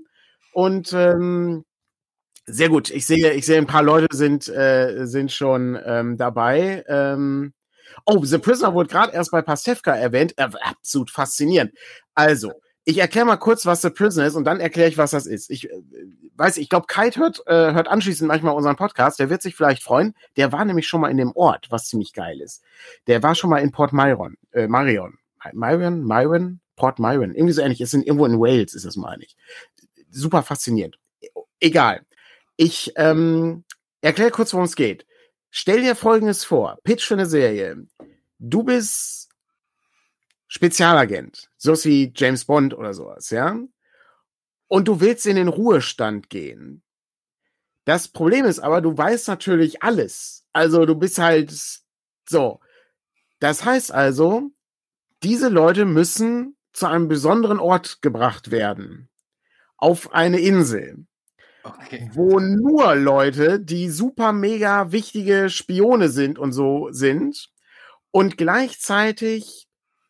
und 0.53 0.93
ähm, 0.93 1.65
sehr 2.47 2.69
gut. 2.69 2.91
Ich 2.91 3.07
sehe, 3.07 3.33
ich 3.33 3.47
sehe, 3.47 3.59
ein 3.59 3.67
paar 3.67 3.83
Leute 3.83 4.15
sind 4.17 4.49
äh, 4.49 5.07
sind 5.07 5.33
schon 5.33 5.79
ähm, 5.85 6.17
dabei. 6.17 6.85
Ähm, 6.89 7.53
oh, 8.05 8.25
The 8.25 8.39
Prisoner 8.39 8.75
wurde 8.75 8.89
gerade 8.91 9.13
erst 9.13 9.33
bei 9.33 9.43
Pastewka 9.43 9.95
erwähnt. 9.95 10.35
Äh, 10.37 10.49
absolut 10.63 11.11
faszinierend. 11.11 11.73
Also, 12.15 12.53
ich 12.89 12.99
erkläre 12.99 13.27
mal 13.27 13.37
kurz, 13.37 13.67
was 13.67 13.83
The 13.83 13.91
Prisoner 13.91 14.29
ist 14.29 14.37
und 14.37 14.45
dann 14.45 14.61
erkläre 14.61 14.89
ich, 14.89 14.97
was 14.97 15.11
das 15.11 15.27
ist. 15.27 15.51
Ich 15.51 15.69
äh, 15.69 15.83
weiß, 16.37 16.57
ich 16.57 16.69
glaube, 16.69 16.87
Kite 16.87 17.19
hört, 17.19 17.43
äh, 17.47 17.73
hört 17.73 17.89
anschließend 17.89 18.29
manchmal 18.29 18.55
unseren 18.55 18.77
Podcast. 18.77 19.19
Der 19.19 19.29
wird 19.29 19.43
sich 19.43 19.57
vielleicht 19.57 19.83
freuen. 19.83 20.15
Der 20.37 20.53
war 20.53 20.65
nämlich 20.65 20.87
schon 20.87 21.01
mal 21.01 21.11
in 21.11 21.17
dem 21.17 21.33
Ort, 21.33 21.67
was 21.71 21.89
ziemlich 21.89 22.13
geil 22.13 22.41
ist. 22.41 22.63
Der 23.09 23.25
war 23.25 23.35
schon 23.35 23.51
mal 23.51 23.59
in 23.59 23.73
Port 23.73 23.93
Myron, 23.93 24.37
äh, 24.53 24.69
Marion. 24.69 25.19
Myron, 25.53 26.05
Myron, 26.05 26.61
Port 26.77 27.01
Myron. 27.01 27.35
Irgendwie 27.35 27.55
so 27.55 27.61
ähnlich. 27.61 27.81
Es 27.81 27.91
sind 27.91 28.07
irgendwo 28.07 28.25
in 28.25 28.39
Wales, 28.39 28.73
ist 28.73 28.85
es, 28.85 28.97
meine 28.97 29.25
ich. 29.25 29.37
Super 30.11 30.45
faszinierend. 30.45 30.97
Egal. 31.59 32.03
Ich 32.57 32.93
ähm, 32.95 33.65
erkläre 34.01 34.31
kurz, 34.31 34.53
worum 34.53 34.65
es 34.65 34.77
geht. 34.77 35.07
Stell 35.51 35.83
dir 35.83 35.97
Folgendes 35.97 36.45
vor. 36.45 36.79
Pitch 36.85 37.05
für 37.05 37.15
eine 37.15 37.27
Serie. 37.27 37.85
Du 38.39 38.63
bist 38.63 39.26
Spezialagent, 40.49 41.51
so 41.57 41.73
wie 41.85 42.13
James 42.15 42.45
Bond 42.45 42.75
oder 42.75 42.95
sowas, 42.95 43.31
ja? 43.31 43.59
Und 44.69 44.89
du 44.89 45.01
willst 45.01 45.27
in 45.27 45.37
den 45.37 45.49
Ruhestand 45.49 46.29
gehen. 46.31 46.83
Das 47.85 48.09
Problem 48.09 48.45
ist 48.45 48.59
aber, 48.59 48.81
du 48.81 48.97
weißt 48.97 49.29
natürlich 49.29 49.83
alles. 49.83 50.45
Also 50.53 50.87
du 50.87 50.97
bist 50.97 51.19
halt 51.19 51.55
so. 52.29 52.61
Das 53.39 53.65
heißt 53.65 53.93
also, 53.93 54.51
diese 55.23 55.49
Leute 55.49 55.85
müssen 55.85 56.57
zu 56.73 56.87
einem 56.87 57.09
besonderen 57.09 57.61
Ort 57.61 58.03
gebracht 58.03 58.51
werden. 58.51 59.09
Auf 59.77 60.13
eine 60.13 60.41
Insel. 60.41 61.07
Okay. 61.63 62.11
Wo 62.13 62.39
nur 62.39 62.95
Leute, 62.95 63.61
die 63.61 63.91
super 63.91 64.33
mega 64.33 64.93
wichtige 64.93 65.51
Spione 65.51 66.09
sind 66.09 66.39
und 66.39 66.53
so 66.53 66.89
sind. 66.91 67.51
Und 68.11 68.37
gleichzeitig 68.37 69.66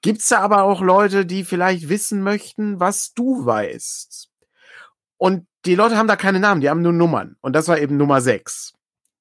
Gibt's 0.07 0.29
da 0.29 0.39
aber 0.39 0.63
auch 0.63 0.83
Leute, 0.83 1.27
die 1.27 1.43
vielleicht 1.43 1.89
wissen 1.89 2.23
möchten, 2.23 2.79
was 2.79 3.13
du 3.13 3.45
weißt? 3.45 4.31
Und 5.17 5.49
die 5.65 5.75
Leute 5.75 5.97
haben 5.97 6.07
da 6.07 6.15
keine 6.15 6.39
Namen, 6.39 6.61
die 6.61 6.71
haben 6.71 6.81
nur 6.81 6.93
Nummern. 6.93 7.35
Und 7.41 7.55
das 7.55 7.67
war 7.67 7.81
eben 7.81 7.97
Nummer 7.97 8.21
6. 8.21 8.75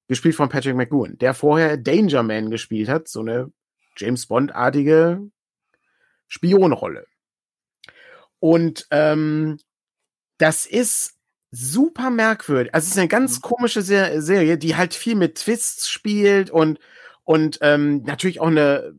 Gespielt 0.06 0.36
von 0.36 0.48
Patrick 0.48 0.76
McGowan, 0.76 1.18
der 1.18 1.34
vorher 1.34 1.76
Danger 1.76 2.22
Man 2.22 2.50
gespielt 2.50 2.88
hat, 2.88 3.08
so 3.08 3.18
eine 3.18 3.50
James 3.96 4.28
Bond-artige 4.28 5.28
Spionrolle. 6.28 7.08
Und 8.38 8.86
ähm, 8.92 9.58
das 10.38 10.66
ist 10.66 11.14
super 11.50 12.10
merkwürdig. 12.10 12.72
Also 12.72 12.84
es 12.84 12.92
ist 12.92 12.98
eine 12.98 13.08
ganz 13.08 13.38
mhm. 13.38 13.42
komische 13.42 13.82
Serie, 13.82 14.56
die 14.56 14.76
halt 14.76 14.94
viel 14.94 15.16
mit 15.16 15.38
Twists 15.38 15.88
spielt 15.88 16.48
und 16.48 16.78
und 17.24 17.58
ähm, 17.60 18.04
natürlich 18.04 18.38
auch 18.38 18.46
eine 18.46 18.94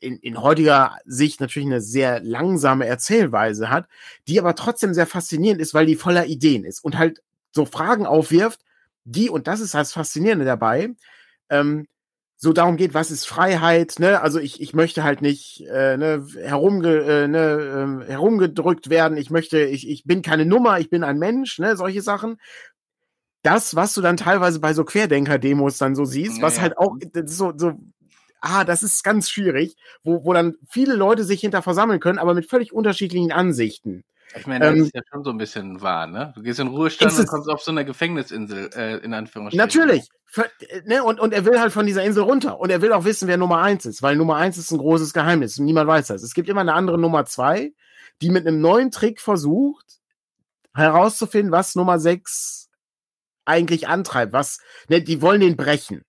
in, 0.00 0.18
in 0.18 0.40
heutiger 0.42 0.98
Sicht 1.04 1.40
natürlich 1.40 1.66
eine 1.66 1.80
sehr 1.80 2.20
langsame 2.20 2.86
Erzählweise 2.86 3.70
hat, 3.70 3.88
die 4.26 4.38
aber 4.38 4.54
trotzdem 4.54 4.94
sehr 4.94 5.06
faszinierend 5.06 5.60
ist, 5.60 5.74
weil 5.74 5.86
die 5.86 5.96
voller 5.96 6.26
Ideen 6.26 6.64
ist 6.64 6.84
und 6.84 6.98
halt 6.98 7.22
so 7.52 7.64
Fragen 7.64 8.06
aufwirft, 8.06 8.60
die, 9.04 9.30
und 9.30 9.46
das 9.46 9.60
ist 9.60 9.74
das 9.74 9.92
Faszinierende 9.92 10.44
dabei, 10.44 10.90
ähm, 11.50 11.86
so 12.40 12.52
darum 12.52 12.76
geht, 12.76 12.94
was 12.94 13.10
ist 13.10 13.26
Freiheit, 13.26 13.96
ne? 13.98 14.20
Also 14.20 14.38
ich, 14.38 14.60
ich 14.60 14.72
möchte 14.72 15.02
halt 15.02 15.22
nicht 15.22 15.60
äh, 15.66 15.96
ne, 15.96 16.24
herumge, 16.40 16.98
äh, 16.98 17.26
ne, 17.26 18.04
äh, 18.06 18.12
herumgedrückt 18.12 18.90
werden, 18.90 19.18
ich 19.18 19.30
möchte, 19.30 19.60
ich, 19.60 19.88
ich 19.88 20.04
bin 20.04 20.22
keine 20.22 20.46
Nummer, 20.46 20.78
ich 20.78 20.88
bin 20.88 21.02
ein 21.02 21.18
Mensch, 21.18 21.58
ne, 21.58 21.76
solche 21.76 22.00
Sachen. 22.00 22.36
Das, 23.42 23.74
was 23.74 23.92
du 23.94 24.02
dann 24.02 24.16
teilweise 24.16 24.60
bei 24.60 24.72
so 24.72 24.84
Querdenker-Demos 24.84 25.78
dann 25.78 25.96
so 25.96 26.04
siehst, 26.04 26.38
ja, 26.38 26.42
was 26.42 26.60
halt 26.60 26.78
auch 26.78 26.96
so, 27.24 27.52
so 27.56 27.72
ah, 28.40 28.64
das 28.64 28.82
ist 28.82 29.02
ganz 29.04 29.30
schwierig, 29.30 29.76
wo, 30.02 30.24
wo 30.24 30.32
dann 30.32 30.56
viele 30.68 30.94
Leute 30.94 31.24
sich 31.24 31.40
hinter 31.40 31.62
versammeln 31.62 32.00
können, 32.00 32.18
aber 32.18 32.34
mit 32.34 32.48
völlig 32.48 32.72
unterschiedlichen 32.72 33.32
Ansichten. 33.32 34.04
Ich 34.36 34.46
meine, 34.46 34.64
das 34.66 34.74
ähm, 34.74 34.82
ist 34.82 34.94
ja 34.94 35.00
schon 35.10 35.24
so 35.24 35.30
ein 35.30 35.38
bisschen 35.38 35.80
wahr, 35.80 36.06
ne? 36.06 36.32
Du 36.34 36.42
gehst 36.42 36.60
in 36.60 36.68
Ruhestand 36.68 37.18
und 37.18 37.26
kommst 37.26 37.48
auf 37.48 37.62
so 37.62 37.70
einer 37.70 37.84
Gefängnisinsel, 37.84 38.70
äh, 38.76 38.96
in 38.98 39.14
Anführungsstrichen. 39.14 39.64
Natürlich. 39.64 40.08
Für, 40.26 40.44
ne? 40.84 41.02
und, 41.02 41.18
und 41.18 41.32
er 41.32 41.46
will 41.46 41.58
halt 41.58 41.72
von 41.72 41.86
dieser 41.86 42.04
Insel 42.04 42.24
runter. 42.24 42.60
Und 42.60 42.70
er 42.70 42.82
will 42.82 42.92
auch 42.92 43.04
wissen, 43.04 43.26
wer 43.28 43.38
Nummer 43.38 43.62
eins 43.62 43.86
ist, 43.86 44.02
weil 44.02 44.16
Nummer 44.16 44.36
eins 44.36 44.58
ist 44.58 44.70
ein 44.70 44.78
großes 44.78 45.14
Geheimnis. 45.14 45.58
Niemand 45.58 45.88
weiß 45.88 46.08
das. 46.08 46.22
Es 46.22 46.34
gibt 46.34 46.48
immer 46.48 46.60
eine 46.60 46.74
andere 46.74 46.98
Nummer 46.98 47.24
zwei, 47.24 47.72
die 48.20 48.30
mit 48.30 48.46
einem 48.46 48.60
neuen 48.60 48.90
Trick 48.90 49.20
versucht, 49.20 49.86
herauszufinden, 50.74 51.50
was 51.50 51.74
Nummer 51.74 51.98
sechs 51.98 52.68
eigentlich 53.46 53.88
antreibt. 53.88 54.34
Was, 54.34 54.58
ne, 54.88 55.02
die 55.02 55.22
wollen 55.22 55.40
den 55.40 55.56
brechen. 55.56 56.02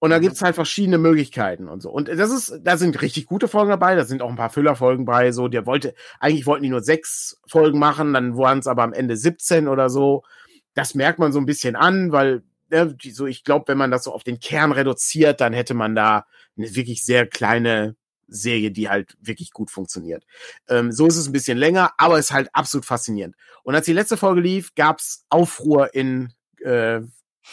Und 0.00 0.10
da 0.10 0.18
mhm. 0.18 0.22
gibt's 0.22 0.42
halt 0.42 0.54
verschiedene 0.54 0.98
Möglichkeiten 0.98 1.68
und 1.68 1.80
so. 1.82 1.90
Und 1.90 2.08
das 2.08 2.32
ist, 2.32 2.60
da 2.64 2.76
sind 2.76 3.00
richtig 3.02 3.26
gute 3.26 3.48
Folgen 3.48 3.70
dabei, 3.70 3.94
da 3.94 4.04
sind 4.04 4.22
auch 4.22 4.30
ein 4.30 4.36
paar 4.36 4.50
Füllerfolgen 4.50 5.04
bei, 5.04 5.30
so, 5.30 5.46
der 5.46 5.66
wollte, 5.66 5.94
eigentlich 6.18 6.46
wollten 6.46 6.64
die 6.64 6.70
nur 6.70 6.82
sechs 6.82 7.38
Folgen 7.46 7.78
machen, 7.78 8.14
dann 8.14 8.36
waren 8.36 8.58
es 8.58 8.66
aber 8.66 8.82
am 8.82 8.94
Ende 8.94 9.16
17 9.16 9.68
oder 9.68 9.90
so. 9.90 10.24
Das 10.74 10.94
merkt 10.94 11.18
man 11.18 11.32
so 11.32 11.38
ein 11.38 11.46
bisschen 11.46 11.76
an, 11.76 12.12
weil, 12.12 12.42
ne, 12.70 12.96
so, 13.12 13.26
ich 13.26 13.44
glaube, 13.44 13.68
wenn 13.68 13.78
man 13.78 13.90
das 13.90 14.04
so 14.04 14.12
auf 14.12 14.24
den 14.24 14.40
Kern 14.40 14.72
reduziert, 14.72 15.40
dann 15.40 15.52
hätte 15.52 15.74
man 15.74 15.94
da 15.94 16.24
eine 16.56 16.74
wirklich 16.74 17.04
sehr 17.04 17.26
kleine 17.26 17.94
Serie, 18.26 18.70
die 18.70 18.88
halt 18.88 19.16
wirklich 19.20 19.52
gut 19.52 19.70
funktioniert. 19.70 20.24
Ähm, 20.68 20.92
so 20.92 21.06
ist 21.06 21.16
es 21.16 21.28
ein 21.28 21.32
bisschen 21.32 21.58
länger, 21.58 21.92
aber 21.98 22.18
ist 22.18 22.32
halt 22.32 22.48
absolut 22.54 22.86
faszinierend. 22.86 23.34
Und 23.64 23.74
als 23.74 23.84
die 23.84 23.92
letzte 23.92 24.16
Folge 24.16 24.40
lief, 24.40 24.74
gab's 24.74 25.26
Aufruhr 25.28 25.94
in 25.94 26.32
äh, 26.64 27.00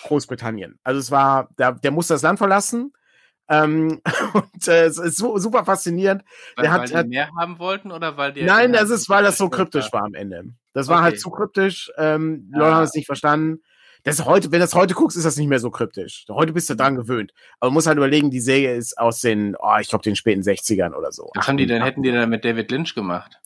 Großbritannien. 0.03 0.79
Also 0.83 0.99
es 0.99 1.11
war, 1.11 1.49
der, 1.57 1.73
der 1.73 1.91
musste 1.91 2.13
das 2.13 2.21
Land 2.21 2.39
verlassen. 2.39 2.93
Ähm, 3.49 4.01
und 4.33 4.67
äh, 4.67 4.85
es 4.85 4.97
ist 4.97 5.17
so, 5.17 5.37
super 5.37 5.65
faszinierend. 5.65 6.23
Weil, 6.55 6.63
der 6.63 6.71
hat, 6.71 6.93
weil 6.93 7.03
die 7.03 7.09
mehr 7.09 7.29
haben 7.37 7.59
wollten 7.59 7.91
oder 7.91 8.17
weil 8.17 8.33
die 8.33 8.43
Nein, 8.43 8.73
das 8.73 8.89
ist, 8.89 9.09
weil 9.09 9.23
das 9.23 9.37
so 9.37 9.49
kryptisch 9.49 9.91
war 9.93 10.03
am 10.03 10.13
Ende. 10.13 10.43
Das 10.73 10.87
war 10.87 10.97
halt 11.01 11.13
okay. 11.13 11.15
halt 11.15 11.21
zu 11.21 11.29
kryptisch. 11.31 11.91
Ähm, 11.97 12.49
ja. 12.51 12.59
Leute 12.59 12.75
haben 12.75 12.83
es 12.83 12.93
nicht 12.93 13.05
verstanden. 13.05 13.61
Das 14.03 14.23
heute, 14.23 14.51
wenn 14.51 14.59
du 14.59 14.65
das 14.65 14.73
heute 14.73 14.93
guckst, 14.93 15.17
ist 15.17 15.25
das 15.25 15.37
nicht 15.37 15.47
mehr 15.47 15.59
so 15.59 15.69
kryptisch. 15.69 16.25
Heute 16.29 16.53
bist 16.53 16.69
du 16.69 16.75
dran 16.75 16.95
gewöhnt. 16.95 17.33
Aber 17.59 17.69
man 17.69 17.75
muss 17.75 17.87
halt 17.87 17.97
überlegen, 17.97 18.31
die 18.31 18.39
Serie 18.39 18.75
ist 18.75 18.97
aus 18.97 19.19
den, 19.21 19.55
oh, 19.59 19.75
ich 19.81 19.89
glaube, 19.89 20.03
den 20.03 20.15
späten 20.15 20.41
60ern 20.41 20.93
oder 20.93 21.11
so. 21.11 21.29
Was 21.35 21.47
haben 21.47 21.57
die 21.57 21.65
denn, 21.65 21.83
hätten 21.83 22.03
die 22.03 22.11
denn 22.11 22.29
mit 22.29 22.45
David 22.45 22.71
Lynch 22.71 22.95
gemacht? 22.95 23.39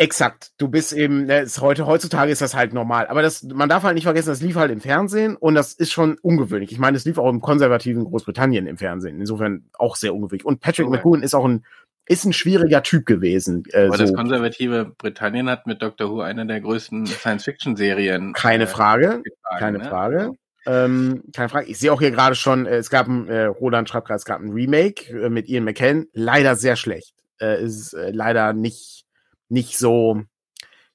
Exakt. 0.00 0.52
Du 0.58 0.68
bist 0.68 0.92
eben, 0.92 1.24
ne, 1.24 1.40
ist 1.40 1.60
heute, 1.60 1.84
heutzutage 1.86 2.30
ist 2.30 2.40
das 2.40 2.54
halt 2.54 2.72
normal. 2.72 3.08
Aber 3.08 3.20
das, 3.20 3.42
man 3.42 3.68
darf 3.68 3.82
halt 3.82 3.96
nicht 3.96 4.04
vergessen, 4.04 4.28
das 4.28 4.40
lief 4.40 4.54
halt 4.54 4.70
im 4.70 4.80
Fernsehen 4.80 5.34
und 5.34 5.56
das 5.56 5.72
ist 5.72 5.90
schon 5.90 6.18
ungewöhnlich. 6.22 6.70
Ich 6.70 6.78
meine, 6.78 6.96
es 6.96 7.04
lief 7.04 7.18
auch 7.18 7.28
im 7.28 7.40
konservativen 7.40 8.04
Großbritannien 8.04 8.68
im 8.68 8.78
Fernsehen. 8.78 9.18
Insofern 9.18 9.64
auch 9.76 9.96
sehr 9.96 10.14
ungewöhnlich. 10.14 10.44
Und 10.44 10.60
Patrick 10.60 10.86
okay. 10.86 10.98
McGowan 10.98 11.24
ist 11.24 11.34
auch 11.34 11.44
ein, 11.44 11.64
ist 12.06 12.24
ein 12.24 12.32
schwieriger 12.32 12.84
Typ 12.84 13.06
gewesen. 13.06 13.64
Äh, 13.72 13.86
Aber 13.86 13.96
so. 13.96 14.04
das 14.04 14.14
konservative 14.14 14.84
Britannien 14.96 15.50
hat 15.50 15.66
mit 15.66 15.82
Doctor 15.82 16.10
Who 16.10 16.20
eine 16.20 16.46
der 16.46 16.60
größten 16.60 17.06
Science-Fiction-Serien. 17.06 18.34
Keine 18.34 18.64
äh, 18.64 18.68
Frage. 18.68 19.20
Getragen, 19.24 19.58
keine 19.58 19.78
ne? 19.78 19.84
Frage. 19.84 20.30
Ähm, 20.64 21.24
keine 21.34 21.48
Frage. 21.48 21.66
Ich 21.66 21.78
sehe 21.80 21.92
auch 21.92 22.00
hier 22.00 22.12
gerade 22.12 22.36
schon, 22.36 22.66
äh, 22.66 22.76
es 22.76 22.90
gab 22.90 23.08
ein, 23.08 23.26
äh, 23.26 23.46
Roland 23.46 23.88
schreibt 23.88 24.06
gerade, 24.06 24.18
es 24.18 24.24
gab 24.24 24.40
ein 24.40 24.52
Remake 24.52 25.10
äh, 25.10 25.28
mit 25.28 25.48
Ian 25.48 25.64
McKellen. 25.64 26.06
Leider 26.12 26.54
sehr 26.54 26.76
schlecht. 26.76 27.14
Äh, 27.40 27.64
ist 27.64 27.96
leider 28.12 28.52
nicht 28.52 29.07
nicht 29.48 29.78
so, 29.78 30.22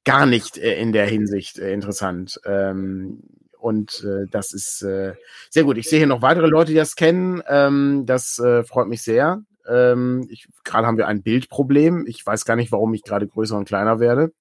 gar 0.03 0.25
nicht 0.25 0.57
äh, 0.57 0.79
in 0.79 0.91
der 0.91 1.05
Hinsicht 1.05 1.59
äh, 1.59 1.73
interessant. 1.73 2.39
Ähm, 2.45 3.21
und 3.57 4.03
äh, 4.03 4.27
das 4.29 4.53
ist 4.53 4.81
äh, 4.81 5.13
sehr 5.49 5.63
gut. 5.63 5.77
Ich 5.77 5.87
sehe 5.87 5.99
hier 5.99 6.07
noch 6.07 6.21
weitere 6.21 6.47
Leute, 6.47 6.71
die 6.71 6.77
das 6.77 6.95
kennen. 6.95 7.41
Ähm, 7.47 8.03
das 8.05 8.37
äh, 8.39 8.63
freut 8.63 8.87
mich 8.87 9.01
sehr. 9.01 9.41
Ähm, 9.65 10.27
gerade 10.65 10.85
haben 10.85 10.97
wir 10.97 11.07
ein 11.07 11.23
Bildproblem. 11.23 12.05
Ich 12.05 12.25
weiß 12.25 12.43
gar 12.43 12.57
nicht, 12.57 12.73
warum 12.73 12.93
ich 12.93 13.03
gerade 13.03 13.25
größer 13.25 13.57
und 13.57 13.65
kleiner 13.65 14.01
werde. 14.01 14.33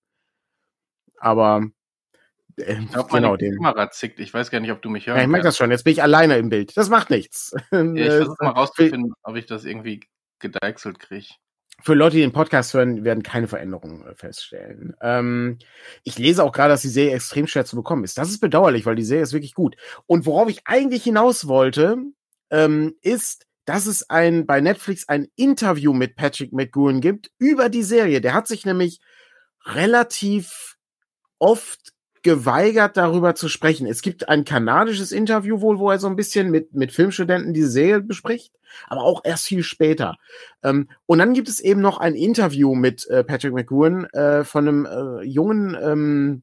Aber 1.19 1.65
äh, 2.57 2.81
ich 2.81 2.91
glaube, 2.91 3.11
genau, 3.13 3.37
meine 3.41 3.55
Kamera 3.55 3.91
zickt. 3.93 4.19
Ich 4.19 4.35
weiß 4.35 4.51
gar 4.51 4.59
nicht, 4.59 4.73
ob 4.73 4.83
du 4.83 4.91
mich 4.91 5.07
hörst. 5.07 5.17
Ja, 5.17 5.23
ich 5.23 5.29
merke 5.29 5.45
das 5.45 5.57
schon. 5.57 5.71
Jetzt 5.71 5.85
bin 5.85 5.93
ich 5.93 6.03
alleine 6.03 6.37
im 6.39 6.49
Bild. 6.49 6.77
Das 6.77 6.89
macht 6.89 7.11
nichts. 7.11 7.55
Ja, 7.71 7.85
ich 7.85 8.07
versuche 8.11 8.37
mal 8.41 8.51
rauszufinden, 8.51 9.13
ob 9.23 9.37
ich 9.37 9.47
das 9.47 9.65
irgendwie 9.65 10.01
gedeichselt 10.41 10.99
kriege 10.99 11.29
für 11.83 11.95
Leute, 11.95 12.17
die 12.17 12.23
den 12.23 12.33
Podcast 12.33 12.75
hören, 12.75 13.05
werden 13.05 13.23
keine 13.23 13.49
Veränderungen 13.49 14.07
äh, 14.07 14.15
feststellen. 14.15 14.95
Ähm, 15.01 15.59
ich 16.05 16.19
lese 16.19 16.45
auch 16.45 16.53
gerade, 16.53 16.73
dass 16.73 16.83
die 16.83 16.89
Serie 16.89 17.15
extrem 17.15 17.47
schwer 17.47 17.65
zu 17.65 17.77
bekommen 17.77 18.05
ist. 18.05 18.19
Das 18.19 18.31
ist 18.31 18.41
bedauerlich, 18.41 18.87
weil 18.87 18.97
die 18.97 19.05
Serie 19.05 19.23
ist 19.23 19.33
wirklich 19.33 19.55
gut. 19.55 19.77
Und 20.07 20.27
worauf 20.27 20.49
ich 20.49 20.63
eigentlich 20.67 21.05
hinaus 21.05 21.49
wollte, 21.49 21.97
ähm, 22.51 22.95
ist, 23.03 23.47
dass 23.65 23.87
es 23.87 24.09
ein 24.11 24.47
bei 24.47 24.61
Netflix 24.61 25.09
ein 25.09 25.29
Interview 25.37 25.93
mit 25.93 26.17
Patrick 26.17 26.53
McGowan 26.53 27.01
gibt 27.01 27.31
über 27.39 27.69
die 27.69 27.83
Serie. 27.83 28.21
Der 28.21 28.35
hat 28.35 28.49
sich 28.49 28.65
nämlich 28.65 29.01
relativ 29.65 30.77
oft 31.39 31.92
geweigert, 32.23 32.97
darüber 32.97 33.35
zu 33.35 33.49
sprechen. 33.49 33.87
Es 33.87 34.03
gibt 34.03 34.29
ein 34.29 34.45
kanadisches 34.45 35.13
Interview 35.13 35.61
wohl, 35.61 35.79
wo 35.79 35.91
er 35.91 35.99
so 35.99 36.07
ein 36.07 36.17
bisschen 36.17 36.51
mit, 36.51 36.73
mit 36.75 36.93
Filmstudenten 36.93 37.53
die 37.53 37.65
Serie 37.65 38.01
bespricht, 38.01 38.53
aber 38.89 39.03
auch 39.03 39.23
erst 39.25 39.47
viel 39.47 39.63
später. 39.63 40.17
Ähm, 40.63 40.89
und 41.07 41.19
dann 41.19 41.35
gibt 41.35 41.49
es 41.49 41.61
eben 41.61 41.81
noch 41.81 41.99
ein 41.99 42.15
Interview 42.15 42.75
mit 42.75 43.07
äh, 43.09 43.25
Patrick 43.25 43.53
McGowan 43.53 44.05
äh, 44.07 44.45
von 44.45 44.69
einem 44.69 44.87
äh, 44.87 45.25
jungen 45.25 45.77
ähm, 45.81 46.43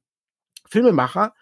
Filmemacher, 0.70 1.34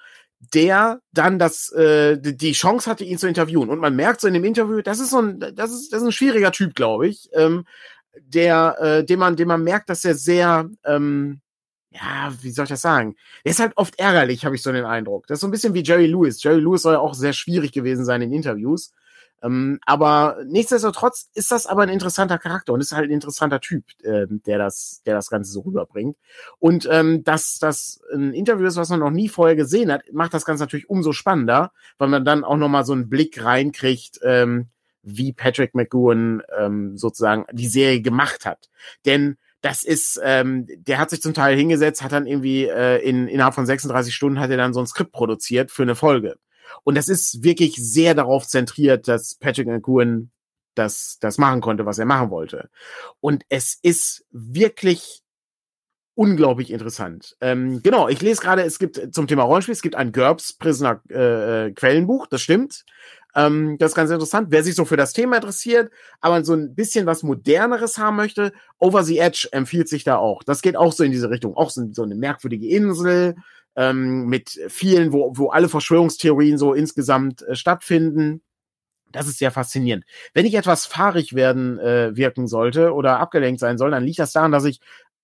der 0.53 1.01
dann 1.11 1.39
das 1.39 1.71
äh, 1.71 2.17
die 2.19 2.51
Chance 2.51 2.89
hatte, 2.89 3.03
ihn 3.03 3.17
zu 3.17 3.27
interviewen. 3.27 3.69
Und 3.69 3.79
man 3.79 3.95
merkt 3.95 4.21
so 4.21 4.27
in 4.27 4.35
dem 4.35 4.45
Interview, 4.45 4.81
das 4.81 4.99
ist 4.99 5.09
so 5.09 5.19
ein, 5.19 5.39
das 5.39 5.71
ist, 5.71 5.91
das 5.91 6.01
ist 6.01 6.07
ein 6.07 6.11
schwieriger 6.11 6.51
Typ, 6.51 6.75
glaube 6.75 7.07
ich, 7.07 7.29
ähm, 7.33 7.65
der, 8.19 8.77
äh, 8.79 9.03
dem 9.03 9.19
man, 9.19 9.35
dem 9.35 9.47
man 9.47 9.63
merkt, 9.63 9.89
dass 9.89 10.05
er 10.05 10.15
sehr 10.15 10.69
ähm, 10.85 11.41
ja, 11.99 12.33
wie 12.41 12.51
soll 12.51 12.63
ich 12.63 12.69
das 12.69 12.81
sagen? 12.81 13.15
Er 13.43 13.51
ist 13.51 13.59
halt 13.59 13.73
oft 13.75 13.99
ärgerlich, 13.99 14.45
habe 14.45 14.55
ich 14.55 14.61
so 14.61 14.71
den 14.71 14.85
Eindruck. 14.85 15.27
Das 15.27 15.37
ist 15.37 15.41
so 15.41 15.47
ein 15.47 15.51
bisschen 15.51 15.73
wie 15.73 15.83
Jerry 15.83 16.05
Lewis. 16.05 16.41
Jerry 16.43 16.59
Lewis 16.59 16.83
soll 16.83 16.93
ja 16.93 16.99
auch 16.99 17.13
sehr 17.13 17.33
schwierig 17.33 17.71
gewesen 17.71 18.05
sein 18.05 18.21
in 18.21 18.33
Interviews. 18.33 18.91
Ähm, 19.43 19.79
aber 19.85 20.37
nichtsdestotrotz 20.45 21.29
ist 21.35 21.51
das 21.51 21.67
aber 21.67 21.83
ein 21.83 21.89
interessanter 21.89 22.39
Charakter 22.39 22.73
und 22.73 22.81
ist 22.81 22.91
halt 22.91 23.09
ein 23.09 23.13
interessanter 23.13 23.59
Typ, 23.59 23.83
äh, 24.03 24.25
der 24.29 24.57
das, 24.57 25.01
der 25.05 25.13
das 25.13 25.29
Ganze 25.29 25.51
so 25.51 25.61
rüberbringt. 25.61 26.17
Und 26.59 26.87
ähm, 26.91 27.23
dass 27.23 27.59
das 27.59 28.01
ein 28.13 28.33
Interview 28.33 28.65
ist, 28.65 28.77
was 28.77 28.89
man 28.89 28.99
noch 28.99 29.11
nie 29.11 29.29
vorher 29.29 29.55
gesehen 29.55 29.91
hat, 29.91 30.01
macht 30.11 30.33
das 30.33 30.45
Ganze 30.45 30.63
natürlich 30.63 30.89
umso 30.89 31.13
spannender, 31.13 31.71
weil 31.97 32.07
man 32.07 32.25
dann 32.25 32.43
auch 32.43 32.57
nochmal 32.57 32.85
so 32.85 32.93
einen 32.93 33.09
Blick 33.09 33.43
reinkriegt, 33.43 34.19
ähm, 34.23 34.67
wie 35.03 35.33
Patrick 35.33 35.75
McGowan 35.75 36.41
ähm, 36.57 36.97
sozusagen 36.97 37.45
die 37.51 37.67
Serie 37.67 38.01
gemacht 38.01 38.45
hat. 38.45 38.69
Denn 39.05 39.37
das 39.61 39.83
ist, 39.83 40.19
ähm, 40.23 40.67
der 40.67 40.99
hat 40.99 41.09
sich 41.09 41.21
zum 41.21 41.33
Teil 41.33 41.57
hingesetzt, 41.57 42.03
hat 42.03 42.11
dann 42.11 42.27
irgendwie 42.27 42.65
äh, 42.65 42.97
in, 42.97 43.27
innerhalb 43.27 43.55
von 43.55 43.65
36 43.65 44.13
Stunden 44.13 44.39
hat 44.39 44.51
er 44.51 44.57
dann 44.57 44.73
so 44.73 44.79
ein 44.79 44.87
Skript 44.87 45.11
produziert 45.11 45.71
für 45.71 45.83
eine 45.83 45.95
Folge. 45.95 46.37
Und 46.83 46.95
das 46.95 47.07
ist 47.07 47.43
wirklich 47.43 47.75
sehr 47.75 48.13
darauf 48.13 48.47
zentriert, 48.47 49.07
dass 49.07 49.35
Patrick 49.35 49.67
McGowan 49.67 50.31
das, 50.75 51.17
das 51.21 51.37
machen 51.37 51.61
konnte, 51.61 51.85
was 51.85 51.97
er 51.97 52.05
machen 52.05 52.29
wollte. 52.29 52.69
Und 53.19 53.43
es 53.49 53.79
ist 53.81 54.25
wirklich 54.31 55.23
unglaublich 56.13 56.71
interessant. 56.71 57.35
Ähm, 57.41 57.81
genau, 57.83 58.07
ich 58.07 58.21
lese 58.21 58.41
gerade, 58.41 58.63
es 58.63 58.79
gibt 58.79 59.13
zum 59.13 59.27
Thema 59.27 59.43
Rollenspiel, 59.43 59.73
es 59.73 59.83
gibt 59.83 59.95
ein 59.95 60.11
GURPS 60.11 60.53
Prisoner 60.53 61.01
äh, 61.09 61.71
Quellenbuch, 61.71 62.27
das 62.27 62.41
stimmt. 62.41 62.85
Ähm, 63.35 63.77
das 63.77 63.91
ist 63.91 63.95
ganz 63.95 64.09
interessant. 64.09 64.47
Wer 64.49 64.63
sich 64.63 64.75
so 64.75 64.85
für 64.85 64.97
das 64.97 65.13
Thema 65.13 65.37
interessiert, 65.37 65.91
aber 66.21 66.43
so 66.43 66.53
ein 66.53 66.75
bisschen 66.75 67.05
was 67.05 67.23
Moderneres 67.23 67.97
haben 67.97 68.15
möchte, 68.15 68.51
Over 68.79 69.03
the 69.03 69.19
Edge 69.19 69.47
empfiehlt 69.51 69.89
sich 69.89 70.03
da 70.03 70.17
auch. 70.17 70.43
Das 70.43 70.61
geht 70.61 70.75
auch 70.75 70.93
so 70.93 71.03
in 71.03 71.11
diese 71.11 71.29
Richtung. 71.29 71.55
Auch 71.55 71.69
so, 71.69 71.87
so 71.91 72.03
eine 72.03 72.15
merkwürdige 72.15 72.67
Insel 72.67 73.35
ähm, 73.75 74.25
mit 74.25 74.59
vielen, 74.69 75.13
wo, 75.13 75.31
wo 75.35 75.49
alle 75.49 75.69
Verschwörungstheorien 75.69 76.57
so 76.57 76.73
insgesamt 76.73 77.43
äh, 77.43 77.55
stattfinden. 77.55 78.41
Das 79.11 79.27
ist 79.27 79.39
sehr 79.39 79.51
faszinierend. 79.51 80.03
Wenn 80.33 80.45
ich 80.45 80.55
etwas 80.55 80.85
fahrig 80.85 81.33
werden 81.33 81.79
äh, 81.79 82.15
wirken 82.15 82.47
sollte 82.47 82.93
oder 82.93 83.19
abgelenkt 83.19 83.59
sein 83.59 83.77
soll, 83.77 83.91
dann 83.91 84.03
liegt 84.03 84.19
das 84.19 84.33
daran, 84.33 84.51
dass 84.51 84.65
ich 84.65 84.81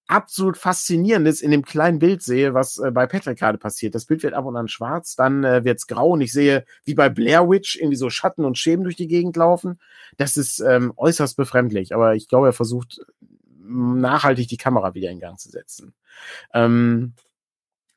absolut 0.07 0.57
Faszinierendes 0.57 1.41
in 1.41 1.51
dem 1.51 1.63
kleinen 1.63 1.99
Bild 1.99 2.21
sehe, 2.21 2.53
was 2.53 2.77
äh, 2.77 2.91
bei 2.91 3.07
Patrick 3.07 3.39
gerade 3.39 3.57
passiert. 3.57 3.95
Das 3.95 4.05
Bild 4.05 4.23
wird 4.23 4.33
ab 4.33 4.45
und 4.45 4.57
an 4.57 4.67
schwarz, 4.67 5.15
dann 5.15 5.43
äh, 5.43 5.63
wird's 5.63 5.87
grau 5.87 6.09
und 6.09 6.21
ich 6.21 6.33
sehe, 6.33 6.65
wie 6.83 6.93
bei 6.93 7.09
Blair 7.09 7.49
Witch, 7.49 7.77
irgendwie 7.77 7.95
so 7.95 8.09
Schatten 8.09 8.45
und 8.45 8.57
Schäben 8.57 8.83
durch 8.83 8.95
die 8.95 9.07
Gegend 9.07 9.35
laufen. 9.37 9.79
Das 10.17 10.37
ist 10.37 10.59
ähm, 10.59 10.93
äußerst 10.95 11.37
befremdlich, 11.37 11.95
aber 11.95 12.15
ich 12.15 12.27
glaube, 12.27 12.47
er 12.47 12.53
versucht 12.53 13.01
nachhaltig 13.65 14.47
die 14.47 14.57
Kamera 14.57 14.93
wieder 14.93 15.09
in 15.09 15.19
Gang 15.19 15.39
zu 15.39 15.49
setzen. 15.49 15.93
Ähm, 16.53 17.13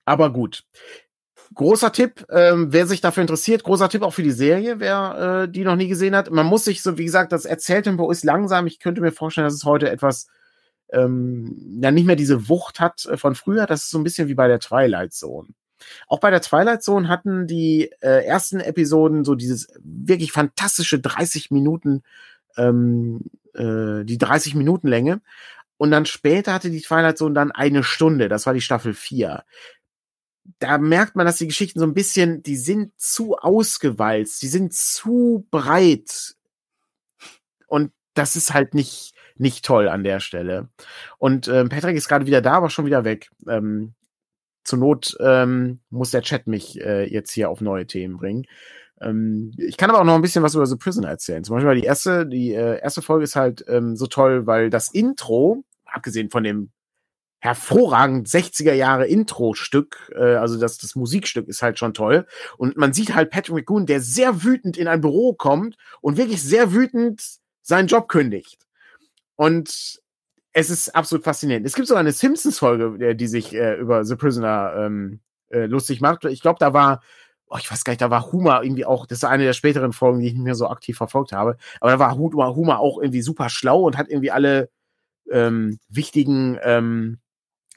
aber 0.04 0.32
gut. 0.32 0.64
Großer 1.54 1.92
Tipp, 1.92 2.26
ähm, 2.30 2.72
wer 2.72 2.86
sich 2.86 3.00
dafür 3.00 3.22
interessiert, 3.22 3.62
großer 3.62 3.88
Tipp 3.88 4.02
auch 4.02 4.12
für 4.12 4.22
die 4.22 4.32
Serie, 4.32 4.80
wer 4.80 5.44
äh, 5.44 5.48
die 5.50 5.64
noch 5.64 5.76
nie 5.76 5.88
gesehen 5.88 6.16
hat. 6.16 6.30
Man 6.30 6.46
muss 6.46 6.64
sich 6.64 6.82
so, 6.82 6.98
wie 6.98 7.04
gesagt, 7.04 7.32
das 7.32 7.44
Erzähltempo 7.44 8.10
ist 8.10 8.24
langsam. 8.24 8.66
Ich 8.66 8.80
könnte 8.80 9.00
mir 9.00 9.12
vorstellen, 9.12 9.46
dass 9.46 9.54
es 9.54 9.64
heute 9.64 9.90
etwas 9.90 10.26
ähm, 10.92 11.80
ja 11.82 11.90
nicht 11.90 12.06
mehr 12.06 12.16
diese 12.16 12.48
Wucht 12.48 12.80
hat 12.80 13.06
äh, 13.06 13.16
von 13.16 13.34
früher. 13.34 13.66
Das 13.66 13.84
ist 13.84 13.90
so 13.90 13.98
ein 13.98 14.04
bisschen 14.04 14.28
wie 14.28 14.34
bei 14.34 14.48
der 14.48 14.60
Twilight 14.60 15.12
Zone. 15.12 15.48
Auch 16.06 16.20
bei 16.20 16.30
der 16.30 16.40
Twilight 16.40 16.82
Zone 16.82 17.08
hatten 17.08 17.46
die 17.46 17.90
äh, 18.00 18.24
ersten 18.24 18.60
Episoden 18.60 19.24
so 19.24 19.34
dieses 19.34 19.68
wirklich 19.82 20.32
fantastische 20.32 20.98
30 20.98 21.50
Minuten, 21.50 22.02
ähm, 22.56 23.20
äh, 23.54 24.04
die 24.04 24.18
30 24.18 24.54
Minuten 24.54 24.88
Länge. 24.88 25.20
Und 25.78 25.90
dann 25.90 26.06
später 26.06 26.54
hatte 26.54 26.70
die 26.70 26.80
Twilight 26.80 27.18
Zone 27.18 27.34
dann 27.34 27.52
eine 27.52 27.84
Stunde. 27.84 28.28
Das 28.28 28.46
war 28.46 28.54
die 28.54 28.62
Staffel 28.62 28.94
4. 28.94 29.44
Da 30.58 30.78
merkt 30.78 31.16
man, 31.16 31.26
dass 31.26 31.38
die 31.38 31.48
Geschichten 31.48 31.80
so 31.80 31.86
ein 31.86 31.94
bisschen, 31.94 32.42
die 32.42 32.56
sind 32.56 32.98
zu 32.98 33.36
ausgewalzt, 33.36 34.40
die 34.42 34.48
sind 34.48 34.72
zu 34.72 35.46
breit. 35.50 36.36
Und 37.66 37.92
das 38.14 38.36
ist 38.36 38.54
halt 38.54 38.72
nicht, 38.72 39.12
nicht 39.38 39.64
toll 39.64 39.88
an 39.88 40.04
der 40.04 40.20
Stelle. 40.20 40.68
Und 41.18 41.48
ähm, 41.48 41.68
Patrick 41.68 41.96
ist 41.96 42.08
gerade 42.08 42.26
wieder 42.26 42.40
da, 42.40 42.54
aber 42.54 42.70
schon 42.70 42.86
wieder 42.86 43.04
weg. 43.04 43.30
Ähm, 43.48 43.94
zur 44.64 44.78
Not 44.78 45.16
ähm, 45.20 45.80
muss 45.90 46.10
der 46.10 46.22
Chat 46.22 46.46
mich 46.46 46.80
äh, 46.80 47.04
jetzt 47.04 47.30
hier 47.32 47.50
auf 47.50 47.60
neue 47.60 47.86
Themen 47.86 48.16
bringen. 48.16 48.46
Ähm, 49.00 49.52
ich 49.58 49.76
kann 49.76 49.90
aber 49.90 50.00
auch 50.00 50.04
noch 50.04 50.14
ein 50.14 50.22
bisschen 50.22 50.42
was 50.42 50.54
über 50.54 50.66
The 50.66 50.76
Prisoner 50.76 51.08
erzählen. 51.08 51.44
Zum 51.44 51.56
Beispiel 51.56 51.74
die 51.76 51.86
erste, 51.86 52.26
die 52.26 52.52
äh, 52.52 52.80
erste 52.80 53.02
Folge 53.02 53.24
ist 53.24 53.36
halt 53.36 53.64
ähm, 53.68 53.96
so 53.96 54.06
toll, 54.06 54.46
weil 54.46 54.70
das 54.70 54.88
Intro, 54.88 55.64
abgesehen 55.84 56.30
von 56.30 56.42
dem 56.42 56.70
hervorragend 57.38 58.28
60er 58.28 58.72
Jahre 58.72 59.06
Intro-Stück, 59.06 60.12
äh, 60.16 60.34
also 60.36 60.58
das, 60.58 60.78
das 60.78 60.96
Musikstück 60.96 61.48
ist 61.48 61.62
halt 61.62 61.78
schon 61.78 61.94
toll. 61.94 62.26
Und 62.56 62.76
man 62.76 62.92
sieht 62.92 63.14
halt 63.14 63.30
Patrick 63.30 63.54
McGoon, 63.54 63.86
der 63.86 64.00
sehr 64.00 64.42
wütend 64.42 64.76
in 64.76 64.88
ein 64.88 65.00
Büro 65.00 65.34
kommt 65.34 65.76
und 66.00 66.16
wirklich 66.16 66.42
sehr 66.42 66.72
wütend 66.72 67.22
seinen 67.62 67.88
Job 67.88 68.08
kündigt. 68.08 68.65
Und 69.36 70.00
es 70.52 70.70
ist 70.70 70.94
absolut 70.94 71.24
faszinierend. 71.24 71.66
Es 71.66 71.74
gibt 71.74 71.86
sogar 71.86 72.00
eine 72.00 72.12
Simpsons-Folge, 72.12 73.14
die 73.14 73.26
sich 73.26 73.54
äh, 73.54 73.74
über 73.74 74.04
The 74.04 74.16
Prisoner 74.16 74.74
ähm, 74.78 75.20
äh, 75.50 75.66
lustig 75.66 76.00
macht. 76.00 76.24
Ich 76.24 76.40
glaube, 76.40 76.58
da 76.58 76.72
war, 76.72 77.02
oh, 77.48 77.58
ich 77.58 77.70
weiß 77.70 77.84
gar 77.84 77.92
nicht, 77.92 78.00
da 78.00 78.10
war 78.10 78.32
Huma 78.32 78.62
irgendwie 78.62 78.86
auch, 78.86 79.06
das 79.06 79.18
ist 79.18 79.24
eine 79.24 79.44
der 79.44 79.52
späteren 79.52 79.92
Folgen, 79.92 80.20
die 80.20 80.28
ich 80.28 80.32
nicht 80.32 80.44
mehr 80.44 80.54
so 80.54 80.68
aktiv 80.68 80.96
verfolgt 80.96 81.32
habe, 81.32 81.56
aber 81.80 81.90
da 81.90 81.98
war 81.98 82.16
Huma 82.16 82.76
auch 82.76 83.00
irgendwie 83.00 83.22
super 83.22 83.50
schlau 83.50 83.82
und 83.82 83.98
hat 83.98 84.08
irgendwie 84.08 84.30
alle 84.30 84.70
ähm, 85.30 85.78
wichtigen, 85.88 86.58
ähm, 86.62 87.18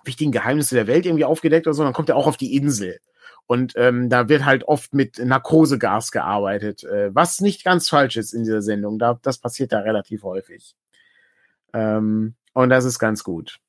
wichtigen 0.05 0.32
Geheimnisse 0.32 0.76
der 0.76 0.88
Welt 0.88 1.05
irgendwie 1.05 1.26
aufgedeckt 1.26 1.68
oder 1.68 1.74
so. 1.74 1.84
Dann 1.84 1.93
kommt 1.93 2.10
er 2.10 2.16
auch 2.16 2.28
auf 2.28 2.38
die 2.38 2.55
Insel. 2.55 2.99
Und 3.45 3.74
ähm, 3.76 4.10
da 4.10 4.30
wird 4.30 4.45
halt 4.45 4.64
oft 4.66 4.93
mit 4.93 5.18
Narkosegas 5.18 6.12
gearbeitet, 6.12 6.84
äh, 6.84 7.14
was 7.14 7.41
nicht 7.41 7.64
ganz 7.64 7.89
falsch 7.89 8.16
ist 8.16 8.34
in 8.34 8.43
dieser 8.43 8.62
Sendung. 8.62 8.99
Da, 8.99 9.20
das 9.22 9.39
passiert 9.39 9.72
da 9.72 9.80
relativ 9.80 10.24
häufig. 10.24 10.76
Ähm, 11.74 12.36
und 12.53 12.70
das 12.70 12.86
ist 12.86 12.99
ganz 12.99 13.24
gut. 13.24 13.59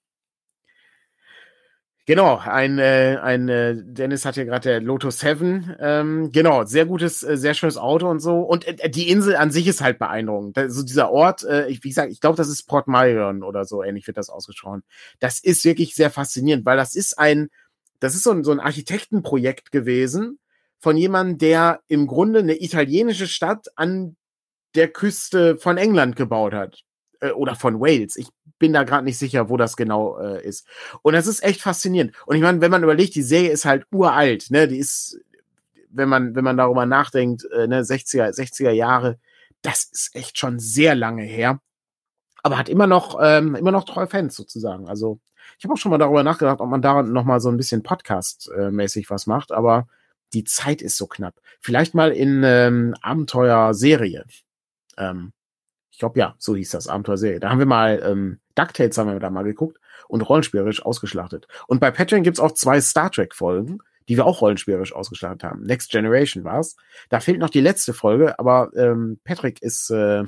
Genau, 2.11 2.39
ein, 2.39 2.81
äh, 2.81 3.19
ein 3.23 3.49
äh, 3.49 3.77
Dennis 3.77 4.25
hat 4.25 4.35
hier 4.35 4.45
gerade 4.45 4.69
der 4.69 4.81
Lotus 4.81 5.21
7. 5.21 5.77
Ähm, 5.79 6.33
genau, 6.33 6.65
sehr 6.65 6.85
gutes, 6.85 7.23
äh, 7.23 7.37
sehr 7.37 7.55
schönes 7.55 7.77
Auto 7.77 8.09
und 8.11 8.19
so. 8.19 8.41
Und 8.41 8.67
äh, 8.67 8.91
die 8.91 9.09
Insel 9.11 9.37
an 9.37 9.53
sich 9.53 9.69
ist 9.69 9.81
halt 9.81 10.01
beeindruckend. 10.01 10.57
So 10.57 10.63
also 10.63 10.83
dieser 10.83 11.13
Ort, 11.13 11.45
äh, 11.45 11.69
ich, 11.69 11.85
wie 11.85 11.91
gesagt, 11.91 12.11
ich 12.11 12.21
glaube, 12.21 12.37
das 12.37 12.49
ist 12.49 12.67
Port 12.67 12.89
Marion 12.89 13.45
oder 13.45 13.65
so 13.65 13.85
ähnlich 13.85 14.09
wird 14.09 14.17
das 14.17 14.29
ausgesprochen. 14.29 14.83
Das 15.21 15.39
ist 15.39 15.65
wirklich 15.65 15.95
sehr 15.95 16.11
faszinierend, 16.11 16.67
weil 16.67 16.77
das 16.77 16.97
ist 16.97 17.17
ein, 17.17 17.49
das 18.01 18.17
ist 18.17 18.25
so 18.25 18.33
ein, 18.33 18.43
so 18.43 18.51
ein 18.51 18.59
Architektenprojekt 18.59 19.71
gewesen 19.71 20.41
von 20.81 20.97
jemandem, 20.97 21.39
der 21.39 21.81
im 21.87 22.09
Grunde 22.09 22.41
eine 22.41 22.61
italienische 22.61 23.29
Stadt 23.29 23.69
an 23.77 24.17
der 24.75 24.89
Küste 24.89 25.59
von 25.59 25.77
England 25.77 26.17
gebaut 26.17 26.55
hat 26.55 26.83
äh, 27.21 27.31
oder 27.31 27.55
von 27.55 27.81
Wales. 27.81 28.17
Ich 28.17 28.29
bin 28.59 28.73
da 28.73 28.85
gerade 28.85 29.05
nicht 29.05 29.19
sicher, 29.19 29.49
wo 29.49 29.57
das 29.57 29.77
genau 29.77 30.19
äh, 30.19 30.47
ist. 30.47 30.67
Und 31.03 31.15
das 31.15 31.27
ist 31.27 31.43
echt 31.43 31.63
faszinierend. 31.63 32.13
Und 32.27 32.37
ich 32.37 32.43
meine, 32.43 32.61
wenn 32.61 32.71
man 32.71 32.83
überlegt, 32.83 33.15
die 33.15 33.23
Serie 33.23 33.51
ist 33.51 33.65
halt 33.65 33.87
uralt, 33.91 34.51
ne? 34.51 34.69
Die 34.69 34.79
ist, 34.79 35.19
wenn 35.91 36.09
man, 36.09 36.35
wenn 36.35 36.45
man 36.45 36.57
darüber 36.57 36.87
nachdenkt, 36.87 37.45
äh, 37.53 37.67
ne, 37.67 37.83
60er, 37.83 38.35
60er 38.35 38.71
Jahre, 38.71 39.19
das 39.63 39.85
ist 39.85 40.15
echt 40.15 40.39
schon 40.39 40.59
sehr 40.59 40.95
lange 40.95 41.23
her. 41.23 41.61
Aber 42.43 42.57
hat 42.57 42.69
immer 42.69 42.87
noch, 42.87 43.19
ähm, 43.23 43.55
immer 43.55 43.73
noch 43.73 43.85
treue 43.85 44.07
Fans 44.07 44.35
sozusagen. 44.35 44.89
Also 44.89 45.21
ich 45.59 45.65
habe 45.65 45.75
auch 45.75 45.79
schon 45.79 45.91
mal 45.91 45.99
darüber 45.99 46.23
nachgedacht, 46.23 46.61
ob 46.61 46.71
man 46.71 46.83
da 46.83 47.03
noch 47.03 47.25
mal 47.25 47.41
so 47.41 47.51
ein 47.51 47.57
bisschen 47.57 47.83
Podcast-mäßig 47.83 49.11
was 49.11 49.27
macht, 49.27 49.53
aber 49.53 49.89
die 50.33 50.45
Zeit 50.45 50.81
ist 50.81 50.97
so 50.97 51.07
knapp. 51.07 51.35
Vielleicht 51.61 51.95
mal 51.95 52.13
in 52.13 52.43
ähm, 52.45 52.95
Abenteuerserie. 53.03 54.25
Ähm, 54.97 55.33
glaube 56.01 56.19
ja, 56.19 56.35
so 56.39 56.57
hieß 56.57 56.71
das 56.71 56.89
Abenteuerserie. 56.89 57.39
Da 57.39 57.51
haben 57.51 57.61
wir 57.61 57.67
mal 57.67 58.03
ähm, 58.05 58.41
DuckTales 58.57 58.99
haben 58.99 59.13
wir 59.13 59.21
da 59.21 59.31
mal 59.31 59.45
geguckt 59.45 59.79
und 60.09 60.23
rollenspielerisch 60.23 60.85
ausgeschlachtet. 60.85 61.47
Und 61.69 61.81
bei 61.81 61.93
Patreon 61.93 62.25
gibt's 62.25 62.41
auch 62.41 62.53
zwei 62.53 62.81
Star 62.81 63.11
Trek 63.11 63.35
Folgen, 63.35 63.79
die 64.09 64.17
wir 64.17 64.27
auch 64.27 64.41
rollenspielerisch 64.41 64.93
ausgeschlachtet 64.93 65.45
haben. 65.45 65.63
Next 65.63 65.91
Generation 65.91 66.43
war's. 66.43 66.77
Da 67.09 67.21
fehlt 67.21 67.39
noch 67.39 67.51
die 67.51 67.61
letzte 67.61 67.95
Folge, 67.95 68.39
aber 68.39 68.71
ähm, 68.75 69.21
Patrick 69.23 69.63
ist 69.63 69.91
äh, 69.91 70.25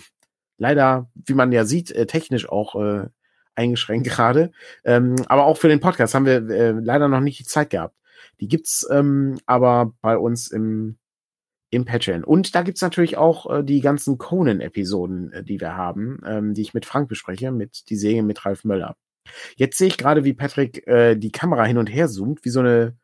leider, 0.58 1.10
wie 1.14 1.34
man 1.34 1.50
ja 1.50 1.64
sieht, 1.64 1.90
äh, 1.90 2.06
technisch 2.06 2.48
auch 2.48 2.76
äh, 2.76 3.08
eingeschränkt 3.54 4.06
gerade. 4.08 4.52
Ähm, 4.84 5.16
aber 5.26 5.46
auch 5.46 5.56
für 5.56 5.68
den 5.68 5.80
Podcast 5.80 6.14
haben 6.14 6.26
wir 6.26 6.48
äh, 6.48 6.70
leider 6.70 7.08
noch 7.08 7.20
nicht 7.20 7.40
die 7.40 7.44
Zeit 7.44 7.70
gehabt. 7.70 7.96
Die 8.40 8.48
gibt's 8.48 8.86
ähm, 8.90 9.38
aber 9.46 9.92
bei 10.00 10.16
uns 10.16 10.48
im 10.48 10.98
im 11.72 11.86
Patreon. 11.86 12.22
Und 12.22 12.54
da 12.54 12.62
gibt's 12.62 12.82
natürlich 12.82 13.16
auch 13.16 13.50
äh, 13.50 13.64
die 13.64 13.80
ganzen 13.80 14.18
Conan-Episoden, 14.18 15.32
äh, 15.32 15.42
die 15.42 15.58
wir 15.58 15.74
haben, 15.74 16.20
ähm, 16.26 16.54
die 16.54 16.60
ich 16.60 16.74
mit 16.74 16.84
Frank 16.84 17.08
bespreche, 17.08 17.50
mit 17.50 17.88
die 17.88 17.96
Serie 17.96 18.22
mit 18.22 18.44
Ralf 18.44 18.64
Möller. 18.64 18.94
Jetzt 19.56 19.78
sehe 19.78 19.88
ich 19.88 19.96
gerade, 19.96 20.22
wie 20.22 20.34
Patrick 20.34 20.86
äh, 20.86 21.16
die 21.16 21.32
Kamera 21.32 21.64
hin 21.64 21.78
und 21.78 21.86
her 21.86 22.08
zoomt, 22.08 22.44
wie 22.44 22.50
so 22.50 22.60
eine, 22.60 22.98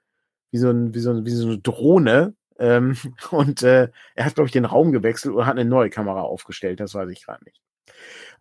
wie 0.50 0.58
so, 0.58 0.68
ein, 0.68 0.94
wie 0.94 1.00
so, 1.00 1.24
wie 1.24 1.30
so 1.30 1.48
eine 1.48 1.58
Drohne. 1.58 2.34
Ähm, 2.58 2.94
und 3.30 3.62
äh, 3.62 3.88
er 4.14 4.24
hat, 4.24 4.34
glaube 4.34 4.48
ich, 4.48 4.52
den 4.52 4.66
Raum 4.66 4.92
gewechselt 4.92 5.34
oder 5.34 5.46
hat 5.46 5.56
eine 5.56 5.68
neue 5.68 5.88
Kamera 5.88 6.20
aufgestellt, 6.20 6.78
das 6.78 6.94
weiß 6.94 7.08
ich 7.08 7.24
gerade 7.24 7.44
nicht. 7.44 7.62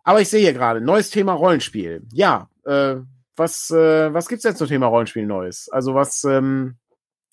Aber 0.04 0.20
ich 0.20 0.28
sehe 0.28 0.40
hier 0.40 0.52
gerade, 0.52 0.82
neues 0.82 1.08
Thema 1.08 1.32
Rollenspiel. 1.32 2.02
Ja, 2.12 2.50
äh, 2.66 2.96
was, 3.34 3.70
äh, 3.70 4.12
was 4.12 4.28
gibt's 4.28 4.42
denn 4.42 4.56
zum 4.56 4.68
Thema 4.68 4.88
Rollenspiel 4.88 5.24
Neues? 5.24 5.70
Also 5.70 5.94
was, 5.94 6.22
ähm, 6.24 6.76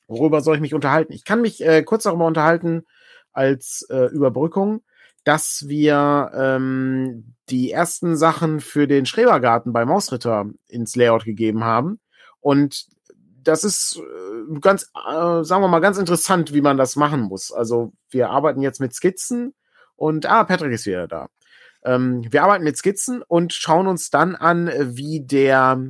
worüber 0.07 0.41
soll 0.41 0.55
ich 0.55 0.61
mich 0.61 0.73
unterhalten? 0.73 1.13
Ich 1.13 1.25
kann 1.25 1.41
mich 1.41 1.63
äh, 1.63 1.83
kurz 1.83 2.03
darüber 2.03 2.25
unterhalten 2.25 2.85
als 3.33 3.85
äh, 3.89 4.05
Überbrückung, 4.05 4.83
dass 5.23 5.65
wir 5.67 6.31
ähm, 6.35 7.35
die 7.49 7.71
ersten 7.71 8.15
Sachen 8.15 8.59
für 8.59 8.87
den 8.87 9.05
Schrebergarten 9.05 9.73
bei 9.73 9.85
Mausritter 9.85 10.45
ins 10.67 10.95
Layout 10.95 11.25
gegeben 11.25 11.63
haben. 11.63 11.99
Und 12.39 12.85
das 13.43 13.63
ist 13.63 13.97
äh, 13.99 14.59
ganz, 14.59 14.91
äh, 15.07 15.43
sagen 15.43 15.63
wir 15.63 15.67
mal, 15.67 15.79
ganz 15.79 15.97
interessant, 15.97 16.53
wie 16.53 16.61
man 16.61 16.77
das 16.77 16.95
machen 16.95 17.21
muss. 17.21 17.51
Also 17.51 17.93
wir 18.09 18.29
arbeiten 18.29 18.61
jetzt 18.61 18.79
mit 18.79 18.93
Skizzen 18.93 19.53
und, 19.95 20.25
ah, 20.25 20.43
Patrick 20.43 20.73
ist 20.73 20.85
wieder 20.85 21.07
da. 21.07 21.27
Ähm, 21.83 22.25
wir 22.29 22.43
arbeiten 22.43 22.63
mit 22.63 22.77
Skizzen 22.77 23.21
und 23.21 23.53
schauen 23.53 23.87
uns 23.87 24.09
dann 24.09 24.35
an, 24.35 24.71
wie 24.95 25.21
der, 25.25 25.81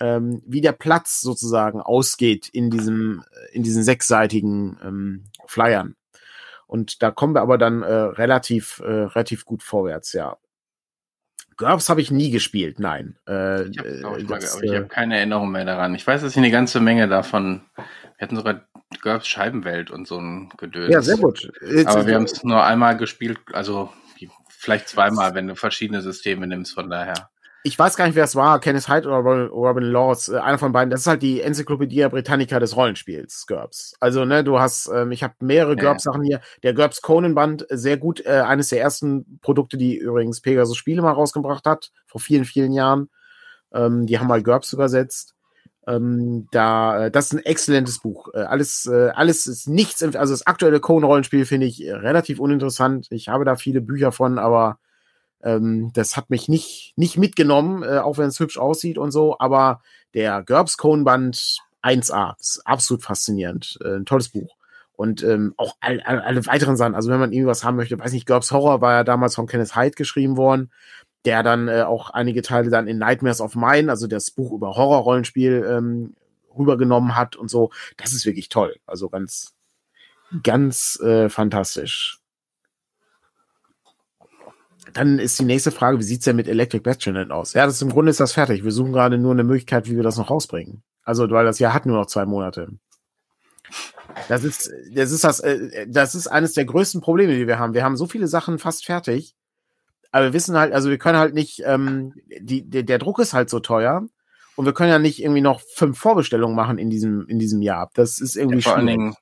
ähm, 0.00 0.42
wie 0.46 0.60
der 0.60 0.72
Platz 0.72 1.20
sozusagen 1.20 1.80
ausgeht 1.80 2.48
in 2.48 2.70
diesem, 2.70 3.24
in 3.52 3.62
diesen 3.62 3.82
sechsseitigen 3.82 4.78
ähm, 4.82 5.24
Flyern. 5.46 5.96
Und 6.66 7.02
da 7.02 7.10
kommen 7.10 7.34
wir 7.34 7.42
aber 7.42 7.58
dann 7.58 7.82
äh, 7.82 7.92
relativ, 7.92 8.80
äh, 8.80 8.90
relativ 8.90 9.44
gut 9.44 9.62
vorwärts, 9.62 10.12
ja. 10.12 10.36
GURPS 11.56 11.88
habe 11.88 12.02
ich 12.02 12.10
nie 12.10 12.30
gespielt, 12.30 12.78
nein. 12.78 13.16
Äh, 13.26 13.68
ich 13.68 13.78
habe 13.78 13.88
äh, 14.62 14.76
hab 14.76 14.88
keine 14.90 15.16
Erinnerung 15.16 15.50
mehr 15.50 15.64
daran. 15.64 15.94
Ich 15.94 16.06
weiß, 16.06 16.20
dass 16.20 16.32
ich 16.32 16.36
eine 16.36 16.50
ganze 16.50 16.80
Menge 16.80 17.08
davon. 17.08 17.62
Wir 17.76 18.26
hatten 18.26 18.36
sogar 18.36 18.66
GURPS 19.00 19.26
Scheibenwelt 19.26 19.90
und 19.90 20.06
so 20.06 20.18
ein 20.18 20.50
Gedöns. 20.58 20.92
Ja, 20.92 21.00
sehr 21.00 21.16
gut. 21.16 21.50
Jetzt, 21.62 21.88
aber 21.88 22.06
wir 22.06 22.14
haben 22.14 22.24
es 22.24 22.44
nur 22.44 22.62
einmal 22.62 22.96
gespielt, 22.98 23.38
also 23.52 23.90
vielleicht 24.48 24.88
zweimal, 24.88 25.34
wenn 25.34 25.46
du 25.46 25.54
verschiedene 25.54 26.02
Systeme 26.02 26.46
nimmst, 26.46 26.74
von 26.74 26.90
daher 26.90 27.30
ich 27.66 27.76
weiß 27.76 27.96
gar 27.96 28.06
nicht, 28.06 28.14
wer 28.14 28.22
es 28.22 28.36
war, 28.36 28.60
Kenneth 28.60 28.88
Hyde 28.88 29.08
oder 29.08 29.48
Robin 29.48 29.82
Laws, 29.82 30.28
äh, 30.28 30.38
einer 30.38 30.56
von 30.56 30.70
beiden. 30.70 30.88
Das 30.88 31.00
ist 31.00 31.08
halt 31.08 31.20
die 31.20 31.40
Enzyklopädie 31.40 32.06
Britannica 32.08 32.60
des 32.60 32.76
Rollenspiels, 32.76 33.44
GURPS. 33.48 33.96
Also, 33.98 34.24
ne, 34.24 34.44
du 34.44 34.60
hast, 34.60 34.88
ähm, 34.94 35.10
ich 35.10 35.24
habe 35.24 35.34
mehrere 35.40 35.74
ja. 35.76 35.82
GURPS-Sachen 35.82 36.22
hier. 36.22 36.40
Der 36.62 36.74
GURPS 36.74 37.02
Conan-Band, 37.02 37.68
äh, 37.68 37.76
sehr 37.76 37.96
gut, 37.96 38.24
äh, 38.24 38.42
eines 38.46 38.68
der 38.68 38.80
ersten 38.80 39.40
Produkte, 39.42 39.76
die 39.76 39.96
übrigens 39.96 40.40
Pegasus 40.40 40.76
Spiele 40.76 41.02
mal 41.02 41.10
rausgebracht 41.10 41.66
hat, 41.66 41.90
vor 42.06 42.20
vielen, 42.20 42.44
vielen 42.44 42.72
Jahren. 42.72 43.10
Ähm, 43.74 44.06
die 44.06 44.20
haben 44.20 44.28
mal 44.28 44.44
GURPS 44.44 44.72
übersetzt. 44.72 45.34
Ähm, 45.88 46.46
da, 46.52 47.06
äh, 47.06 47.10
das 47.10 47.26
ist 47.26 47.32
ein 47.32 47.44
exzellentes 47.44 47.98
Buch. 47.98 48.28
Äh, 48.32 48.42
alles, 48.42 48.86
äh, 48.86 49.10
alles 49.12 49.48
ist 49.48 49.68
nichts, 49.68 50.04
also 50.04 50.32
das 50.32 50.46
aktuelle 50.46 50.78
Conan-Rollenspiel 50.78 51.44
finde 51.44 51.66
ich 51.66 51.82
relativ 51.82 52.38
uninteressant. 52.38 53.08
Ich 53.10 53.28
habe 53.28 53.44
da 53.44 53.56
viele 53.56 53.80
Bücher 53.80 54.12
von, 54.12 54.38
aber 54.38 54.78
ähm, 55.42 55.90
das 55.92 56.16
hat 56.16 56.30
mich 56.30 56.48
nicht, 56.48 56.94
nicht 56.96 57.18
mitgenommen, 57.18 57.82
äh, 57.82 57.98
auch 57.98 58.18
wenn 58.18 58.28
es 58.28 58.40
hübsch 58.40 58.58
aussieht 58.58 58.98
und 58.98 59.10
so, 59.10 59.38
aber 59.38 59.80
der 60.14 60.42
GURPS 60.42 60.76
Cone 60.76 61.04
Band 61.04 61.58
1A 61.82 62.38
ist 62.40 62.62
absolut 62.64 63.02
faszinierend. 63.02 63.78
Äh, 63.82 63.96
ein 63.96 64.06
tolles 64.06 64.30
Buch. 64.30 64.56
Und 64.94 65.22
ähm, 65.22 65.52
auch 65.58 65.76
all, 65.80 66.00
all, 66.00 66.20
alle 66.20 66.46
weiteren 66.46 66.76
Sachen, 66.76 66.94
also 66.94 67.10
wenn 67.10 67.20
man 67.20 67.32
irgendwas 67.32 67.64
haben 67.64 67.76
möchte, 67.76 67.98
weiß 67.98 68.12
nicht, 68.12 68.26
GURPS 68.26 68.50
Horror 68.50 68.80
war 68.80 68.94
ja 68.94 69.04
damals 69.04 69.34
von 69.34 69.46
Kenneth 69.46 69.76
Hyde 69.76 69.94
geschrieben 69.94 70.36
worden, 70.36 70.70
der 71.26 71.42
dann 71.42 71.68
äh, 71.68 71.82
auch 71.82 72.10
einige 72.10 72.40
Teile 72.40 72.70
dann 72.70 72.88
in 72.88 72.98
Nightmares 72.98 73.40
of 73.40 73.56
Mine, 73.56 73.90
also 73.90 74.06
das 74.06 74.30
Buch 74.30 74.52
über 74.52 74.76
Horrorrollenspiel, 74.76 75.66
ähm, 75.68 76.14
rübergenommen 76.56 77.14
hat 77.14 77.36
und 77.36 77.50
so. 77.50 77.70
Das 77.98 78.12
ist 78.12 78.24
wirklich 78.24 78.48
toll. 78.48 78.76
Also 78.86 79.10
ganz, 79.10 79.54
ganz 80.42 80.98
äh, 81.00 81.28
fantastisch. 81.28 82.20
Dann 84.92 85.18
ist 85.18 85.38
die 85.38 85.44
nächste 85.44 85.72
Frage, 85.72 85.98
wie 85.98 86.04
sieht's 86.04 86.24
denn 86.24 86.36
mit 86.36 86.48
Electric 86.48 86.82
Bastion 86.82 87.30
aus? 87.30 87.52
Ja, 87.54 87.66
das 87.66 87.76
ist, 87.76 87.82
im 87.82 87.90
Grunde 87.90 88.10
ist 88.10 88.20
das 88.20 88.32
fertig. 88.32 88.64
Wir 88.64 88.72
suchen 88.72 88.92
gerade 88.92 89.18
nur 89.18 89.32
eine 89.32 89.44
Möglichkeit, 89.44 89.90
wie 89.90 89.96
wir 89.96 90.02
das 90.02 90.16
noch 90.16 90.30
rausbringen. 90.30 90.82
Also, 91.02 91.28
weil 91.30 91.44
das 91.44 91.58
Jahr 91.58 91.74
hat 91.74 91.86
nur 91.86 91.96
noch 91.96 92.06
zwei 92.06 92.24
Monate. 92.24 92.68
Das 94.28 94.44
ist, 94.44 94.70
das 94.92 95.10
ist 95.10 95.24
das, 95.24 95.40
äh, 95.40 95.86
das 95.88 96.14
ist 96.14 96.26
eines 96.28 96.54
der 96.54 96.64
größten 96.64 97.00
Probleme, 97.00 97.34
die 97.36 97.46
wir 97.46 97.58
haben. 97.58 97.74
Wir 97.74 97.84
haben 97.84 97.96
so 97.96 98.06
viele 98.06 98.28
Sachen 98.28 98.58
fast 98.58 98.86
fertig, 98.86 99.34
aber 100.10 100.26
wir 100.26 100.32
wissen 100.32 100.56
halt, 100.56 100.72
also 100.72 100.88
wir 100.88 100.98
können 100.98 101.18
halt 101.18 101.34
nicht, 101.34 101.62
ähm, 101.64 102.14
die, 102.40 102.68
der, 102.68 102.82
der 102.82 102.98
Druck 102.98 103.18
ist 103.18 103.34
halt 103.34 103.50
so 103.50 103.60
teuer 103.60 104.06
und 104.56 104.64
wir 104.64 104.72
können 104.72 104.90
ja 104.90 104.98
nicht 104.98 105.22
irgendwie 105.22 105.42
noch 105.42 105.60
fünf 105.74 105.98
Vorbestellungen 105.98 106.56
machen 106.56 106.78
in 106.78 106.90
diesem, 106.90 107.26
in 107.28 107.38
diesem 107.38 107.60
Jahr. 107.60 107.90
Das 107.94 108.18
ist 108.18 108.36
irgendwie 108.36 108.58
ja, 108.58 108.62
vor 108.62 108.72
schwierig. 108.78 108.88
allen 108.88 108.98
Dingen, 108.98 109.14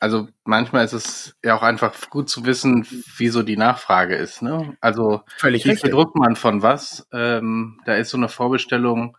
also 0.00 0.28
manchmal 0.44 0.84
ist 0.84 0.92
es 0.92 1.36
ja 1.44 1.56
auch 1.56 1.62
einfach 1.62 2.10
gut 2.10 2.28
zu 2.28 2.44
wissen, 2.44 2.86
wieso 3.16 3.42
die 3.42 3.56
Nachfrage 3.56 4.14
ist. 4.14 4.42
Ne? 4.42 4.76
Also 4.80 5.22
Völlig 5.36 5.64
wie 5.64 5.70
richtig. 5.70 5.90
bedruckt 5.90 6.16
man 6.16 6.36
von 6.36 6.62
was? 6.62 7.08
Ähm, 7.12 7.80
da 7.84 7.94
ist 7.94 8.10
so 8.10 8.16
eine 8.16 8.28
Vorbestellung 8.28 9.16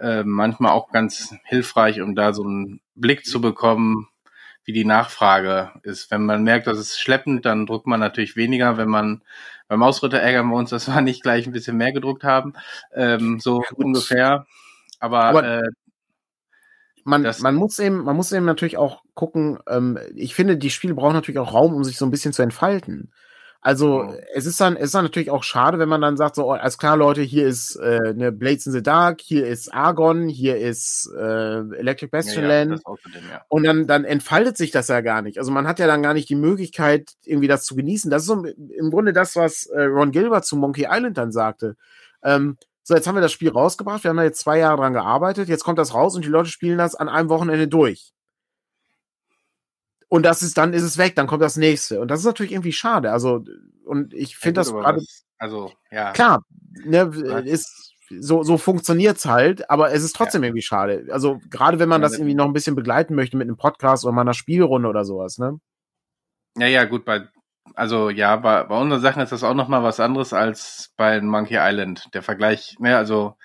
äh, 0.00 0.24
manchmal 0.24 0.72
auch 0.72 0.90
ganz 0.90 1.34
hilfreich, 1.44 2.00
um 2.00 2.14
da 2.14 2.32
so 2.32 2.42
einen 2.44 2.80
Blick 2.94 3.26
zu 3.26 3.40
bekommen, 3.40 4.08
wie 4.64 4.72
die 4.72 4.84
Nachfrage 4.84 5.72
ist. 5.82 6.10
Wenn 6.10 6.26
man 6.26 6.42
merkt, 6.42 6.66
dass 6.66 6.78
es 6.78 6.98
schleppend, 6.98 7.46
dann 7.46 7.66
druckt 7.66 7.86
man 7.86 8.00
natürlich 8.00 8.36
weniger. 8.36 8.76
Wenn 8.76 8.88
man 8.88 9.22
beim 9.66 9.82
Ausritter 9.82 10.18
ärgern 10.18 10.48
wir 10.48 10.56
uns, 10.56 10.70
dass 10.70 10.88
wir 10.88 11.00
nicht 11.00 11.22
gleich 11.22 11.46
ein 11.46 11.52
bisschen 11.52 11.76
mehr 11.76 11.92
gedruckt 11.92 12.24
haben, 12.24 12.54
ähm, 12.92 13.38
so 13.40 13.62
ja, 13.62 13.68
ungefähr. 13.76 14.46
Aber, 15.00 15.24
Aber 15.24 15.44
äh, 15.44 15.70
man, 17.08 17.34
man 17.40 17.54
muss 17.54 17.78
eben, 17.78 18.04
man 18.04 18.16
muss 18.16 18.32
eben 18.32 18.44
natürlich 18.44 18.76
auch 18.76 19.02
gucken, 19.14 19.58
ähm, 19.68 19.98
ich 20.14 20.34
finde, 20.34 20.56
die 20.56 20.70
Spiele 20.70 20.94
brauchen 20.94 21.14
natürlich 21.14 21.38
auch 21.38 21.54
Raum, 21.54 21.74
um 21.74 21.82
sich 21.82 21.96
so 21.96 22.04
ein 22.04 22.10
bisschen 22.10 22.32
zu 22.32 22.42
entfalten. 22.42 23.10
Also 23.60 24.04
oh. 24.04 24.14
es 24.34 24.46
ist 24.46 24.60
dann, 24.60 24.76
es 24.76 24.84
ist 24.84 24.94
dann 24.94 25.04
natürlich 25.04 25.30
auch 25.30 25.42
schade, 25.42 25.80
wenn 25.80 25.88
man 25.88 26.00
dann 26.00 26.16
sagt, 26.16 26.36
so, 26.36 26.46
oh, 26.46 26.52
alles 26.52 26.78
klar, 26.78 26.96
Leute, 26.96 27.22
hier 27.22 27.48
ist 27.48 27.74
äh, 27.76 28.14
ne 28.14 28.30
Blades 28.30 28.66
in 28.66 28.72
the 28.72 28.82
Dark, 28.82 29.20
hier 29.20 29.48
ist 29.48 29.72
Argon, 29.74 30.28
hier 30.28 30.58
ist 30.58 31.10
äh, 31.18 31.58
Electric 31.76 32.10
Bastion 32.10 32.44
ja, 32.44 32.48
Land. 32.48 32.82
Ja, 32.86 33.20
ja. 33.32 33.42
Und 33.48 33.64
dann, 33.64 33.86
dann 33.88 34.04
entfaltet 34.04 34.56
sich 34.56 34.70
das 34.70 34.86
ja 34.88 35.00
gar 35.00 35.22
nicht. 35.22 35.38
Also 35.38 35.50
man 35.50 35.66
hat 35.66 35.80
ja 35.80 35.88
dann 35.88 36.02
gar 36.02 36.14
nicht 36.14 36.28
die 36.28 36.36
Möglichkeit, 36.36 37.10
irgendwie 37.24 37.48
das 37.48 37.64
zu 37.64 37.74
genießen. 37.74 38.10
Das 38.10 38.22
ist 38.22 38.28
so 38.28 38.44
im 38.44 38.90
Grunde 38.90 39.12
das, 39.12 39.34
was 39.34 39.66
äh, 39.66 39.82
Ron 39.82 40.12
Gilbert 40.12 40.44
zu 40.44 40.56
Monkey 40.56 40.86
Island 40.88 41.18
dann 41.18 41.32
sagte. 41.32 41.74
Ähm, 42.22 42.58
so, 42.88 42.94
jetzt 42.94 43.06
haben 43.06 43.16
wir 43.16 43.20
das 43.20 43.32
Spiel 43.32 43.50
rausgebracht, 43.50 44.02
wir 44.02 44.08
haben 44.08 44.16
da 44.16 44.22
jetzt 44.22 44.40
zwei 44.40 44.56
Jahre 44.56 44.78
dran 44.78 44.94
gearbeitet, 44.94 45.50
jetzt 45.50 45.62
kommt 45.62 45.78
das 45.78 45.92
raus 45.92 46.16
und 46.16 46.24
die 46.24 46.30
Leute 46.30 46.48
spielen 46.48 46.78
das 46.78 46.94
an 46.94 47.10
einem 47.10 47.28
Wochenende 47.28 47.68
durch. 47.68 48.14
Und 50.08 50.22
das 50.22 50.40
ist, 50.40 50.56
dann 50.56 50.72
ist 50.72 50.84
es 50.84 50.96
weg, 50.96 51.14
dann 51.14 51.26
kommt 51.26 51.42
das 51.42 51.58
nächste. 51.58 52.00
Und 52.00 52.08
das 52.08 52.20
ist 52.20 52.24
natürlich 52.24 52.52
irgendwie 52.52 52.72
schade. 52.72 53.12
Also, 53.12 53.44
und 53.84 54.14
ich 54.14 54.38
finde 54.38 54.60
ja, 54.60 54.64
das 54.64 54.72
gerade. 54.72 55.02
Also, 55.36 55.70
ja. 55.90 56.12
Klar, 56.12 56.46
ne, 56.82 57.00
ist, 57.44 57.94
so, 58.20 58.42
so 58.42 58.56
funktioniert's 58.56 59.26
halt, 59.26 59.68
aber 59.68 59.92
es 59.92 60.02
ist 60.02 60.16
trotzdem 60.16 60.42
ja. 60.42 60.46
irgendwie 60.46 60.62
schade. 60.62 61.08
Also, 61.10 61.42
gerade 61.50 61.78
wenn 61.78 61.90
man 61.90 62.00
das 62.00 62.14
irgendwie 62.14 62.34
noch 62.34 62.46
ein 62.46 62.54
bisschen 62.54 62.74
begleiten 62.74 63.14
möchte 63.14 63.36
mit 63.36 63.48
einem 63.48 63.58
Podcast 63.58 64.06
oder 64.06 64.14
mal 64.14 64.22
einer 64.22 64.32
Spielrunde 64.32 64.88
oder 64.88 65.04
sowas, 65.04 65.36
ne? 65.36 65.60
Ja, 66.56 66.68
ja, 66.68 66.84
gut, 66.86 67.04
bei 67.04 67.28
also 67.74 68.10
ja, 68.10 68.36
bei, 68.36 68.64
bei 68.64 68.76
unseren 68.78 69.00
Sachen 69.00 69.22
ist 69.22 69.32
das 69.32 69.44
auch 69.44 69.54
nochmal 69.54 69.82
was 69.82 70.00
anderes 70.00 70.32
als 70.32 70.92
bei 70.96 71.20
Monkey 71.20 71.56
Island. 71.58 72.08
Der 72.14 72.22
Vergleich, 72.22 72.76
ne, 72.78 72.96
also 72.96 73.36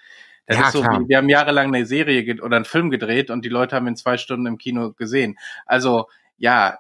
das 0.46 0.58
ja, 0.58 0.66
ist 0.68 0.74
so, 0.74 0.82
klar. 0.82 1.02
wir 1.08 1.18
haben 1.18 1.30
jahrelang 1.30 1.74
eine 1.74 1.86
Serie 1.86 2.42
oder 2.42 2.58
einen 2.58 2.66
Film 2.66 2.90
gedreht 2.90 3.30
und 3.30 3.46
die 3.46 3.50
Leute 3.50 3.76
haben 3.76 3.88
in 3.88 3.96
zwei 3.96 4.18
Stunden 4.18 4.46
im 4.46 4.58
Kino 4.58 4.92
gesehen. 4.92 5.38
Also 5.66 6.08
ja, 6.38 6.78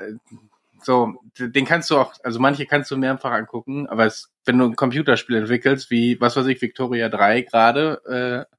so, 0.81 1.13
den 1.39 1.65
kannst 1.65 1.89
du 1.89 1.97
auch, 1.97 2.13
also 2.23 2.39
manche 2.39 2.65
kannst 2.65 2.91
du 2.91 2.97
mehrfach 2.97 3.31
angucken, 3.31 3.87
aber 3.87 4.05
es, 4.05 4.31
wenn 4.45 4.57
du 4.57 4.65
ein 4.65 4.75
Computerspiel 4.75 5.37
entwickelst, 5.37 5.89
wie, 5.91 6.19
was 6.19 6.35
weiß 6.35 6.47
ich, 6.47 6.61
Victoria 6.61 7.07
3 7.07 7.41
gerade, 7.43 8.47
äh, 8.49 8.55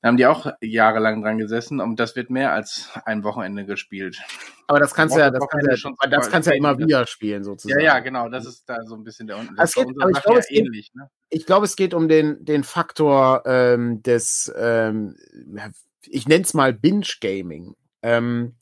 da 0.00 0.08
haben 0.08 0.16
die 0.16 0.26
auch 0.26 0.46
jahrelang 0.60 1.22
dran 1.22 1.38
gesessen 1.38 1.80
und 1.80 1.98
das 1.98 2.14
wird 2.14 2.30
mehr 2.30 2.52
als 2.52 2.90
ein 3.04 3.24
Wochenende 3.24 3.64
gespielt. 3.64 4.18
Aber 4.68 4.78
das 4.78 4.94
kannst 4.94 5.16
du 5.16 5.20
ja, 5.20 5.30
das 5.30 5.46
kannst 5.48 5.66
ja, 5.66 5.76
schon 5.76 5.96
das 6.10 6.30
kannst 6.30 6.48
ja 6.48 6.54
immer 6.54 6.78
wieder 6.78 7.06
spielen 7.06 7.42
sozusagen. 7.42 7.80
Ja, 7.80 7.94
ja, 7.94 8.00
genau, 8.00 8.28
das 8.28 8.46
ist 8.46 8.68
da 8.68 8.84
so 8.84 8.94
ein 8.94 9.02
bisschen 9.02 9.26
der 9.26 9.38
Unterschied. 9.38 9.86
Geht, 9.86 10.00
aber 10.00 10.10
ich 10.10 10.22
glaube, 10.22 10.38
es 10.38 10.50
ähnlich, 10.50 10.92
ne? 10.94 11.10
ich 11.30 11.46
glaube, 11.46 11.66
es 11.66 11.74
geht 11.74 11.94
um 11.94 12.08
den 12.08 12.44
den 12.44 12.62
Faktor 12.62 13.42
ähm, 13.46 14.02
des, 14.02 14.52
ähm, 14.56 15.16
ich 16.06 16.28
nenne 16.28 16.44
es 16.44 16.54
mal 16.54 16.72
Binge 16.72 17.06
Gaming. 17.20 17.74
Ähm, 18.02 18.54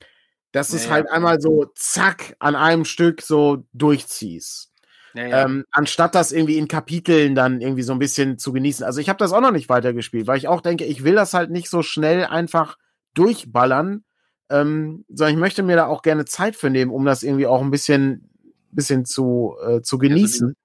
dass 0.52 0.70
du 0.70 0.76
es 0.76 0.88
halt 0.88 1.10
einmal 1.10 1.38
so 1.38 1.66
zack 1.74 2.34
an 2.38 2.54
einem 2.54 2.86
Stück 2.86 3.20
so 3.20 3.66
durchziehst. 3.74 4.72
Ja, 5.16 5.26
ja. 5.26 5.44
Ähm, 5.44 5.64
anstatt 5.70 6.14
das 6.14 6.32
irgendwie 6.32 6.58
in 6.58 6.68
Kapiteln 6.68 7.34
dann 7.34 7.60
irgendwie 7.60 7.82
so 7.82 7.92
ein 7.92 7.98
bisschen 7.98 8.38
zu 8.38 8.52
genießen. 8.52 8.84
Also 8.84 9.00
ich 9.00 9.08
habe 9.08 9.18
das 9.18 9.32
auch 9.32 9.40
noch 9.40 9.52
nicht 9.52 9.68
weitergespielt, 9.68 10.26
weil 10.26 10.38
ich 10.38 10.48
auch 10.48 10.60
denke, 10.60 10.84
ich 10.84 11.04
will 11.04 11.14
das 11.14 11.34
halt 11.34 11.50
nicht 11.50 11.70
so 11.70 11.82
schnell 11.82 12.26
einfach 12.26 12.76
durchballern, 13.14 14.04
ähm, 14.50 15.04
sondern 15.08 15.34
ich 15.34 15.40
möchte 15.40 15.62
mir 15.62 15.76
da 15.76 15.86
auch 15.86 16.02
gerne 16.02 16.24
Zeit 16.26 16.54
für 16.54 16.70
nehmen, 16.70 16.90
um 16.90 17.04
das 17.04 17.22
irgendwie 17.22 17.46
auch 17.46 17.62
ein 17.62 17.70
bisschen, 17.70 18.30
bisschen 18.70 19.04
zu, 19.04 19.56
äh, 19.66 19.80
zu 19.80 19.98
genießen. 19.98 20.48
Also 20.48 20.56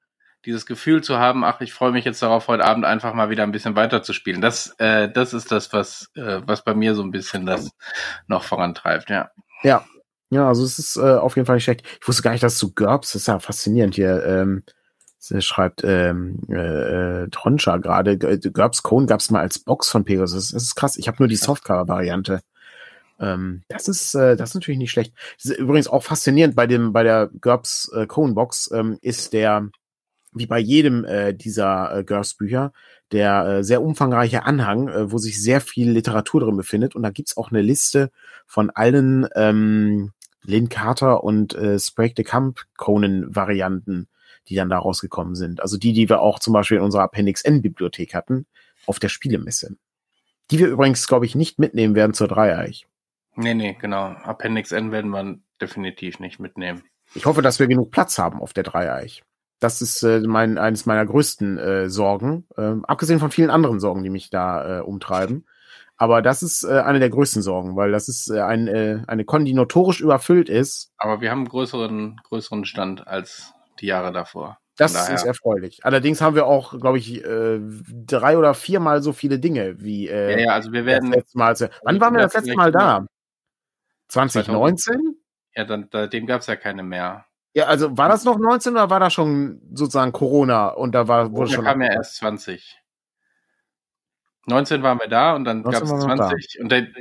dieses 0.46 0.66
Gefühl 0.66 1.04
zu 1.04 1.20
haben, 1.20 1.44
ach, 1.44 1.62
ich 1.62 1.74
freue 1.74 1.92
mich 1.92 2.04
jetzt 2.04 2.22
darauf, 2.22 2.48
heute 2.48 2.66
Abend 2.66 2.84
einfach 2.84 3.14
mal 3.14 3.30
wieder 3.30 3.44
ein 3.44 3.52
bisschen 3.52 3.76
weiter 3.76 4.02
zu 4.02 4.12
spielen. 4.12 4.42
Das, 4.42 4.74
äh, 4.80 5.10
das 5.10 5.34
ist 5.34 5.52
das, 5.52 5.72
was, 5.72 6.10
äh, 6.16 6.42
was 6.46 6.64
bei 6.64 6.74
mir 6.74 6.96
so 6.96 7.04
ein 7.04 7.12
bisschen 7.12 7.46
das 7.46 7.72
noch 8.28 8.44
vorantreibt, 8.44 9.10
ja. 9.10 9.30
Ja. 9.64 9.86
Ja, 10.32 10.48
also 10.48 10.64
es 10.64 10.80
ist 10.80 10.96
äh, 10.96 11.16
auf 11.16 11.36
jeden 11.36 11.46
Fall 11.46 11.56
nicht 11.56 11.66
schlecht. 11.66 11.84
Ich 12.02 12.08
wusste 12.08 12.24
gar 12.24 12.32
nicht, 12.32 12.42
dass 12.42 12.58
zu 12.58 12.74
GURPS, 12.74 13.12
das 13.12 13.24
ist 13.24 13.28
ja 13.28 13.40
faszinierend 13.40 13.96
hier, 13.96 14.26
ähm, 14.26 14.64
schreibt 15.40 15.84
ähm, 15.84 16.40
äh, 16.50 17.28
Troncha 17.30 17.78
gerade, 17.78 18.18
GURPS 18.18 18.82
Cone 18.82 19.08
gab 19.08 19.20
es 19.20 19.30
mal 19.30 19.42
als 19.42 19.60
Box 19.60 19.90
von 19.90 20.06
Pegasus. 20.06 20.52
Das 20.52 20.64
ist 20.64 20.76
krass. 20.76 20.98
Ich 20.98 21.08
habe 21.08 21.18
nur 21.20 21.28
die 21.28 21.36
Softcover-Variante. 21.36 22.42
Ähm, 23.20 23.64
das 23.68 23.90
ist 23.90 24.16
äh, 24.16 24.38
das 24.38 24.52
ist 24.52 24.56
natürlich 24.56 24.80
nicht 24.80 24.92
schlecht. 24.92 25.14
Das 25.36 25.52
ist 25.52 25.60
übrigens 25.60 25.90
auch 25.90 26.04
faszinierend 26.04 26.56
bei 26.56 26.66
dem 26.66 26.94
bei 26.94 27.04
der 27.04 27.30
GURPS 27.40 27.92
äh, 27.94 28.08
Cone 28.08 28.34
Box 28.34 28.72
ähm, 28.74 28.98
ist 29.02 29.34
der 29.34 29.70
wie 30.34 30.48
bei 30.48 30.60
jedem 30.60 31.04
äh, 31.04 31.34
dieser 31.34 31.98
äh, 31.98 32.04
GURPS 32.06 32.36
Bücher 32.36 32.72
der 33.12 33.46
äh, 33.46 33.64
sehr 33.64 33.82
umfangreiche 33.82 34.44
Anhang, 34.44 34.88
äh, 34.88 35.12
wo 35.12 35.18
sich 35.18 35.42
sehr 35.42 35.62
viel 35.62 35.92
Literatur 35.92 36.42
drin 36.42 36.58
befindet. 36.58 36.96
Und 36.96 37.04
da 37.04 37.10
gibt's 37.10 37.38
auch 37.38 37.52
eine 37.52 37.62
Liste 37.62 38.10
von 38.48 38.70
allen 38.70 39.28
ähm, 39.36 40.14
Lynn 40.44 40.70
Carter 40.70 41.24
und 41.24 41.54
äh, 41.54 41.80
Sprague 41.80 42.14
de 42.14 42.26
Camp 42.26 42.62
Conan-Varianten, 42.78 44.08
die 44.48 44.56
dann 44.56 44.70
da 44.70 44.80
rausgekommen 44.80 45.36
sind. 45.36 45.62
Also 45.62 45.78
die, 45.78 45.94
die 45.94 46.10
wir 46.10 46.22
auch 46.22 46.40
zum 46.40 46.54
Beispiel 46.54 46.78
in 46.78 46.84
unserer 46.84 47.04
Appendix 47.04 47.42
N-Bibliothek 47.44 48.14
hatten, 48.14 48.46
auf 48.88 49.00
der 49.00 49.10
Spielemesse. 49.10 49.78
Die 50.50 50.60
wir 50.60 50.68
übrigens, 50.68 51.08
glaube 51.08 51.26
ich, 51.26 51.36
nicht 51.36 51.60
mitnehmen 51.60 51.96
werden 51.96 52.14
zur 52.14 52.28
Dreieich. 52.28 52.88
Nee, 53.36 53.54
nee, 53.54 53.78
genau. 53.80 54.08
Appendix 54.24 54.72
N 54.72 54.92
werden 54.92 55.12
wir 55.12 55.40
definitiv 55.62 56.20
nicht 56.20 56.40
mitnehmen. 56.40 56.84
Ich 57.14 57.26
hoffe, 57.26 57.42
dass 57.42 57.60
wir 57.60 57.68
genug 57.68 57.92
Platz 57.92 58.18
haben 58.18 58.42
auf 58.42 58.54
der 58.54 58.64
Dreieich. 58.64 59.24
Das 59.60 59.82
ist 59.82 60.02
äh, 60.02 60.22
mein, 60.22 60.58
eines 60.58 60.86
meiner 60.86 61.06
größten 61.06 61.58
äh, 61.58 61.90
Sorgen, 61.90 62.48
äh, 62.58 62.74
abgesehen 62.84 63.20
von 63.20 63.32
vielen 63.32 63.52
anderen 63.52 63.80
Sorgen, 63.80 64.04
die 64.04 64.10
mich 64.10 64.30
da 64.30 64.80
äh, 64.80 64.82
umtreiben. 64.82 65.46
Aber 66.02 66.24
das 66.24 66.42
ist 66.42 66.64
äh, 66.64 66.80
eine 66.80 66.98
der 66.98 67.12
größten 67.12 67.44
Sorgen, 67.44 67.76
weil 67.76 67.92
das 67.92 68.10
ist 68.10 68.28
äh, 68.32 68.42
ein, 68.42 68.68
äh, 68.68 69.04
eine 69.06 69.24
Con, 69.24 69.46
die 69.46 69.54
notorisch 69.54 70.02
überfüllt 70.02 70.50
ist. 70.50 70.90
Aber 70.98 71.22
wir 71.22 71.30
haben 71.30 71.42
einen 71.42 71.50
größeren, 71.50 72.20
größeren 72.24 72.66
Stand 72.66 73.08
als 73.08 73.54
die 73.80 73.86
Jahre 73.86 74.12
davor. 74.12 74.58
Das 74.78 75.10
ist 75.10 75.26
erfreulich. 75.26 75.86
Allerdings 75.86 76.20
haben 76.20 76.36
wir 76.36 76.48
auch, 76.48 76.80
glaube 76.80 76.98
ich, 76.98 77.24
äh, 77.24 77.60
drei 78.08 78.36
oder 78.40 78.56
viermal 78.56 79.04
so 79.04 79.14
viele 79.14 79.38
Dinge 79.38 79.80
wie 79.80 80.08
äh, 80.08 80.32
ja, 80.32 80.40
ja, 80.40 80.54
also 80.54 80.72
wir 80.72 80.88
werden. 80.88 81.12
Das 81.12 81.36
Mal, 81.36 81.56
wann 81.84 82.02
waren 82.02 82.16
wir 82.16 82.24
das 82.24 82.34
letzte 82.34 82.56
Mal 82.56 82.72
da? 82.72 83.06
2019? 84.08 85.18
Ja, 85.54 85.66
dann, 85.66 85.88
dem 86.10 86.26
gab 86.26 86.42
es 86.42 86.48
ja 86.48 86.56
keine 86.56 86.82
mehr. 86.82 87.26
Ja, 87.54 87.66
also 87.66 87.96
war 87.96 88.10
das 88.10 88.24
noch 88.24 88.40
19 88.40 88.74
oder 88.74 88.90
war 88.90 89.00
das 89.00 89.14
schon 89.14 89.62
sozusagen 89.72 90.14
Corona 90.14 90.70
und 90.70 90.94
da 90.96 91.08
war 91.08 91.32
wurde 91.32 91.52
schon. 91.52 91.66
kam 91.66 91.84
ja 91.84 91.94
erst 91.94 92.16
20. 92.16 92.81
19 94.48 94.82
waren 94.82 95.00
wir 95.00 95.08
da 95.08 95.36
und 95.36 95.46
dann 95.46 95.64
gab 95.64 95.84
es 95.84 95.90
20. 95.90 96.60
Und 96.62 96.72
dann, 96.72 96.94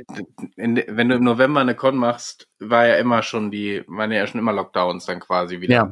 in, 0.55 0.83
wenn 0.87 1.09
du 1.09 1.15
im 1.15 1.23
November 1.23 1.61
eine 1.61 1.75
Con 1.75 1.97
machst, 1.97 2.47
war 2.59 2.87
ja 2.87 2.95
immer 2.95 3.23
schon 3.23 3.49
die, 3.49 3.83
waren 3.87 4.11
ja 4.11 4.25
schon 4.27 4.39
immer 4.39 4.53
Lockdowns 4.53 5.05
dann 5.05 5.19
quasi 5.19 5.59
wieder. 5.59 5.73
Ja. 5.73 5.89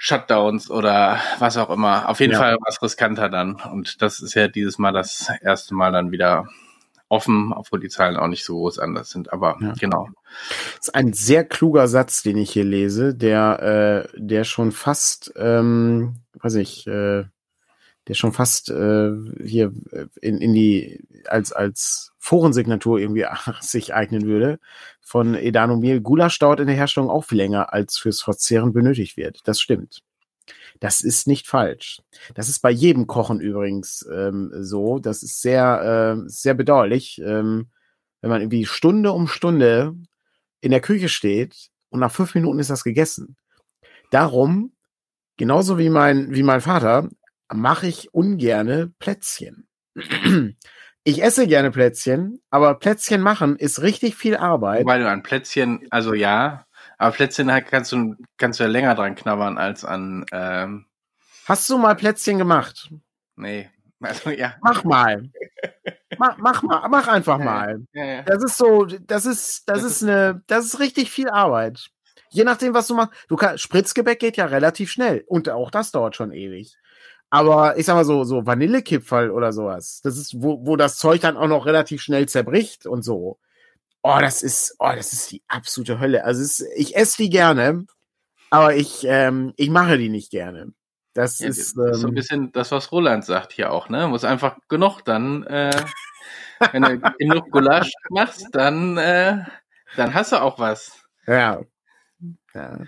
Shutdowns 0.00 0.70
oder 0.70 1.18
was 1.40 1.56
auch 1.56 1.70
immer. 1.70 2.08
Auf 2.08 2.20
jeden 2.20 2.32
ja. 2.32 2.38
Fall 2.38 2.52
war 2.52 2.68
es 2.68 2.80
riskanter 2.80 3.28
dann. 3.28 3.56
Und 3.56 4.00
das 4.00 4.20
ist 4.20 4.34
ja 4.34 4.46
dieses 4.46 4.78
Mal 4.78 4.92
das 4.92 5.28
erste 5.42 5.74
Mal 5.74 5.90
dann 5.90 6.12
wieder 6.12 6.46
offen, 7.08 7.52
obwohl 7.52 7.80
die 7.80 7.88
Zahlen 7.88 8.16
auch 8.16 8.28
nicht 8.28 8.44
so 8.44 8.54
groß 8.54 8.78
anders 8.78 9.10
sind. 9.10 9.32
Aber 9.32 9.56
ja. 9.60 9.72
genau. 9.78 10.08
Das 10.76 10.88
ist 10.88 10.94
ein 10.94 11.12
sehr 11.12 11.44
kluger 11.44 11.88
Satz, 11.88 12.22
den 12.22 12.36
ich 12.36 12.52
hier 12.52 12.64
lese, 12.64 13.14
der, 13.14 14.06
äh, 14.12 14.16
der 14.16 14.44
schon 14.44 14.70
fast, 14.72 15.32
ähm, 15.36 16.16
weiß 16.34 16.54
ich, 16.56 16.86
äh, 16.86 17.24
der 18.08 18.14
schon 18.14 18.32
fast 18.32 18.70
äh, 18.70 19.12
hier 19.44 19.72
in, 20.20 20.38
in 20.38 20.52
die 20.54 21.00
als 21.26 21.52
als 21.52 22.12
Forensignatur 22.18 22.98
irgendwie 22.98 23.26
sich 23.60 23.94
eignen 23.94 24.22
würde 24.22 24.58
von 25.00 25.34
Edanomil. 25.34 26.00
Gulasch 26.00 26.38
dauert 26.38 26.60
in 26.60 26.66
der 26.66 26.76
Herstellung 26.76 27.10
auch 27.10 27.24
viel 27.24 27.38
länger 27.38 27.72
als 27.72 27.98
fürs 27.98 28.22
Verzehren 28.22 28.72
benötigt 28.72 29.16
wird. 29.16 29.40
Das 29.44 29.60
stimmt. 29.60 30.02
Das 30.80 31.00
ist 31.00 31.26
nicht 31.26 31.46
falsch. 31.46 32.00
Das 32.34 32.48
ist 32.48 32.60
bei 32.60 32.70
jedem 32.70 33.06
Kochen 33.06 33.40
übrigens 33.40 34.08
ähm, 34.12 34.50
so. 34.54 34.98
Das 34.98 35.22
ist 35.22 35.42
sehr, 35.42 36.16
äh, 36.24 36.28
sehr 36.28 36.54
bedauerlich, 36.54 37.20
ähm, 37.24 37.68
wenn 38.20 38.30
man 38.30 38.40
irgendwie 38.40 38.66
Stunde 38.66 39.12
um 39.12 39.28
Stunde 39.28 39.94
in 40.60 40.70
der 40.70 40.80
Küche 40.80 41.08
steht 41.08 41.70
und 41.90 42.00
nach 42.00 42.12
fünf 42.12 42.34
Minuten 42.34 42.58
ist 42.58 42.70
das 42.70 42.84
gegessen. 42.84 43.36
Darum, 44.10 44.72
genauso 45.36 45.78
wie 45.78 45.90
mein, 45.90 46.34
wie 46.34 46.42
mein 46.42 46.60
Vater, 46.60 47.08
mache 47.52 47.86
ich 47.86 48.12
ungerne 48.12 48.92
Plätzchen. 48.98 49.68
Ich 51.04 51.22
esse 51.22 51.46
gerne 51.46 51.70
Plätzchen, 51.70 52.42
aber 52.50 52.74
Plätzchen 52.74 53.22
machen 53.22 53.56
ist 53.56 53.80
richtig 53.80 54.14
viel 54.14 54.36
Arbeit. 54.36 54.84
Weil 54.84 55.00
du 55.00 55.08
an 55.08 55.22
Plätzchen, 55.22 55.86
also 55.90 56.12
ja, 56.12 56.66
aber 56.98 57.14
Plätzchen 57.14 57.48
kannst 57.70 57.92
du, 57.92 58.14
kannst 58.36 58.60
du 58.60 58.64
ja 58.64 58.68
länger 58.68 58.94
dran 58.94 59.14
knabbern 59.14 59.56
als 59.56 59.84
an. 59.84 60.26
Ähm 60.32 60.86
Hast 61.46 61.70
du 61.70 61.78
mal 61.78 61.94
Plätzchen 61.94 62.36
gemacht? 62.38 62.90
Nee. 63.36 63.70
Also, 64.00 64.30
ja. 64.30 64.54
Mach 64.62 64.84
mal. 64.84 65.28
mach, 66.18 66.38
mach 66.38 66.62
mal, 66.62 66.88
mach 66.88 67.08
einfach 67.08 67.38
mal. 67.38 67.80
Ja, 67.92 68.04
ja. 68.04 68.22
Das 68.22 68.44
ist 68.44 68.56
so, 68.56 68.84
das 68.84 69.26
ist, 69.26 69.68
das, 69.68 69.82
das 69.82 69.90
ist 69.90 70.02
eine, 70.04 70.40
das 70.46 70.66
ist 70.66 70.78
richtig 70.78 71.10
viel 71.10 71.28
Arbeit. 71.28 71.88
Je 72.30 72.44
nachdem, 72.44 72.74
was 72.74 72.86
du 72.86 72.94
machst. 72.94 73.12
Du 73.28 73.34
kannst, 73.34 73.64
Spritzgebäck 73.64 74.20
geht 74.20 74.36
ja 74.36 74.46
relativ 74.46 74.92
schnell. 74.92 75.24
Und 75.26 75.48
auch 75.48 75.72
das 75.72 75.90
dauert 75.90 76.14
schon 76.14 76.30
ewig. 76.30 76.76
Aber 77.30 77.76
ich 77.76 77.86
sag 77.86 77.94
mal 77.94 78.04
so, 78.04 78.24
so 78.24 78.46
Vanillekipferl 78.46 79.30
oder 79.30 79.52
sowas. 79.52 80.00
Das 80.02 80.16
ist, 80.16 80.42
wo, 80.42 80.64
wo 80.66 80.76
das 80.76 80.96
Zeug 80.96 81.20
dann 81.20 81.36
auch 81.36 81.48
noch 81.48 81.66
relativ 81.66 82.00
schnell 82.00 82.26
zerbricht 82.26 82.86
und 82.86 83.02
so. 83.02 83.38
Oh, 84.02 84.18
das 84.20 84.42
ist, 84.42 84.76
oh, 84.78 84.92
das 84.94 85.12
ist 85.12 85.30
die 85.30 85.42
absolute 85.48 86.00
Hölle. 86.00 86.24
Also 86.24 86.42
ist, 86.42 86.64
ich 86.76 86.96
esse 86.96 87.22
die 87.22 87.30
gerne, 87.30 87.86
aber 88.50 88.74
ich, 88.74 89.04
ähm, 89.04 89.52
ich 89.56 89.70
mache 89.70 89.98
die 89.98 90.08
nicht 90.08 90.30
gerne. 90.30 90.72
Das 91.12 91.40
ja, 91.40 91.48
ist, 91.48 91.76
ähm, 91.76 91.94
so 91.94 92.06
ein 92.06 92.10
ähm, 92.10 92.14
bisschen 92.14 92.52
das, 92.52 92.70
was 92.70 92.92
Roland 92.92 93.24
sagt 93.24 93.52
hier 93.52 93.72
auch, 93.72 93.88
ne? 93.88 94.06
Muss 94.06 94.24
einfach 94.24 94.56
genug 94.68 95.02
dann, 95.02 95.42
äh, 95.44 95.84
wenn 96.72 96.82
du 96.82 96.98
genug 97.18 97.50
Gulasch 97.50 97.90
machst, 98.10 98.46
dann, 98.52 98.96
äh, 98.96 99.44
dann 99.96 100.14
hast 100.14 100.32
du 100.32 100.40
auch 100.40 100.58
was. 100.58 100.92
Ja. 101.26 101.60
Ja. 102.54 102.78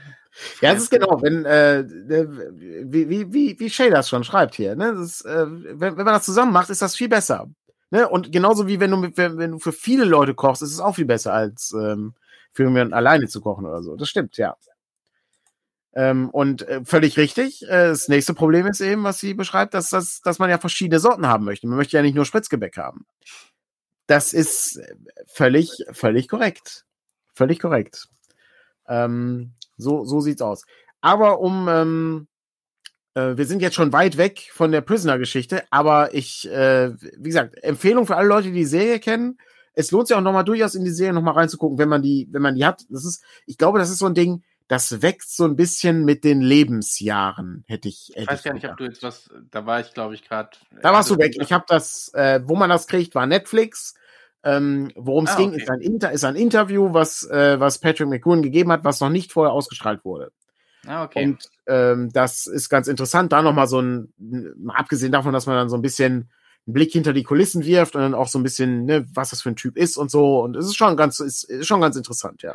Ja, 0.61 0.73
es 0.73 0.85
ist 0.85 0.91
genau, 0.91 1.21
wenn, 1.23 1.45
äh, 1.45 1.85
wie, 1.87 3.09
wie, 3.09 3.33
wie, 3.33 3.59
wie 3.59 3.71
Shay 3.71 3.91
das 3.91 4.09
schon 4.09 4.25
schreibt 4.25 4.55
hier, 4.55 4.77
ne? 4.77 4.91
Ist, 5.03 5.25
äh, 5.25 5.47
wenn, 5.49 5.97
wenn 5.97 6.05
man 6.05 6.15
das 6.15 6.25
zusammen 6.25 6.53
macht, 6.53 6.71
ist 6.71 6.83
das 6.83 6.97
viel 6.97 7.09
besser. 7.09 7.49
Ne? 7.91 8.09
Und 8.09 8.33
genauso 8.33 8.67
wie 8.69 8.81
wenn 8.81 8.91
du, 8.91 8.97
mit, 8.97 9.17
wenn, 9.17 9.39
wenn 9.39 9.53
du 9.53 9.59
für 9.59 9.73
viele 9.73 10.05
Leute 10.05 10.35
kochst, 10.35 10.63
ist 10.63 10.73
es 10.73 10.81
auch 10.81 10.95
viel 10.95 11.07
besser, 11.07 11.33
als 11.35 11.73
ähm, 11.73 12.15
für 12.53 12.65
jemanden 12.65 12.95
alleine 12.95 13.29
zu 13.29 13.41
kochen 13.41 13.67
oder 13.67 13.83
so. 13.83 13.97
Das 13.97 14.09
stimmt, 14.09 14.37
ja. 14.37 14.57
Ähm, 15.93 16.31
und 16.31 16.63
äh, 16.69 16.85
völlig 16.85 17.17
richtig. 17.17 17.63
Äh, 17.65 17.89
das 17.89 18.09
nächste 18.09 18.33
Problem 18.33 18.67
ist 18.67 18.81
eben, 18.81 19.03
was 19.03 19.19
sie 19.19 19.35
beschreibt, 19.35 19.75
dass, 19.75 19.91
dass, 19.91 20.21
dass 20.21 20.39
man 20.39 20.49
ja 20.49 20.59
verschiedene 20.59 21.01
Sorten 21.01 21.27
haben 21.27 21.45
möchte. 21.45 21.67
Man 21.67 21.77
möchte 21.77 21.97
ja 21.97 22.03
nicht 22.03 22.15
nur 22.15 22.25
Spritzgebäck 22.25 22.77
haben. 22.77 23.07
Das 24.07 24.33
ist 24.33 24.81
völlig, 25.27 25.85
völlig 25.91 26.29
korrekt. 26.29 26.85
Völlig 27.35 27.59
korrekt. 27.59 28.09
Ähm, 28.89 29.53
so, 29.81 30.05
so 30.05 30.21
sieht's 30.21 30.43
aus. 30.43 30.65
Aber 31.01 31.41
um, 31.41 31.69
ähm, 31.69 32.29
äh, 33.15 33.37
wir 33.37 33.47
sind 33.47 33.63
jetzt 33.63 33.75
schon 33.75 33.93
weit 33.93 34.17
weg 34.17 34.51
von 34.53 34.73
der 34.73 34.81
Prisoner-Geschichte, 34.81 35.65
aber 35.71 36.15
ich, 36.15 36.49
äh, 36.49 36.93
wie 37.19 37.29
gesagt, 37.29 37.63
Empfehlung 37.63 38.07
für 38.07 38.17
alle 38.17 38.29
Leute, 38.29 38.49
die 38.49 38.55
die 38.55 38.65
Serie 38.65 39.01
kennen. 39.01 39.39
Es 39.73 39.91
lohnt 39.91 40.09
sich 40.09 40.17
auch 40.17 40.21
nochmal 40.21 40.45
durchaus 40.45 40.75
in 40.75 40.85
die 40.85 40.91
Serie 40.91 41.15
nochmal 41.15 41.35
reinzugucken, 41.35 41.79
wenn 41.79 41.89
man 41.89 42.03
die, 42.03 42.29
wenn 42.31 42.43
man 42.43 42.55
die 42.55 42.65
hat. 42.65 42.85
Das 42.91 43.05
ist, 43.05 43.25
ich 43.47 43.57
glaube, 43.57 43.79
das 43.79 43.91
ist 43.91 43.99
so 43.99 44.07
ein 44.07 44.15
Ding, 44.15 44.43
das 44.69 45.03
wächst 45.03 45.37
so 45.37 45.45
ein 45.45 45.57
bisschen 45.57 46.05
mit 46.05 46.23
den 46.23 46.41
Lebensjahren, 46.41 47.65
hätte 47.67 47.89
ich. 47.89 48.11
Hätte 48.15 48.23
ich 48.23 48.29
weiß 48.29 48.43
gar 48.45 48.55
nicht, 48.55 48.69
ob 48.69 48.77
du 48.77 48.85
jetzt 48.85 49.03
was, 49.03 49.29
da 49.51 49.67
war 49.67 49.81
ich, 49.81 49.93
glaube 49.95 50.15
ich, 50.15 50.23
gerade. 50.23 50.51
Da 50.81 50.93
warst 50.93 51.11
du 51.11 51.19
weg. 51.19 51.35
Ich 51.41 51.53
habe 51.53 51.65
das, 51.67 52.13
äh, 52.15 52.41
wo 52.45 52.55
man 52.55 52.71
das 52.71 52.87
kriegt, 52.87 53.15
war 53.17 53.27
Netflix. 53.27 53.95
Ähm, 54.43 54.91
Worum 54.95 55.25
es 55.25 55.33
ah, 55.33 55.37
ging, 55.37 55.51
okay. 55.51 55.63
ist 55.63 55.71
ein, 55.71 55.81
Inter 55.81 56.13
ist 56.13 56.25
ein 56.25 56.37
Interview, 56.37 56.93
was, 56.93 57.29
äh, 57.29 57.61
was 57.61 57.79
Patrick 57.79 58.09
McGowan 58.09 58.43
gegeben 58.43 58.73
hat, 58.73 58.85
was 58.85 59.01
noch 59.01 59.11
nicht 59.11 59.33
vorher 59.33 59.53
ausgestrahlt 59.53 60.05
wurde. 60.05 60.33
Ah, 60.87 61.05
okay. 61.05 61.25
Und 61.25 61.49
ähm, 61.67 62.11
das 62.13 62.47
ist 62.47 62.71
ganz 62.71 62.89
interessant. 62.89 63.33
Da 63.33 63.43
nochmal 63.43 63.67
so 63.67 63.81
ein, 63.81 64.13
abgesehen 64.69 65.13
davon, 65.13 65.33
dass 65.33 65.47
man 65.47 65.57
dann 65.57 65.69
so 65.69 65.77
ein 65.77 65.83
bisschen 65.83 66.31
einen 66.67 66.75
Blick 66.75 66.93
hinter 66.93 67.13
die 67.13 67.23
Kulissen 67.23 67.65
wirft 67.65 67.95
und 67.97 68.03
dann 68.03 68.15
auch 68.15 68.29
so 68.29 68.39
ein 68.39 68.43
bisschen, 68.43 68.85
ne, 68.85 69.07
was 69.13 69.31
das 69.31 69.43
für 69.43 69.51
ein 69.51 69.57
Typ 69.57 69.77
ist 69.77 69.97
und 69.97 70.11
so. 70.11 70.41
Und 70.41 70.57
es 70.57 70.67
ist 70.67 70.77
schon 70.77 70.97
ganz, 70.97 71.21
ist, 71.21 71.45
ist 71.45 71.67
schon 71.67 71.81
ganz 71.81 71.97
interessant, 71.97 72.43
ja. 72.43 72.55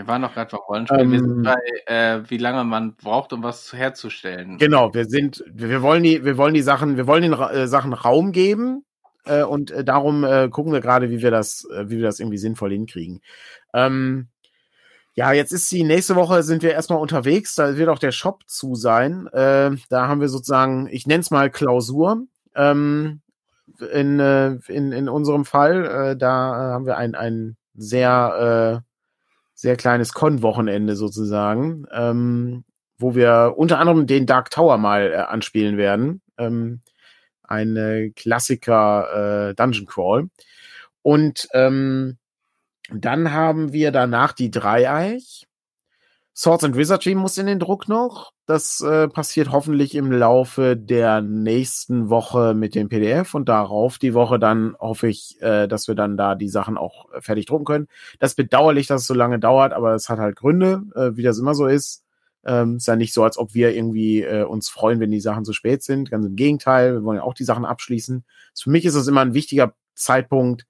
Wir 0.00 0.06
waren 0.06 0.22
noch 0.22 0.32
gerade 0.32 0.50
bei 0.50 0.56
Rollenspielen. 0.56 1.02
Ähm, 1.02 1.12
wir 1.12 1.18
sind 1.18 1.30
ähm. 1.30 1.42
bei, 1.42 1.92
äh, 1.92 2.30
wie 2.30 2.38
lange 2.38 2.64
man 2.64 2.94
braucht, 2.96 3.34
um 3.34 3.42
was 3.42 3.70
herzustellen. 3.74 4.56
Genau, 4.56 4.94
wir 4.94 5.04
sind, 5.04 5.44
wir 5.52 5.82
wollen 5.82 6.02
die, 6.02 6.24
wir 6.24 6.38
wollen 6.38 6.54
die 6.54 6.62
Sachen, 6.62 6.96
wir 6.96 7.06
wollen 7.06 7.20
den 7.20 7.34
äh, 7.34 7.68
Sachen 7.68 7.92
Raum 7.92 8.32
geben 8.32 8.86
äh, 9.26 9.42
und 9.42 9.70
äh, 9.70 9.84
darum 9.84 10.24
äh, 10.24 10.48
gucken 10.48 10.72
wir 10.72 10.80
gerade, 10.80 11.10
wie 11.10 11.20
wir 11.20 11.30
das, 11.30 11.68
äh, 11.70 11.90
wie 11.90 11.98
wir 11.98 12.04
das 12.04 12.18
irgendwie 12.18 12.38
sinnvoll 12.38 12.70
hinkriegen. 12.70 13.20
Ähm, 13.74 14.28
ja, 15.12 15.34
jetzt 15.34 15.52
ist 15.52 15.70
die 15.70 15.84
nächste 15.84 16.16
Woche 16.16 16.44
sind 16.44 16.62
wir 16.62 16.72
erstmal 16.72 16.98
unterwegs. 17.00 17.54
Da 17.54 17.76
wird 17.76 17.90
auch 17.90 17.98
der 17.98 18.12
Shop 18.12 18.40
zu 18.46 18.76
sein. 18.76 19.26
Äh, 19.34 19.72
da 19.90 20.08
haben 20.08 20.22
wir 20.22 20.30
sozusagen, 20.30 20.88
ich 20.90 21.06
nenne 21.06 21.20
es 21.20 21.30
mal 21.30 21.50
Klausur. 21.50 22.22
Ähm, 22.54 23.20
in, 23.92 24.18
äh, 24.18 24.52
in, 24.68 24.92
in 24.92 25.10
unserem 25.10 25.44
Fall, 25.44 25.84
äh, 25.84 26.16
da 26.16 26.54
haben 26.72 26.86
wir 26.86 26.96
ein, 26.96 27.14
ein 27.14 27.58
sehr, 27.74 28.82
äh, 28.82 28.89
sehr 29.60 29.76
kleines 29.76 30.14
Con-Wochenende 30.14 30.96
sozusagen, 30.96 31.84
ähm, 31.92 32.64
wo 32.96 33.14
wir 33.14 33.54
unter 33.58 33.78
anderem 33.78 34.06
den 34.06 34.24
Dark 34.24 34.50
Tower 34.50 34.78
mal 34.78 35.12
äh, 35.12 35.16
anspielen 35.16 35.76
werden. 35.76 36.22
Ähm, 36.38 36.80
ein 37.42 37.76
äh, 37.76 38.10
Klassiker 38.16 39.50
äh, 39.50 39.54
Dungeon 39.54 39.84
Crawl. 39.84 40.30
Und 41.02 41.46
ähm, 41.52 42.16
dann 42.90 43.32
haben 43.32 43.74
wir 43.74 43.90
danach 43.92 44.32
die 44.32 44.50
Dreieich. 44.50 45.46
Swords 46.34 46.64
and 46.64 46.76
Wizardry 46.76 47.14
muss 47.14 47.36
in 47.36 47.46
den 47.46 47.58
Druck 47.58 47.86
noch. 47.86 48.32
Das 48.50 48.80
äh, 48.80 49.06
passiert 49.06 49.52
hoffentlich 49.52 49.94
im 49.94 50.10
Laufe 50.10 50.76
der 50.76 51.20
nächsten 51.20 52.10
Woche 52.10 52.52
mit 52.52 52.74
dem 52.74 52.88
PDF 52.88 53.32
und 53.36 53.48
darauf 53.48 53.96
die 53.98 54.12
Woche 54.12 54.40
dann 54.40 54.74
hoffe 54.80 55.06
ich, 55.06 55.40
äh, 55.40 55.68
dass 55.68 55.86
wir 55.86 55.94
dann 55.94 56.16
da 56.16 56.34
die 56.34 56.48
Sachen 56.48 56.76
auch 56.76 57.06
fertig 57.20 57.46
drucken 57.46 57.64
können. 57.64 57.86
Das 58.18 58.32
ist 58.32 58.34
bedauerlich, 58.34 58.88
dass 58.88 59.02
es 59.02 59.06
so 59.06 59.14
lange 59.14 59.38
dauert, 59.38 59.72
aber 59.72 59.94
es 59.94 60.08
hat 60.08 60.18
halt 60.18 60.34
Gründe, 60.34 60.82
äh, 60.96 61.16
wie 61.16 61.22
das 61.22 61.38
immer 61.38 61.54
so 61.54 61.68
ist. 61.68 62.02
Ähm, 62.44 62.78
ist 62.78 62.88
ja 62.88 62.96
nicht 62.96 63.14
so, 63.14 63.22
als 63.22 63.38
ob 63.38 63.54
wir 63.54 63.72
irgendwie 63.72 64.22
äh, 64.22 64.42
uns 64.42 64.68
freuen, 64.68 64.98
wenn 64.98 65.12
die 65.12 65.20
Sachen 65.20 65.44
zu 65.44 65.52
spät 65.52 65.84
sind. 65.84 66.10
Ganz 66.10 66.26
im 66.26 66.34
Gegenteil, 66.34 66.94
wir 66.94 67.04
wollen 67.04 67.18
ja 67.18 67.22
auch 67.22 67.34
die 67.34 67.44
Sachen 67.44 67.64
abschließen. 67.64 68.24
Für 68.60 68.70
mich 68.70 68.84
ist 68.84 68.96
es 68.96 69.06
immer 69.06 69.20
ein 69.20 69.32
wichtiger 69.32 69.74
Zeitpunkt, 69.94 70.66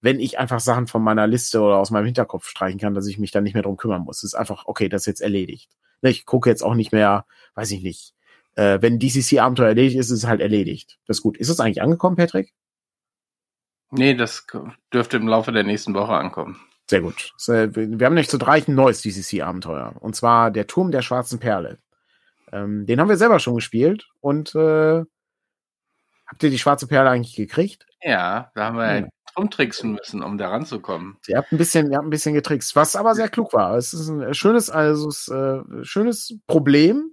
wenn 0.00 0.20
ich 0.20 0.38
einfach 0.38 0.60
Sachen 0.60 0.86
von 0.86 1.02
meiner 1.02 1.26
Liste 1.26 1.60
oder 1.60 1.78
aus 1.78 1.90
meinem 1.90 2.06
Hinterkopf 2.06 2.46
streichen 2.46 2.78
kann, 2.78 2.94
dass 2.94 3.08
ich 3.08 3.18
mich 3.18 3.32
dann 3.32 3.42
nicht 3.42 3.54
mehr 3.54 3.64
drum 3.64 3.76
kümmern 3.76 4.02
muss. 4.02 4.18
Es 4.18 4.32
ist 4.32 4.34
einfach, 4.34 4.66
okay, 4.66 4.88
das 4.88 5.02
ist 5.02 5.06
jetzt 5.06 5.22
erledigt. 5.22 5.70
Ne, 6.02 6.10
ich 6.10 6.26
gucke 6.26 6.48
jetzt 6.48 6.62
auch 6.62 6.74
nicht 6.74 6.92
mehr, 6.92 7.26
weiß 7.54 7.70
ich 7.72 7.82
nicht. 7.82 8.14
Äh, 8.56 8.78
wenn 8.80 8.98
DCC-Abenteuer 8.98 9.68
erledigt 9.68 9.98
ist, 9.98 10.10
ist 10.10 10.18
es 10.18 10.26
halt 10.26 10.40
erledigt. 10.40 10.98
Das 11.06 11.18
ist 11.18 11.22
gut. 11.22 11.36
Ist 11.36 11.50
das 11.50 11.60
eigentlich 11.60 11.82
angekommen, 11.82 12.16
Patrick? 12.16 12.52
Nee, 13.90 14.14
das 14.14 14.46
dürfte 14.92 15.16
im 15.16 15.28
Laufe 15.28 15.52
der 15.52 15.64
nächsten 15.64 15.94
Woche 15.94 16.12
ankommen. 16.12 16.60
Sehr 16.88 17.00
gut. 17.00 17.32
Äh, 17.48 17.68
wir 17.74 18.06
haben 18.06 18.14
nämlich 18.14 18.28
zu 18.28 18.38
drei 18.38 18.62
ein 18.66 18.74
neues 18.74 19.02
DCC-Abenteuer. 19.02 19.94
Und 20.00 20.16
zwar 20.16 20.50
der 20.50 20.66
Turm 20.66 20.90
der 20.90 21.02
schwarzen 21.02 21.38
Perle. 21.38 21.78
Ähm, 22.52 22.86
den 22.86 23.00
haben 23.00 23.08
wir 23.08 23.16
selber 23.16 23.38
schon 23.38 23.54
gespielt. 23.54 24.08
Und 24.20 24.54
äh, 24.54 25.04
habt 26.26 26.42
ihr 26.42 26.50
die 26.50 26.58
schwarze 26.58 26.86
Perle 26.86 27.10
eigentlich 27.10 27.36
gekriegt? 27.36 27.86
Ja, 28.02 28.50
da 28.54 28.64
haben 28.66 28.76
wir 28.76 29.00
hm 29.00 29.08
rumtricksen 29.36 29.92
müssen, 29.92 30.22
um 30.22 30.38
da 30.38 30.48
ranzukommen. 30.48 31.16
Ihr 31.26 31.36
habt 31.36 31.52
ein 31.52 31.58
bisschen, 31.58 31.90
ihr 31.90 31.96
habt 31.96 32.06
ein 32.06 32.10
bisschen 32.10 32.34
getrickst, 32.34 32.76
was 32.76 32.96
aber 32.96 33.14
sehr 33.14 33.28
klug 33.28 33.52
war. 33.52 33.76
Es 33.76 33.92
ist 33.92 34.08
ein 34.08 34.34
schönes, 34.34 34.70
also 34.70 35.08
es, 35.08 35.28
äh, 35.28 35.60
schönes 35.82 36.34
Problem, 36.46 37.10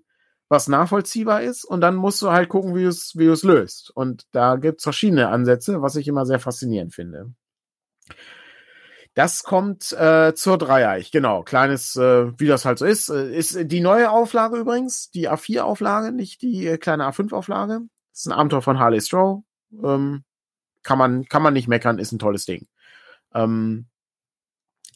was 0.50 0.68
nachvollziehbar 0.68 1.42
ist, 1.42 1.66
und 1.66 1.82
dann 1.82 1.96
musst 1.96 2.22
du 2.22 2.32
halt 2.32 2.50
gucken, 2.50 2.76
wie 2.76 2.84
du 2.84 2.90
es, 2.90 3.14
wie 3.16 3.26
es 3.26 3.44
löst. 3.44 3.92
Und 3.94 4.24
da 4.32 4.56
gibt 4.56 4.80
es 4.80 4.84
verschiedene 4.84 5.30
Ansätze, 5.30 5.82
was 5.82 5.96
ich 5.96 6.08
immer 6.08 6.26
sehr 6.26 6.40
faszinierend 6.40 6.94
finde. 6.94 7.34
Das 9.18 9.44
kommt 9.44 9.94
äh, 9.94 10.36
zur 10.36 10.60
Dreieich, 10.60 11.12
genau. 11.12 11.42
Kleines, 11.42 11.96
äh, 11.96 12.40
wie 12.40 12.46
das 12.46 12.66
halt 12.66 12.78
so 12.78 12.86
ist. 12.86 13.10
Äh, 13.10 13.36
ist 13.36 13.58
die 13.64 13.82
neue 13.82 14.12
Auflage 14.12 14.58
übrigens, 14.58 15.10
die 15.10 15.28
A4-Auflage, 15.28 16.12
nicht 16.12 16.44
die 16.44 16.68
äh, 16.68 16.78
kleine 16.78 17.10
A5-Auflage. 17.10 17.80
Das 18.12 18.20
ist 18.20 18.28
ein 18.28 18.32
Abenteuer 18.32 18.62
von 18.62 18.78
Harley 18.78 19.02
Stroh. 19.02 19.44
Ähm, 19.84 20.24
kann 20.88 20.98
man, 20.98 21.26
kann 21.26 21.42
man 21.42 21.54
nicht 21.54 21.68
meckern, 21.68 22.00
ist 22.00 22.14
ein 22.14 22.20
tolles 22.20 22.46
Ding. 22.46 22.66
Ähm, 23.36 23.88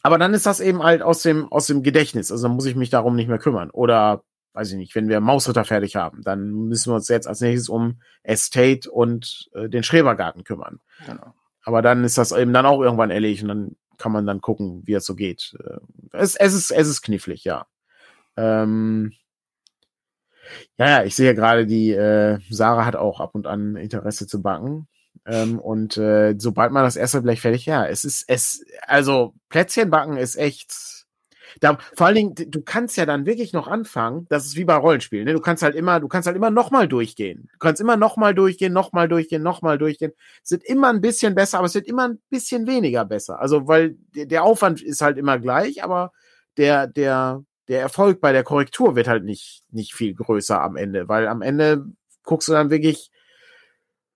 aber 0.02 0.16
dann 0.16 0.32
ist 0.32 0.46
das 0.46 0.60
eben 0.60 0.82
halt 0.82 1.02
aus 1.02 1.20
dem, 1.20 1.52
aus 1.52 1.66
dem 1.66 1.82
Gedächtnis. 1.82 2.32
Also 2.32 2.48
dann 2.48 2.56
muss 2.56 2.64
ich 2.64 2.76
mich 2.76 2.88
darum 2.88 3.14
nicht 3.14 3.28
mehr 3.28 3.38
kümmern. 3.38 3.68
Oder, 3.68 4.24
weiß 4.54 4.70
ich 4.72 4.78
nicht, 4.78 4.94
wenn 4.94 5.10
wir 5.10 5.20
Mausritter 5.20 5.66
fertig 5.66 5.94
haben, 5.94 6.22
dann 6.22 6.50
müssen 6.50 6.90
wir 6.90 6.94
uns 6.94 7.08
jetzt 7.08 7.28
als 7.28 7.42
nächstes 7.42 7.68
um 7.68 8.00
Estate 8.22 8.90
und 8.90 9.50
äh, 9.52 9.68
den 9.68 9.82
Schrebergarten 9.82 10.44
kümmern. 10.44 10.80
Genau. 11.04 11.34
Aber 11.62 11.82
dann 11.82 12.04
ist 12.04 12.16
das 12.16 12.32
eben 12.32 12.54
dann 12.54 12.64
auch 12.64 12.80
irgendwann 12.80 13.10
erledigt 13.10 13.42
und 13.42 13.48
dann 13.48 13.76
kann 13.98 14.12
man 14.12 14.26
dann 14.26 14.40
gucken, 14.40 14.80
wie 14.86 14.94
es 14.94 15.04
so 15.04 15.14
geht. 15.14 15.54
Äh, 15.62 15.78
es, 16.12 16.36
es, 16.36 16.54
ist, 16.54 16.70
es 16.70 16.88
ist 16.88 17.02
knifflig, 17.02 17.44
ja. 17.44 17.66
Ähm, 18.38 19.12
ja, 20.78 20.88
ja, 20.88 21.04
ich 21.04 21.14
sehe 21.14 21.34
gerade, 21.34 21.66
die 21.66 21.90
äh, 21.90 22.38
Sarah 22.48 22.86
hat 22.86 22.96
auch 22.96 23.20
ab 23.20 23.34
und 23.34 23.46
an 23.46 23.76
Interesse 23.76 24.26
zu 24.26 24.40
backen. 24.40 24.88
Ähm, 25.26 25.58
und 25.58 25.96
äh, 25.96 26.34
sobald 26.38 26.72
man 26.72 26.84
das 26.84 26.96
erste 26.96 27.22
Blech 27.22 27.40
fertig, 27.40 27.66
ja, 27.66 27.86
es 27.86 28.04
ist, 28.04 28.24
es, 28.28 28.64
also 28.86 29.34
Plätzchen 29.48 29.90
backen 29.90 30.16
ist 30.16 30.36
echt. 30.36 30.74
Da, 31.60 31.76
vor 31.94 32.06
allen 32.06 32.16
Dingen, 32.16 32.34
du 32.34 32.62
kannst 32.62 32.96
ja 32.96 33.04
dann 33.04 33.26
wirklich 33.26 33.52
noch 33.52 33.68
anfangen, 33.68 34.26
das 34.30 34.46
ist 34.46 34.56
wie 34.56 34.64
bei 34.64 34.74
Rollenspielen, 34.74 35.26
ne? 35.26 35.34
Du 35.34 35.40
kannst 35.40 35.62
halt 35.62 35.74
immer, 35.74 36.00
du 36.00 36.08
kannst 36.08 36.26
halt 36.26 36.36
immer 36.36 36.50
nochmal 36.50 36.88
durchgehen. 36.88 37.50
Du 37.52 37.58
kannst 37.58 37.80
immer 37.80 37.98
nochmal 37.98 38.34
durchgehen, 38.34 38.72
nochmal 38.72 39.06
durchgehen, 39.06 39.42
nochmal 39.42 39.76
durchgehen. 39.76 40.12
Es 40.42 40.50
wird 40.50 40.64
immer 40.64 40.88
ein 40.88 41.02
bisschen 41.02 41.34
besser, 41.34 41.58
aber 41.58 41.66
es 41.66 41.74
wird 41.74 41.86
immer 41.86 42.08
ein 42.08 42.20
bisschen 42.30 42.66
weniger 42.66 43.04
besser. 43.04 43.38
Also, 43.38 43.68
weil 43.68 43.96
der 44.14 44.44
Aufwand 44.44 44.80
ist 44.82 45.02
halt 45.02 45.18
immer 45.18 45.38
gleich, 45.38 45.84
aber 45.84 46.12
der, 46.56 46.86
der, 46.86 47.44
der 47.68 47.80
Erfolg 47.80 48.20
bei 48.20 48.32
der 48.32 48.44
Korrektur 48.44 48.96
wird 48.96 49.06
halt 49.08 49.24
nicht, 49.24 49.62
nicht 49.70 49.94
viel 49.94 50.14
größer 50.14 50.60
am 50.60 50.76
Ende, 50.76 51.08
weil 51.08 51.28
am 51.28 51.42
Ende 51.42 51.84
guckst 52.24 52.48
du 52.48 52.52
dann 52.52 52.70
wirklich, 52.70 53.10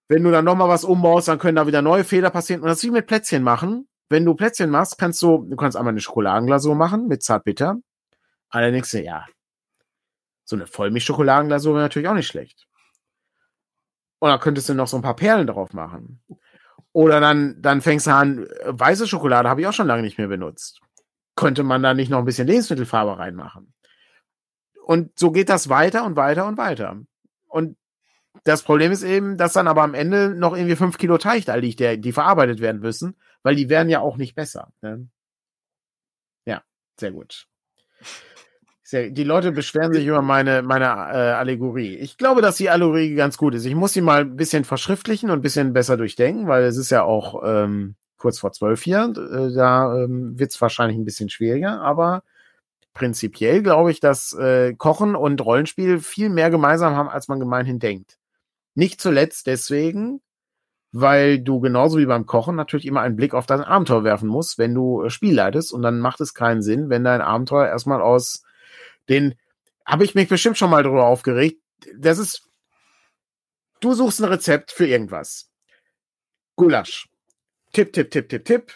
wenn 0.08 0.22
du 0.22 0.30
dann 0.30 0.44
nochmal 0.44 0.68
was 0.68 0.84
umbaust, 0.84 1.28
dann 1.28 1.38
können 1.38 1.56
da 1.56 1.66
wieder 1.66 1.82
neue 1.82 2.04
Fehler 2.04 2.30
passieren. 2.30 2.62
Und 2.62 2.68
das 2.68 2.78
ist 2.78 2.84
wie 2.84 2.90
mit 2.90 3.06
Plätzchen 3.06 3.42
machen. 3.42 3.88
Wenn 4.08 4.24
du 4.24 4.34
Plätzchen 4.34 4.70
machst, 4.70 4.98
kannst 4.98 5.20
du, 5.22 5.46
du 5.48 5.56
kannst 5.56 5.76
einmal 5.76 5.92
eine 5.92 6.00
Schokoladenglasur 6.00 6.76
machen 6.76 7.08
mit 7.08 7.22
Zartbitter. 7.22 7.76
Allerdings, 8.50 8.92
ja, 8.92 9.26
so 10.44 10.54
eine 10.54 10.66
Vollmilch-Schokoladenglasur 10.66 11.74
wäre 11.74 11.82
natürlich 11.82 12.08
auch 12.08 12.14
nicht 12.14 12.28
schlecht. 12.28 12.66
Und 14.20 14.30
dann 14.30 14.40
könntest 14.40 14.68
du 14.68 14.74
noch 14.74 14.86
so 14.86 14.96
ein 14.96 15.02
paar 15.02 15.16
Perlen 15.16 15.48
drauf 15.48 15.72
machen. 15.72 16.22
Oder 16.92 17.20
dann, 17.20 17.60
dann 17.60 17.82
fängst 17.82 18.06
du 18.06 18.14
an, 18.14 18.46
weiße 18.64 19.06
Schokolade 19.06 19.48
habe 19.48 19.60
ich 19.60 19.66
auch 19.66 19.72
schon 19.72 19.88
lange 19.88 20.02
nicht 20.02 20.18
mehr 20.18 20.28
benutzt. 20.28 20.80
Könnte 21.34 21.62
man 21.62 21.82
da 21.82 21.92
nicht 21.92 22.10
noch 22.10 22.20
ein 22.20 22.24
bisschen 22.24 22.46
Lebensmittelfarbe 22.46 23.18
reinmachen? 23.18 23.74
Und 24.84 25.18
so 25.18 25.32
geht 25.32 25.48
das 25.48 25.68
weiter 25.68 26.04
und 26.04 26.16
weiter 26.16 26.46
und 26.46 26.56
weiter. 26.56 26.96
Und 27.48 27.76
das 28.44 28.62
Problem 28.62 28.92
ist 28.92 29.02
eben, 29.02 29.36
dass 29.36 29.52
dann 29.52 29.68
aber 29.68 29.82
am 29.82 29.94
Ende 29.94 30.30
noch 30.30 30.56
irgendwie 30.56 30.76
fünf 30.76 30.98
Kilo 30.98 31.18
Teig 31.18 31.44
da 31.44 31.54
liegt, 31.54 31.80
der, 31.80 31.96
die 31.96 32.12
verarbeitet 32.12 32.60
werden 32.60 32.80
müssen, 32.80 33.16
weil 33.42 33.56
die 33.56 33.68
werden 33.68 33.88
ja 33.88 34.00
auch 34.00 34.16
nicht 34.16 34.34
besser. 34.34 34.72
Ne? 34.82 35.08
Ja, 36.46 36.62
sehr 36.98 37.12
gut. 37.12 37.46
Sehr, 38.82 39.10
die 39.10 39.24
Leute 39.24 39.50
beschweren 39.50 39.92
sich 39.92 40.06
über 40.06 40.22
meine, 40.22 40.62
meine 40.62 40.84
äh, 40.84 41.32
Allegorie. 41.32 41.96
Ich 41.96 42.18
glaube, 42.18 42.40
dass 42.40 42.56
die 42.56 42.70
Allegorie 42.70 43.16
ganz 43.16 43.36
gut 43.36 43.54
ist. 43.54 43.64
Ich 43.64 43.74
muss 43.74 43.92
sie 43.92 44.00
mal 44.00 44.20
ein 44.20 44.36
bisschen 44.36 44.62
verschriftlichen 44.62 45.30
und 45.30 45.40
ein 45.40 45.42
bisschen 45.42 45.72
besser 45.72 45.96
durchdenken, 45.96 46.46
weil 46.46 46.62
es 46.62 46.76
ist 46.76 46.90
ja 46.90 47.02
auch 47.02 47.42
ähm, 47.44 47.96
kurz 48.16 48.38
vor 48.38 48.52
zwölf 48.52 48.82
hier. 48.82 49.12
Äh, 49.16 49.54
da 49.54 50.04
ähm, 50.04 50.38
wird 50.38 50.52
es 50.52 50.60
wahrscheinlich 50.60 50.96
ein 50.96 51.04
bisschen 51.04 51.28
schwieriger, 51.28 51.80
aber 51.80 52.22
prinzipiell 52.94 53.62
glaube 53.62 53.90
ich, 53.90 53.98
dass 53.98 54.32
äh, 54.34 54.74
Kochen 54.74 55.16
und 55.16 55.44
Rollenspiel 55.44 55.98
viel 55.98 56.30
mehr 56.30 56.50
gemeinsam 56.50 56.94
haben, 56.94 57.08
als 57.08 57.26
man 57.26 57.40
gemeinhin 57.40 57.80
denkt. 57.80 58.18
Nicht 58.76 59.00
zuletzt 59.00 59.46
deswegen, 59.46 60.20
weil 60.92 61.40
du 61.40 61.60
genauso 61.60 61.98
wie 61.98 62.04
beim 62.04 62.26
Kochen 62.26 62.56
natürlich 62.56 62.84
immer 62.84 63.00
einen 63.00 63.16
Blick 63.16 63.32
auf 63.32 63.46
dein 63.46 63.62
Abenteuer 63.62 64.04
werfen 64.04 64.28
musst, 64.28 64.58
wenn 64.58 64.74
du 64.74 65.02
äh, 65.02 65.10
Spiel 65.10 65.34
leitest 65.34 65.72
und 65.72 65.80
dann 65.80 65.98
macht 65.98 66.20
es 66.20 66.34
keinen 66.34 66.62
Sinn, 66.62 66.90
wenn 66.90 67.02
dein 67.02 67.22
Abenteuer 67.22 67.66
erstmal 67.66 68.02
aus 68.02 68.44
den, 69.08 69.34
habe 69.86 70.04
ich 70.04 70.14
mich 70.14 70.28
bestimmt 70.28 70.58
schon 70.58 70.70
mal 70.70 70.82
drüber 70.82 71.06
aufgeregt, 71.06 71.60
das 71.96 72.18
ist, 72.18 72.48
du 73.80 73.94
suchst 73.94 74.20
ein 74.20 74.28
Rezept 74.28 74.72
für 74.72 74.86
irgendwas. 74.86 75.50
Gulasch. 76.54 77.08
Tipp, 77.72 77.94
tipp, 77.94 78.10
tipp, 78.10 78.28
tipp, 78.28 78.44
tipp. 78.44 78.74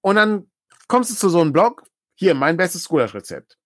Und 0.00 0.16
dann 0.16 0.50
kommst 0.88 1.10
du 1.10 1.14
zu 1.14 1.28
so 1.28 1.40
einem 1.42 1.52
Blog, 1.52 1.84
hier, 2.14 2.34
mein 2.34 2.56
bestes 2.56 2.88
Gulaschrezept. 2.88 3.58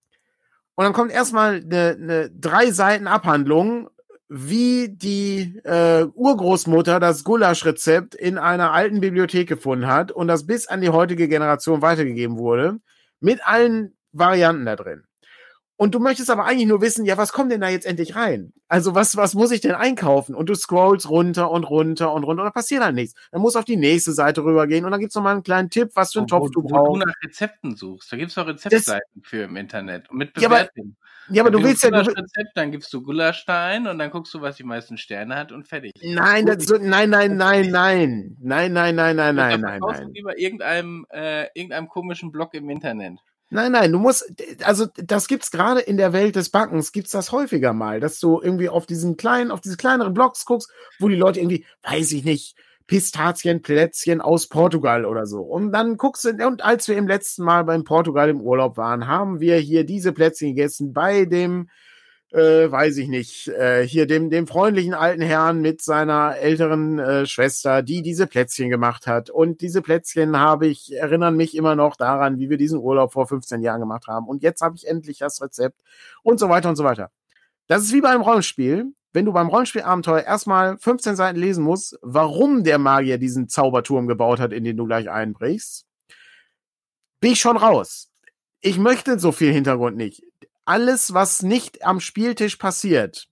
Und 0.74 0.84
dann 0.84 0.92
kommt 0.92 1.12
erstmal 1.12 1.56
eine, 1.56 1.96
eine 2.00 2.30
drei 2.30 2.70
Seiten 2.72 3.06
Abhandlung, 3.06 3.88
wie 4.28 4.90
die 4.90 5.58
äh, 5.64 6.04
Urgroßmutter 6.04 7.00
das 7.00 7.24
Gulaschrezept 7.24 8.14
in 8.14 8.36
einer 8.36 8.72
alten 8.72 9.00
Bibliothek 9.00 9.48
gefunden 9.48 9.86
hat 9.86 10.12
und 10.12 10.28
das 10.28 10.46
bis 10.46 10.66
an 10.66 10.80
die 10.80 10.90
heutige 10.90 11.28
Generation 11.28 11.80
weitergegeben 11.80 12.38
wurde, 12.38 12.78
mit 13.20 13.46
allen 13.46 13.96
Varianten 14.12 14.66
da 14.66 14.76
drin. 14.76 15.07
Und 15.80 15.94
du 15.94 16.00
möchtest 16.00 16.28
aber 16.28 16.44
eigentlich 16.44 16.66
nur 16.66 16.80
wissen, 16.80 17.04
ja, 17.04 17.16
was 17.16 17.32
kommt 17.32 17.52
denn 17.52 17.60
da 17.60 17.68
jetzt 17.68 17.86
endlich 17.86 18.16
rein? 18.16 18.52
Also 18.66 18.96
was, 18.96 19.16
was 19.16 19.34
muss 19.34 19.52
ich 19.52 19.60
denn 19.60 19.76
einkaufen? 19.76 20.34
Und 20.34 20.48
du 20.48 20.56
scrollst 20.56 21.08
runter 21.08 21.52
und 21.52 21.62
runter 21.62 22.12
und 22.12 22.24
runter 22.24 22.42
und 22.42 22.48
da 22.48 22.50
passiert 22.50 22.82
halt 22.82 22.96
nichts. 22.96 23.14
Dann 23.30 23.40
musst 23.40 23.54
du 23.54 23.60
auf 23.60 23.64
die 23.64 23.76
nächste 23.76 24.12
Seite 24.12 24.42
rübergehen 24.42 24.84
und 24.84 24.90
dann 24.90 24.98
gibt's 24.98 25.14
noch 25.14 25.22
mal 25.22 25.30
einen 25.30 25.44
kleinen 25.44 25.70
Tipp, 25.70 25.90
was 25.94 26.12
für 26.12 26.18
einen 26.18 26.26
Topf 26.26 26.50
du 26.50 26.62
brauchst. 26.62 26.88
Wo 26.90 26.98
du 26.98 27.06
nach 27.06 27.14
Rezepten 27.24 27.76
suchst, 27.76 28.12
da 28.12 28.16
gibt's 28.16 28.36
auch 28.36 28.48
Rezeptseiten 28.48 29.20
das, 29.22 29.28
für 29.28 29.44
im 29.44 29.54
Internet 29.54 30.12
mit 30.12 30.34
Bewertungen. 30.34 30.96
Ja, 31.28 31.28
aber, 31.28 31.36
ja, 31.36 31.42
aber 31.42 31.50
du 31.52 31.62
willst 31.62 31.84
ja... 31.84 31.90
Du, 31.90 31.98
Rezept, 31.98 32.56
dann 32.56 32.72
gibst 32.72 32.92
du 32.92 33.00
Gulasch 33.00 33.46
da 33.46 33.66
ein 33.66 33.86
und 33.86 34.00
dann 34.00 34.10
guckst 34.10 34.34
du, 34.34 34.40
was 34.40 34.56
die 34.56 34.64
meisten 34.64 34.98
Sterne 34.98 35.36
hat 35.36 35.52
und 35.52 35.68
fertig. 35.68 35.92
Nein, 36.02 36.44
das 36.44 36.64
so, 36.66 36.76
nein, 36.76 37.08
nein, 37.10 37.36
nein, 37.36 37.70
nein. 37.70 38.36
Nein, 38.40 38.72
nein, 38.72 38.96
nein, 38.96 39.14
nein, 39.14 39.36
nein, 39.36 39.60
nein, 39.60 39.78
nein. 39.80 40.10
lieber 40.12 40.36
irgendeinem, 40.36 41.06
äh, 41.10 41.44
irgendeinem 41.54 41.86
komischen 41.88 42.32
Blog 42.32 42.52
im 42.54 42.68
Internet. 42.68 43.20
Nein, 43.50 43.72
nein, 43.72 43.92
du 43.92 43.98
musst, 43.98 44.30
also 44.62 44.86
das 44.96 45.26
gibt's 45.26 45.50
gerade 45.50 45.80
in 45.80 45.96
der 45.96 46.12
Welt 46.12 46.36
des 46.36 46.50
Backens, 46.50 46.92
gibt's 46.92 47.12
das 47.12 47.32
häufiger 47.32 47.72
mal, 47.72 47.98
dass 47.98 48.20
du 48.20 48.40
irgendwie 48.42 48.68
auf 48.68 48.84
diesen 48.84 49.16
kleinen, 49.16 49.50
auf 49.50 49.62
diese 49.62 49.78
kleineren 49.78 50.12
Blogs 50.12 50.44
guckst, 50.44 50.70
wo 50.98 51.08
die 51.08 51.16
Leute 51.16 51.40
irgendwie, 51.40 51.64
weiß 51.82 52.12
ich 52.12 52.24
nicht, 52.24 52.56
Pistazien, 52.86 53.62
Plätzchen 53.62 54.20
aus 54.20 54.48
Portugal 54.48 55.06
oder 55.06 55.26
so. 55.26 55.40
Und 55.40 55.72
dann 55.72 55.96
guckst 55.96 56.24
du, 56.24 56.46
und 56.46 56.62
als 56.62 56.88
wir 56.88 56.96
im 56.96 57.08
letzten 57.08 57.42
Mal 57.44 57.64
beim 57.64 57.84
Portugal 57.84 58.28
im 58.28 58.40
Urlaub 58.40 58.76
waren, 58.76 59.06
haben 59.06 59.40
wir 59.40 59.56
hier 59.56 59.84
diese 59.84 60.12
Plätzchen 60.12 60.48
gegessen 60.48 60.92
bei 60.92 61.24
dem 61.24 61.68
äh, 62.32 62.70
weiß 62.70 62.98
ich 62.98 63.08
nicht, 63.08 63.48
äh, 63.48 63.86
hier 63.86 64.06
dem, 64.06 64.30
dem 64.30 64.46
freundlichen 64.46 64.94
alten 64.94 65.22
Herrn 65.22 65.60
mit 65.60 65.80
seiner 65.80 66.36
älteren 66.36 66.98
äh, 66.98 67.26
Schwester, 67.26 67.82
die 67.82 68.02
diese 68.02 68.26
Plätzchen 68.26 68.68
gemacht 68.70 69.06
hat. 69.06 69.30
Und 69.30 69.60
diese 69.62 69.80
Plätzchen 69.82 70.38
habe 70.38 70.66
ich, 70.66 70.94
erinnern 70.94 71.36
mich 71.36 71.56
immer 71.56 71.74
noch 71.74 71.96
daran, 71.96 72.38
wie 72.38 72.50
wir 72.50 72.58
diesen 72.58 72.78
Urlaub 72.78 73.12
vor 73.12 73.26
15 73.26 73.62
Jahren 73.62 73.80
gemacht 73.80 74.06
haben. 74.08 74.26
Und 74.26 74.42
jetzt 74.42 74.60
habe 74.60 74.76
ich 74.76 74.86
endlich 74.86 75.18
das 75.18 75.40
Rezept 75.40 75.80
und 76.22 76.38
so 76.38 76.48
weiter 76.48 76.68
und 76.68 76.76
so 76.76 76.84
weiter. 76.84 77.10
Das 77.66 77.82
ist 77.82 77.92
wie 77.92 78.00
beim 78.00 78.20
Rollenspiel. 78.20 78.92
Wenn 79.14 79.24
du 79.24 79.32
beim 79.32 79.48
Rollenspielabenteuer 79.48 80.22
erstmal 80.22 80.76
15 80.76 81.16
Seiten 81.16 81.38
lesen 81.38 81.64
musst, 81.64 81.98
warum 82.02 82.62
der 82.62 82.78
Magier 82.78 83.16
diesen 83.16 83.48
Zauberturm 83.48 84.06
gebaut 84.06 84.38
hat, 84.38 84.52
in 84.52 84.64
den 84.64 84.76
du 84.76 84.84
gleich 84.84 85.08
einbrichst, 85.08 85.86
bin 87.20 87.32
ich 87.32 87.40
schon 87.40 87.56
raus. 87.56 88.10
Ich 88.60 88.78
möchte 88.78 89.18
so 89.18 89.32
viel 89.32 89.52
Hintergrund 89.52 89.96
nicht 89.96 90.27
alles, 90.68 91.14
was 91.14 91.42
nicht 91.42 91.82
am 91.82 91.98
Spieltisch 91.98 92.56
passiert, 92.56 93.28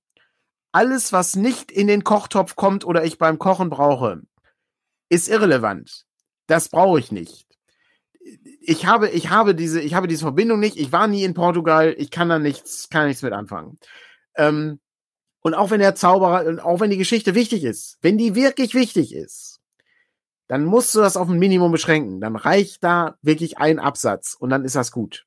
alles, 0.73 1.13
was 1.13 1.37
nicht 1.37 1.71
in 1.71 1.87
den 1.87 2.03
Kochtopf 2.03 2.57
kommt 2.57 2.85
oder 2.85 3.05
ich 3.05 3.19
beim 3.19 3.39
Kochen 3.39 3.69
brauche, 3.69 4.23
ist 5.11 5.29
irrelevant. 5.29 6.07
Das 6.47 6.71
brauche 6.71 6.99
ich 6.99 7.13
nicht. 7.13 7.47
Ich 8.61 8.87
habe, 8.87 9.11
ich 9.11 9.29
habe 9.29 9.55
diese, 9.55 9.81
ich 9.81 9.95
habe 9.95 10.09
diese 10.09 10.23
Verbindung 10.23 10.61
nicht. 10.61 10.77
Ich 10.77 10.93
war 10.93 11.07
nie 11.09 11.25
in 11.25 11.35
Portugal. 11.35 11.95
Ich 11.99 12.11
kann 12.11 12.29
da 12.29 12.39
nichts, 12.39 12.89
kann 12.89 13.07
nichts 13.07 13.23
mit 13.23 13.33
anfangen. 13.33 13.79
Ähm, 14.37 14.81
und 15.41 15.55
auch 15.55 15.71
wenn 15.71 15.81
der 15.81 15.95
Zauberer, 15.95 16.47
und 16.47 16.59
auch 16.59 16.81
wenn 16.81 16.91
die 16.91 16.97
Geschichte 16.97 17.35
wichtig 17.35 17.65
ist, 17.65 17.99
wenn 18.01 18.19
die 18.19 18.35
wirklich 18.35 18.75
wichtig 18.75 19.15
ist, 19.15 19.61
dann 20.49 20.65
musst 20.65 20.95
du 20.95 21.01
das 21.01 21.17
auf 21.17 21.29
ein 21.29 21.39
Minimum 21.39 21.71
beschränken. 21.71 22.21
Dann 22.21 22.35
reicht 22.35 22.83
da 22.83 23.19
wirklich 23.21 23.59
ein 23.59 23.79
Absatz 23.79 24.35
und 24.39 24.49
dann 24.49 24.65
ist 24.65 24.75
das 24.75 24.91
gut. 24.91 25.27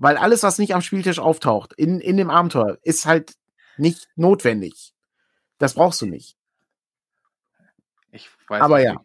Weil 0.00 0.16
alles, 0.16 0.42
was 0.42 0.58
nicht 0.58 0.74
am 0.74 0.80
Spieltisch 0.80 1.18
auftaucht, 1.18 1.74
in, 1.74 2.00
in 2.00 2.16
dem 2.16 2.30
Abenteuer, 2.30 2.78
ist 2.82 3.04
halt 3.04 3.34
nicht 3.76 4.08
notwendig. 4.16 4.94
Das 5.58 5.74
brauchst 5.74 6.00
du 6.00 6.06
nicht. 6.06 6.36
Ich 8.10 8.30
weiß 8.48 8.62
Aber 8.62 8.78
nicht, 8.78 8.96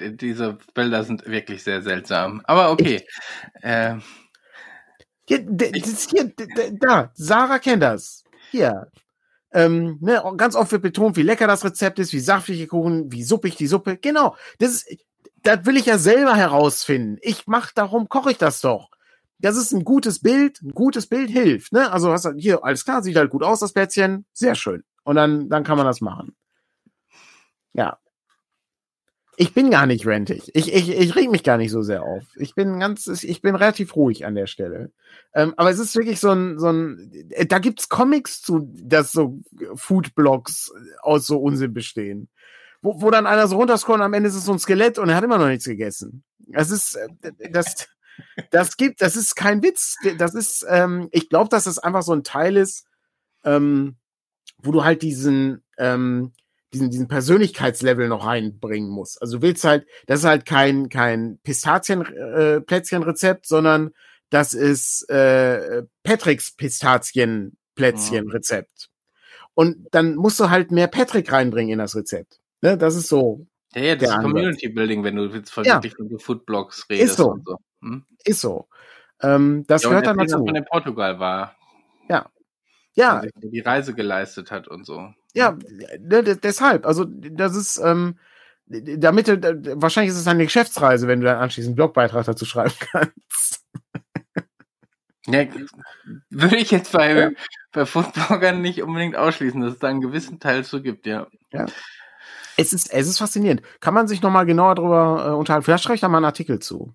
ja. 0.00 0.08
diese 0.08 0.58
Bilder 0.72 1.04
sind 1.04 1.26
wirklich 1.26 1.62
sehr 1.62 1.82
seltsam. 1.82 2.40
Aber 2.44 2.70
okay. 2.70 3.06
Ich, 3.54 3.64
äh, 3.64 3.98
hier, 5.28 5.46
hier, 6.08 6.32
da, 6.80 7.12
Sarah 7.14 7.58
kennt 7.58 7.82
das. 7.82 8.24
Hier. 8.50 8.90
Ähm, 9.52 9.98
ne, 10.00 10.22
ganz 10.38 10.56
oft 10.56 10.72
wird 10.72 10.82
betont, 10.82 11.16
wie 11.16 11.22
lecker 11.22 11.48
das 11.48 11.64
Rezept 11.66 11.98
ist, 11.98 12.14
wie 12.14 12.20
saftig 12.20 12.56
die 12.56 12.66
Kuchen, 12.66 13.12
wie 13.12 13.24
suppig 13.24 13.56
die 13.56 13.66
Suppe. 13.66 13.98
Genau. 13.98 14.36
Das 14.58 14.70
ist, 14.70 15.04
das 15.42 15.66
will 15.66 15.76
ich 15.76 15.86
ja 15.86 15.98
selber 15.98 16.34
herausfinden. 16.34 17.18
Ich 17.20 17.46
mach, 17.46 17.72
darum 17.72 18.08
koche 18.08 18.30
ich 18.30 18.38
das 18.38 18.62
doch 18.62 18.90
das 19.40 19.56
ist 19.56 19.72
ein 19.72 19.84
gutes 19.84 20.20
Bild, 20.20 20.60
ein 20.62 20.72
gutes 20.72 21.06
Bild 21.06 21.30
hilft, 21.30 21.72
ne? 21.72 21.90
Also 21.90 22.12
hast 22.12 22.24
du 22.26 22.32
hier, 22.36 22.64
alles 22.64 22.84
klar, 22.84 23.02
sieht 23.02 23.16
halt 23.16 23.30
gut 23.30 23.42
aus, 23.42 23.60
das 23.60 23.72
Plätzchen, 23.72 24.26
sehr 24.32 24.54
schön. 24.54 24.84
Und 25.02 25.16
dann, 25.16 25.48
dann 25.48 25.64
kann 25.64 25.76
man 25.76 25.86
das 25.86 26.00
machen. 26.00 26.36
Ja. 27.72 27.98
Ich 29.36 29.54
bin 29.54 29.70
gar 29.70 29.86
nicht 29.86 30.06
rentig. 30.06 30.50
Ich, 30.52 30.70
ich, 30.70 30.90
ich 30.90 31.16
reg 31.16 31.30
mich 31.30 31.42
gar 31.42 31.56
nicht 31.56 31.70
so 31.70 31.80
sehr 31.80 32.02
auf. 32.02 32.24
Ich 32.36 32.54
bin 32.54 32.78
ganz, 32.78 33.06
ich 33.06 33.40
bin 33.40 33.54
relativ 33.54 33.96
ruhig 33.96 34.26
an 34.26 34.34
der 34.34 34.46
Stelle. 34.46 34.92
Ähm, 35.34 35.54
aber 35.56 35.70
es 35.70 35.78
ist 35.78 35.96
wirklich 35.96 36.20
so 36.20 36.30
ein, 36.30 36.58
so 36.58 36.70
ein, 36.70 37.10
äh, 37.30 37.46
da 37.46 37.58
gibt's 37.58 37.88
Comics 37.88 38.42
zu, 38.42 38.70
dass 38.74 39.12
so 39.12 39.40
Foodblogs 39.76 40.72
aus 41.00 41.26
so 41.26 41.38
Unsinn 41.38 41.72
bestehen. 41.72 42.28
Wo, 42.82 43.00
wo 43.00 43.10
dann 43.10 43.26
einer 43.26 43.46
so 43.46 43.56
runterscrollt 43.56 44.00
und 44.00 44.04
am 44.04 44.12
Ende 44.12 44.28
ist 44.28 44.34
es 44.34 44.44
so 44.44 44.52
ein 44.52 44.58
Skelett 44.58 44.98
und 44.98 45.08
er 45.08 45.16
hat 45.16 45.24
immer 45.24 45.38
noch 45.38 45.48
nichts 45.48 45.64
gegessen. 45.64 46.22
Das 46.38 46.70
ist, 46.70 46.96
äh, 46.96 47.08
das, 47.50 47.88
das 48.50 48.76
gibt, 48.76 49.02
das 49.02 49.16
ist 49.16 49.36
kein 49.36 49.62
Witz. 49.62 49.96
Das 50.18 50.34
ist, 50.34 50.66
ähm, 50.68 51.08
ich 51.12 51.28
glaube, 51.28 51.48
dass 51.48 51.64
das 51.64 51.78
einfach 51.78 52.02
so 52.02 52.12
ein 52.12 52.24
Teil 52.24 52.56
ist, 52.56 52.86
ähm, 53.44 53.96
wo 54.58 54.72
du 54.72 54.84
halt 54.84 55.02
diesen, 55.02 55.62
ähm, 55.78 56.32
diesen, 56.72 56.90
diesen 56.90 57.08
Persönlichkeitslevel 57.08 58.08
noch 58.08 58.26
reinbringen 58.26 58.90
musst. 58.90 59.20
Also 59.20 59.38
du 59.38 59.42
willst 59.42 59.64
halt, 59.64 59.86
das 60.06 60.20
ist 60.20 60.26
halt 60.26 60.46
kein, 60.46 60.88
kein 60.88 61.40
Pistazien-Plätzchen-Rezept, 61.42 63.44
äh, 63.44 63.48
sondern 63.48 63.90
das 64.30 64.54
ist 64.54 65.10
äh, 65.10 65.82
Patricks 66.04 66.56
Pistazien-Plätzchen-Rezept. 66.56 68.88
Und 69.54 69.88
dann 69.90 70.14
musst 70.14 70.38
du 70.40 70.50
halt 70.50 70.70
mehr 70.70 70.86
Patrick 70.86 71.32
reinbringen 71.32 71.72
in 71.72 71.80
das 71.80 71.96
Rezept. 71.96 72.38
Ne? 72.62 72.78
Das 72.78 72.94
ist 72.94 73.08
so. 73.08 73.46
Ja, 73.74 73.82
ja, 73.82 73.96
das 73.96 74.10
ist 74.10 74.20
Community 74.20 74.68
Building, 74.68 75.02
wenn 75.04 75.16
du 75.16 75.24
jetzt 75.26 75.50
von 75.50 75.64
ja. 75.64 75.82
wirklich 75.82 75.94
von 75.94 76.18
Foodblogs 76.18 76.88
redest 76.88 77.10
ist 77.10 77.18
so. 77.18 77.30
und 77.30 77.46
so. 77.46 77.58
Hm? 77.80 78.04
Ist 78.24 78.40
so. 78.40 78.68
Ähm, 79.22 79.64
das 79.66 79.82
ja, 79.82 79.88
gehört 79.88 80.06
dann 80.06 80.18
dazu. 80.18 80.44
Wenn 80.44 80.56
in 80.56 80.64
Portugal 80.64 81.18
war. 81.18 81.54
Ja. 82.08 82.30
Ja. 82.94 83.22
Die 83.36 83.60
Reise 83.60 83.94
geleistet 83.94 84.50
hat 84.50 84.68
und 84.68 84.84
so. 84.84 85.12
Ja, 85.34 85.56
ne, 85.98 86.22
deshalb. 86.22 86.86
Also, 86.86 87.04
das 87.04 87.54
ist, 87.54 87.78
ähm, 87.78 88.18
damit 88.66 89.28
wahrscheinlich 89.28 90.12
ist 90.12 90.20
es 90.20 90.26
eine 90.26 90.44
Geschäftsreise, 90.44 91.08
wenn 91.08 91.20
du 91.20 91.26
dann 91.26 91.38
anschließend 91.38 91.70
einen 91.70 91.76
Blogbeitrag 91.76 92.24
dazu 92.24 92.44
schreiben 92.44 92.74
kannst. 92.92 93.66
Ja, 95.26 95.44
würde 96.30 96.56
ich 96.56 96.70
jetzt 96.70 96.92
bei, 96.92 97.12
ja. 97.12 97.30
bei 97.72 97.86
Foodbloggern 97.86 98.60
nicht 98.60 98.82
unbedingt 98.82 99.16
ausschließen, 99.16 99.60
dass 99.60 99.74
es 99.74 99.78
da 99.78 99.88
einen 99.88 100.00
gewissen 100.00 100.40
Teil 100.40 100.64
zu 100.64 100.82
gibt, 100.82 101.06
ja. 101.06 101.26
Ja. 101.52 101.66
Es 102.56 102.72
ist, 102.72 102.92
es 102.92 103.08
ist 103.08 103.18
faszinierend. 103.18 103.62
Kann 103.80 103.94
man 103.94 104.08
sich 104.08 104.22
nochmal 104.22 104.46
genauer 104.46 104.74
darüber 104.74 105.26
äh, 105.26 105.30
unterhalten? 105.30 105.64
Vielleicht 105.64 105.84
schreibe 105.84 105.94
ich 105.94 106.00
da 106.00 106.08
mal 106.08 106.18
einen 106.18 106.26
Artikel 106.26 106.58
zu. 106.58 106.94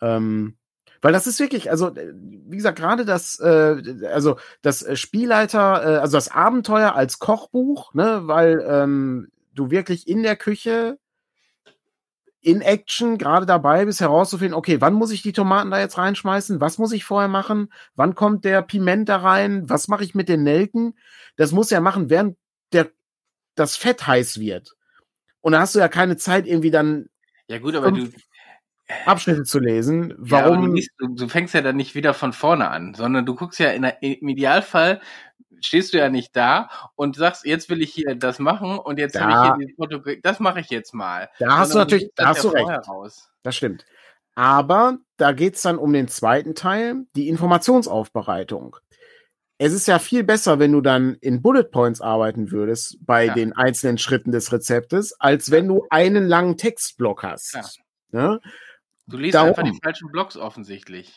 Ähm, 0.00 0.56
weil 1.02 1.12
das 1.12 1.26
ist 1.26 1.38
wirklich, 1.38 1.70
also 1.70 1.94
äh, 1.94 2.12
wie 2.14 2.56
gesagt, 2.56 2.78
gerade 2.78 3.04
das, 3.04 3.38
äh, 3.40 3.76
also 4.12 4.38
das 4.62 4.82
äh, 4.82 4.96
Spielleiter, 4.96 5.82
äh, 5.82 5.98
also 5.98 6.16
das 6.16 6.28
Abenteuer 6.30 6.94
als 6.94 7.18
Kochbuch, 7.18 7.94
ne, 7.94 8.22
weil 8.24 8.64
ähm, 8.68 9.28
du 9.54 9.70
wirklich 9.70 10.08
in 10.08 10.22
der 10.22 10.36
Küche 10.36 10.98
in 12.40 12.60
Action 12.60 13.18
gerade 13.18 13.44
dabei 13.44 13.84
bist 13.84 14.00
herauszufinden, 14.00 14.54
okay, 14.54 14.80
wann 14.80 14.94
muss 14.94 15.10
ich 15.10 15.22
die 15.22 15.32
Tomaten 15.32 15.70
da 15.70 15.80
jetzt 15.80 15.98
reinschmeißen? 15.98 16.60
Was 16.60 16.78
muss 16.78 16.92
ich 16.92 17.04
vorher 17.04 17.28
machen? 17.28 17.72
Wann 17.96 18.14
kommt 18.14 18.44
der 18.44 18.62
Piment 18.62 19.08
da 19.08 19.16
rein? 19.16 19.68
Was 19.68 19.88
mache 19.88 20.04
ich 20.04 20.14
mit 20.14 20.28
den 20.28 20.44
Nelken? 20.44 20.96
Das 21.36 21.50
muss 21.50 21.70
ja 21.70 21.80
machen, 21.80 22.08
während 22.08 22.36
der 22.72 22.90
das 23.56 23.76
Fett 23.76 24.06
heiß 24.06 24.38
wird. 24.38 24.76
Und 25.40 25.52
da 25.52 25.60
hast 25.60 25.74
du 25.74 25.80
ja 25.80 25.88
keine 25.88 26.16
Zeit 26.16 26.46
irgendwie 26.46 26.70
dann 26.70 27.08
ja 27.48 27.58
gut, 27.58 27.74
aber 27.76 27.92
du 27.92 28.08
Abschnitte 29.04 29.42
zu 29.44 29.58
lesen. 29.58 30.14
Warum? 30.16 30.76
Ja, 30.76 30.84
du, 30.98 31.14
du, 31.14 31.28
fängst 31.28 31.54
ja 31.54 31.60
dann 31.60 31.76
nicht 31.76 31.94
wieder 31.94 32.14
von 32.14 32.32
vorne 32.32 32.70
an, 32.70 32.94
sondern 32.94 33.26
du 33.26 33.34
guckst 33.34 33.58
ja 33.58 33.70
in 33.70 33.82
der, 33.82 34.02
im 34.02 34.28
Idealfall 34.28 35.00
stehst 35.60 35.92
du 35.92 35.98
ja 35.98 36.08
nicht 36.08 36.36
da 36.36 36.68
und 36.94 37.16
sagst, 37.16 37.44
jetzt 37.44 37.68
will 37.70 37.82
ich 37.82 37.92
hier 37.92 38.14
das 38.14 38.38
machen 38.38 38.78
und 38.78 38.98
jetzt 38.98 39.18
habe 39.20 39.62
ich 39.62 39.66
hier 39.66 39.76
Foto, 39.76 40.00
das 40.22 40.40
mache 40.40 40.60
ich 40.60 40.70
jetzt 40.70 40.94
mal. 40.94 41.28
Da 41.38 41.58
hast 41.58 41.74
du 41.74 41.78
natürlich, 41.78 42.10
da 42.14 42.28
hast 42.28 42.44
du 42.44 42.48
recht. 42.48 42.88
Raus. 42.88 43.30
Das 43.42 43.56
stimmt. 43.56 43.84
Aber 44.34 44.98
da 45.16 45.32
geht's 45.32 45.62
dann 45.62 45.78
um 45.78 45.92
den 45.92 46.08
zweiten 46.08 46.54
Teil, 46.54 47.06
die 47.16 47.28
Informationsaufbereitung. 47.28 48.76
Es 49.58 49.72
ist 49.72 49.88
ja 49.88 49.98
viel 49.98 50.22
besser, 50.22 50.58
wenn 50.58 50.72
du 50.72 50.82
dann 50.82 51.14
in 51.22 51.40
Bullet 51.40 51.64
Points 51.64 52.02
arbeiten 52.02 52.50
würdest 52.50 52.98
bei 53.00 53.24
ja. 53.24 53.34
den 53.34 53.54
einzelnen 53.54 53.96
Schritten 53.96 54.30
des 54.30 54.52
Rezeptes, 54.52 55.18
als 55.18 55.50
wenn 55.50 55.66
du 55.66 55.86
einen 55.88 56.26
langen 56.26 56.58
Textblock 56.58 57.22
hast. 57.22 57.54
Ja. 57.54 57.62
Ne? 58.10 58.40
Du 59.06 59.16
liest 59.16 59.34
Darum. 59.34 59.50
einfach 59.50 59.62
die 59.62 59.78
falschen 59.82 60.10
Blocks 60.10 60.36
offensichtlich. 60.36 61.14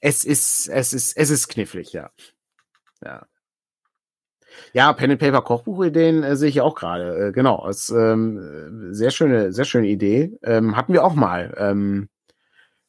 Es 0.00 0.24
ist, 0.24 0.68
es 0.68 0.92
ist, 0.92 1.16
es 1.16 1.30
ist 1.30 1.48
knifflig, 1.48 1.92
ja. 1.92 2.10
Ja. 3.02 3.26
Ja, 4.72 4.92
Pen 4.92 5.12
and 5.12 5.20
Paper 5.20 5.42
Kochbuchideen 5.42 6.22
äh, 6.22 6.36
sehe 6.36 6.48
ich 6.48 6.60
auch 6.60 6.74
gerade. 6.74 7.28
Äh, 7.28 7.32
genau, 7.32 7.68
ist 7.68 7.90
ähm, 7.90 8.92
sehr 8.92 9.10
schöne, 9.10 9.52
sehr 9.52 9.64
schöne 9.64 9.88
Idee. 9.88 10.36
Ähm, 10.42 10.76
hatten 10.76 10.92
wir 10.92 11.04
auch 11.04 11.14
mal. 11.14 11.54
Ähm, 11.56 12.08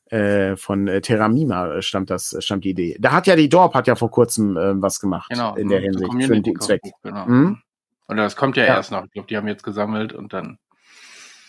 äh, 0.05 0.55
von 0.55 0.87
äh, 0.87 1.01
Terramima 1.01 1.81
stammt 1.83 2.09
das, 2.09 2.35
stammt 2.39 2.63
die 2.63 2.71
Idee. 2.71 2.97
Da 2.99 3.11
hat 3.11 3.27
ja 3.27 3.35
die 3.35 3.49
Dorp 3.49 3.75
hat 3.75 3.85
ja 3.85 3.95
vor 3.95 4.09
kurzem 4.09 4.57
äh, 4.57 4.81
was 4.81 4.99
gemacht 4.99 5.29
genau, 5.29 5.55
in 5.55 5.69
der 5.69 5.81
Hinsicht 5.81 6.11
für 6.11 6.41
guten 6.41 6.59
Zweck. 6.59 6.81
Genau. 7.03 7.25
Mhm. 7.27 7.61
Oder 8.07 8.23
das 8.23 8.35
kommt 8.35 8.57
ja, 8.57 8.63
ja, 8.63 8.77
erst 8.77 8.91
noch. 8.91 9.05
Ich 9.05 9.11
glaube, 9.11 9.27
die 9.27 9.37
haben 9.37 9.47
jetzt 9.47 9.63
gesammelt 9.63 10.13
und 10.13 10.33
dann. 10.33 10.57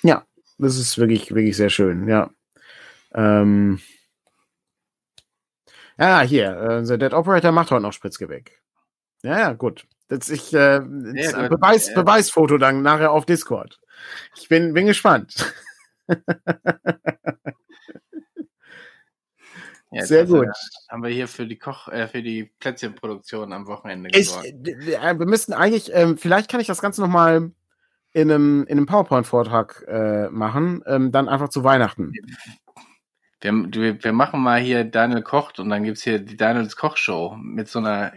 Ja, 0.02 0.24
das 0.60 0.76
ist 0.76 0.98
wirklich, 0.98 1.34
wirklich 1.34 1.56
sehr 1.56 1.70
schön, 1.70 2.08
ja. 2.08 2.30
Ähm, 3.14 3.80
ja, 5.98 6.20
hier, 6.22 6.56
äh, 6.56 6.84
The 6.84 6.98
Dead 6.98 7.12
Operator 7.12 7.52
macht 7.52 7.70
heute 7.70 7.82
noch 7.82 7.92
Spritzgebäck. 7.92 8.62
Ja, 9.22 9.38
ja, 9.38 9.52
gut. 9.52 9.86
Das 10.08 10.28
ich, 10.28 10.52
äh, 10.54 10.76
ja, 10.76 10.80
ein 10.80 11.48
Beweis, 11.48 11.88
äh, 11.88 11.94
Beweisfoto 11.94 12.58
dann 12.58 12.82
nachher 12.82 13.12
auf 13.12 13.26
Discord. 13.26 13.80
Ich 14.36 14.48
bin, 14.48 14.72
bin 14.72 14.86
gespannt. 14.86 15.52
Ja, 19.92 20.06
Sehr 20.06 20.24
gut. 20.24 20.46
haben 20.88 21.02
wir 21.02 21.10
hier 21.10 21.26
für 21.26 21.46
die 21.46 21.58
Koch, 21.58 21.88
äh, 21.88 22.06
für 22.06 22.22
die 22.22 22.44
Plätzchenproduktion 22.60 23.52
am 23.52 23.66
Wochenende 23.66 24.10
gesorgt. 24.10 24.46
Ich, 24.46 24.96
äh, 24.96 25.18
wir 25.18 25.26
müssten 25.26 25.52
eigentlich, 25.52 25.90
ähm, 25.92 26.16
vielleicht 26.16 26.48
kann 26.48 26.60
ich 26.60 26.68
das 26.68 26.80
Ganze 26.80 27.00
nochmal 27.00 27.50
in 28.12 28.30
einem, 28.30 28.64
in 28.64 28.78
einem 28.78 28.86
PowerPoint-Vortrag 28.86 29.84
äh, 29.88 30.28
machen, 30.30 30.82
ähm, 30.86 31.12
dann 31.12 31.28
einfach 31.28 31.48
zu 31.48 31.64
Weihnachten. 31.64 32.12
Wir, 33.40 33.52
wir, 33.52 34.04
wir 34.04 34.12
machen 34.12 34.40
mal 34.40 34.60
hier 34.60 34.84
Daniel 34.84 35.22
kocht 35.22 35.60
und 35.60 35.70
dann 35.70 35.84
gibt's 35.84 36.02
hier 36.02 36.18
die 36.18 36.36
Daniels 36.36 36.76
Kochshow 36.76 37.36
mit 37.36 37.68
so 37.68 37.78
einer 37.78 38.12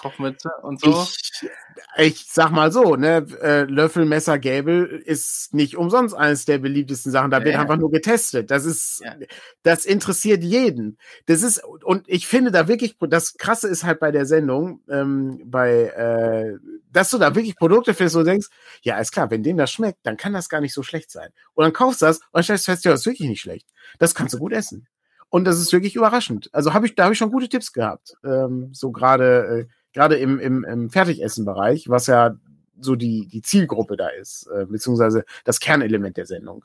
Kochmütze 0.00 0.50
und 0.62 0.80
so. 0.80 1.06
Ich, 1.06 1.50
ich 1.96 2.26
sag 2.30 2.50
mal 2.50 2.72
so, 2.72 2.96
ne, 2.96 3.26
äh, 3.42 3.62
Löffel, 3.64 4.04
Messer, 4.04 4.38
Gäbel 4.38 4.86
ist 5.04 5.52
nicht 5.54 5.76
umsonst 5.76 6.14
eines 6.14 6.44
der 6.44 6.58
beliebtesten 6.58 7.12
Sachen. 7.12 7.30
Da 7.30 7.38
ja, 7.38 7.44
wird 7.44 7.54
ja. 7.54 7.60
einfach 7.60 7.76
nur 7.76 7.90
getestet. 7.90 8.50
Das 8.50 8.64
ist, 8.64 9.02
ja. 9.04 9.14
das 9.62 9.84
interessiert 9.84 10.42
jeden. 10.42 10.98
Das 11.26 11.42
ist, 11.42 11.62
und 11.64 12.08
ich 12.08 12.26
finde 12.26 12.50
da 12.50 12.68
wirklich, 12.68 12.96
das 13.00 13.34
Krasse 13.34 13.68
ist 13.68 13.84
halt 13.84 14.00
bei 14.00 14.10
der 14.10 14.26
Sendung, 14.26 14.82
ähm, 14.88 15.42
bei, 15.44 15.84
äh, 15.84 16.58
dass 16.90 17.10
du 17.10 17.18
da 17.18 17.34
wirklich 17.34 17.56
Produkte 17.56 17.94
findest 17.94 18.16
und 18.16 18.24
denkst, 18.24 18.48
ja, 18.82 18.98
ist 18.98 19.12
klar, 19.12 19.30
wenn 19.30 19.42
dem 19.42 19.56
das 19.56 19.70
schmeckt, 19.70 19.98
dann 20.04 20.16
kann 20.16 20.32
das 20.32 20.48
gar 20.48 20.60
nicht 20.60 20.74
so 20.74 20.82
schlecht 20.82 21.10
sein. 21.10 21.30
Und 21.54 21.64
dann 21.64 21.72
kaufst 21.72 22.02
du 22.02 22.06
das 22.06 22.20
und 22.32 22.42
stellst 22.42 22.66
fest, 22.66 22.84
ja, 22.84 22.90
das 22.90 23.00
ist 23.00 23.06
wirklich 23.06 23.28
nicht 23.28 23.40
schlecht. 23.40 23.68
Das 23.98 24.14
kannst 24.14 24.34
du 24.34 24.38
gut 24.38 24.52
essen. 24.52 24.86
Und 25.30 25.44
das 25.44 25.60
ist 25.60 25.72
wirklich 25.72 25.94
überraschend. 25.94 26.50
Also 26.52 26.74
habe 26.74 26.86
ich, 26.86 26.96
da 26.96 27.04
habe 27.04 27.12
ich 27.12 27.18
schon 27.18 27.30
gute 27.30 27.48
Tipps 27.48 27.72
gehabt. 27.72 28.14
Ähm, 28.24 28.70
so 28.72 28.90
gerade, 28.90 29.68
äh, 29.68 29.72
gerade 29.92 30.16
im, 30.16 30.38
im, 30.38 30.64
im 30.64 30.90
Fertigessen-Bereich, 30.90 31.88
was 31.88 32.06
ja 32.06 32.36
so 32.80 32.96
die, 32.96 33.26
die 33.26 33.42
Zielgruppe 33.42 33.96
da 33.96 34.08
ist, 34.08 34.46
äh, 34.54 34.66
beziehungsweise 34.66 35.24
das 35.44 35.60
Kernelement 35.60 36.16
der 36.16 36.26
Sendung. 36.26 36.64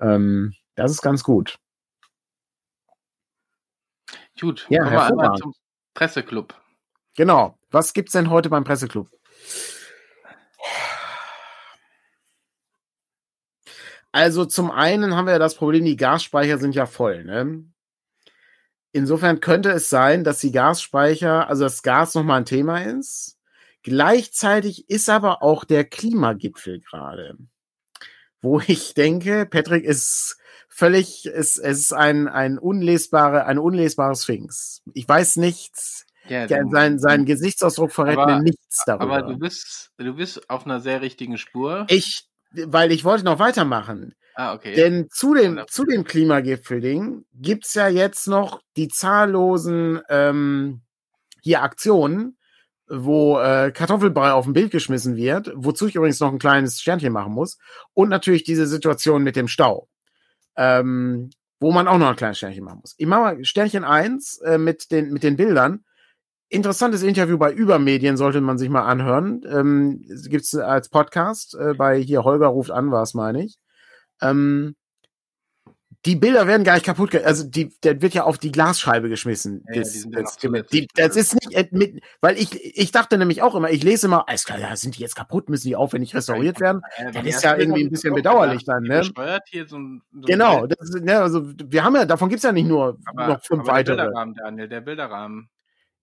Ähm, 0.00 0.54
das 0.74 0.90
ist 0.90 1.02
ganz 1.02 1.22
gut. 1.22 1.58
Gut, 4.40 4.66
ja, 4.68 4.82
kommen 4.82 4.92
wir 4.92 5.04
einmal 5.04 5.36
zum 5.36 5.54
Presseclub. 5.94 6.54
Genau. 7.16 7.58
Was 7.70 7.92
gibt's 7.92 8.12
denn 8.12 8.30
heute 8.30 8.48
beim 8.48 8.64
Presseclub? 8.64 9.08
Also 14.10 14.44
zum 14.44 14.70
einen 14.70 15.16
haben 15.16 15.26
wir 15.26 15.32
ja 15.32 15.38
das 15.38 15.54
Problem, 15.54 15.84
die 15.84 15.96
Gasspeicher 15.96 16.58
sind 16.58 16.74
ja 16.74 16.86
voll. 16.86 17.24
Ne? 17.24 17.64
Insofern 18.92 19.40
könnte 19.40 19.70
es 19.70 19.88
sein, 19.88 20.22
dass 20.22 20.40
die 20.40 20.52
Gasspeicher, 20.52 21.48
also 21.48 21.64
das 21.64 21.82
Gas 21.82 22.14
nochmal 22.14 22.40
ein 22.40 22.44
Thema 22.44 22.82
ist. 22.82 23.38
Gleichzeitig 23.82 24.88
ist 24.88 25.08
aber 25.08 25.42
auch 25.42 25.64
der 25.64 25.84
Klimagipfel 25.84 26.80
gerade, 26.80 27.36
wo 28.40 28.60
ich 28.60 28.94
denke, 28.94 29.46
Patrick 29.46 29.84
ist 29.84 30.36
völlig, 30.68 31.26
es, 31.26 31.58
es 31.58 31.78
ist 31.78 31.92
ein, 31.92 32.28
ein 32.28 32.58
unlesbare, 32.58 33.46
ein 33.46 33.58
unlesbarer 33.58 34.14
Sphinx. 34.14 34.82
Ich 34.94 35.08
weiß 35.08 35.36
nichts. 35.36 36.06
Ja, 36.28 36.46
sein, 36.46 37.00
sein 37.00 37.24
Gesichtsausdruck 37.24 37.90
verrät 37.90 38.16
aber, 38.16 38.36
mir 38.36 38.42
nichts 38.42 38.84
darüber. 38.86 39.16
Aber 39.16 39.22
du 39.22 39.38
bist, 39.38 39.90
du 39.96 40.14
bist 40.14 40.48
auf 40.48 40.64
einer 40.64 40.80
sehr 40.80 41.00
richtigen 41.00 41.36
Spur. 41.36 41.86
Ich, 41.88 42.28
weil 42.52 42.92
ich 42.92 43.04
wollte 43.04 43.24
noch 43.24 43.40
weitermachen. 43.40 44.14
Ah, 44.34 44.54
okay. 44.54 44.74
Denn 44.74 45.08
zu 45.10 45.34
dem, 45.34 45.60
zu 45.68 45.84
dem 45.84 46.04
Klimagipfel-Ding 46.04 47.24
gibt's 47.34 47.74
ja 47.74 47.88
jetzt 47.88 48.28
noch 48.28 48.62
die 48.76 48.88
zahllosen 48.88 50.00
ähm, 50.08 50.82
hier 51.42 51.62
Aktionen, 51.62 52.38
wo 52.88 53.38
äh, 53.38 53.72
Kartoffelbrei 53.72 54.32
auf 54.32 54.44
dem 54.44 54.54
Bild 54.54 54.70
geschmissen 54.70 55.16
wird, 55.16 55.52
wozu 55.54 55.86
ich 55.86 55.94
übrigens 55.94 56.20
noch 56.20 56.32
ein 56.32 56.38
kleines 56.38 56.80
Sternchen 56.80 57.12
machen 57.12 57.32
muss. 57.32 57.58
Und 57.94 58.08
natürlich 58.08 58.44
diese 58.44 58.66
Situation 58.66 59.22
mit 59.22 59.36
dem 59.36 59.48
Stau. 59.48 59.88
Ähm, 60.56 61.30
wo 61.62 61.70
man 61.70 61.86
auch 61.86 61.96
noch 61.96 62.08
ein 62.08 62.16
kleines 62.16 62.38
Sternchen 62.38 62.64
machen 62.64 62.80
muss. 62.80 62.94
Ich 62.98 63.06
mache 63.06 63.20
mal 63.20 63.44
Sternchen 63.44 63.84
eins 63.84 64.38
äh, 64.38 64.58
mit, 64.58 64.90
den, 64.90 65.12
mit 65.12 65.22
den 65.22 65.36
Bildern. 65.36 65.84
Interessantes 66.48 67.02
Interview 67.04 67.38
bei 67.38 67.52
Übermedien 67.52 68.16
sollte 68.16 68.40
man 68.40 68.58
sich 68.58 68.68
mal 68.68 68.82
anhören. 68.82 69.42
Ähm, 69.48 70.04
Gibt 70.26 70.44
es 70.44 70.54
als 70.56 70.88
Podcast 70.88 71.54
äh, 71.54 71.74
bei 71.74 71.98
hier 71.98 72.24
Holger 72.24 72.48
ruft 72.48 72.72
an, 72.72 72.90
war 72.90 73.04
es, 73.04 73.14
meine 73.14 73.44
ich. 73.44 73.58
Ähm, 74.22 74.76
die 76.04 76.16
Bilder 76.16 76.48
werden 76.48 76.64
gar 76.64 76.74
nicht 76.74 76.84
kaputt, 76.84 77.14
also 77.14 77.44
die, 77.44 77.72
der 77.84 78.02
wird 78.02 78.14
ja 78.14 78.24
auf 78.24 78.38
die 78.38 78.50
Glasscheibe 78.50 79.08
geschmissen. 79.08 79.64
Ja, 79.68 79.80
das, 79.80 80.04
ja, 80.04 80.10
das, 80.10 80.36
die, 80.66 80.88
das 80.94 81.14
ist 81.16 81.34
nicht 81.34 81.72
mit, 81.72 82.02
weil 82.20 82.38
ich, 82.38 82.76
ich 82.76 82.90
dachte 82.90 83.18
nämlich 83.18 83.40
auch 83.40 83.54
immer, 83.54 83.70
ich 83.70 83.84
lese 83.84 84.08
immer, 84.08 84.28
alles 84.28 84.44
klar, 84.44 84.58
ja, 84.58 84.74
sind 84.74 84.96
die 84.96 85.00
jetzt 85.00 85.14
kaputt, 85.14 85.48
müssen 85.48 85.68
die 85.68 85.76
aufwendig 85.76 86.14
restauriert 86.14 86.58
werden? 86.58 86.82
Ja, 86.98 87.12
das 87.12 87.24
ist 87.24 87.44
ja 87.44 87.56
irgendwie 87.56 87.84
ein 87.84 87.90
bisschen 87.90 88.14
bedauerlich 88.14 88.64
dann, 88.64 88.82
ne? 88.82 89.02
Hier 89.48 89.68
so 89.68 89.78
ein, 89.78 90.02
so 90.12 90.22
genau, 90.22 90.66
das 90.66 90.90
ne, 90.90 91.18
also 91.18 91.44
wir 91.46 91.84
haben 91.84 91.94
ja, 91.94 92.04
davon 92.04 92.28
gibt's 92.28 92.44
ja 92.44 92.52
nicht 92.52 92.66
nur 92.66 92.98
aber, 93.04 93.28
noch 93.28 93.42
fünf 93.44 93.62
aber 93.62 93.72
weitere. 93.72 93.96
Der 93.96 94.04
Bilderrahmen, 94.04 94.34
Daniel, 94.34 94.68
der 94.68 94.80
Bilderrahmen. 94.80 95.50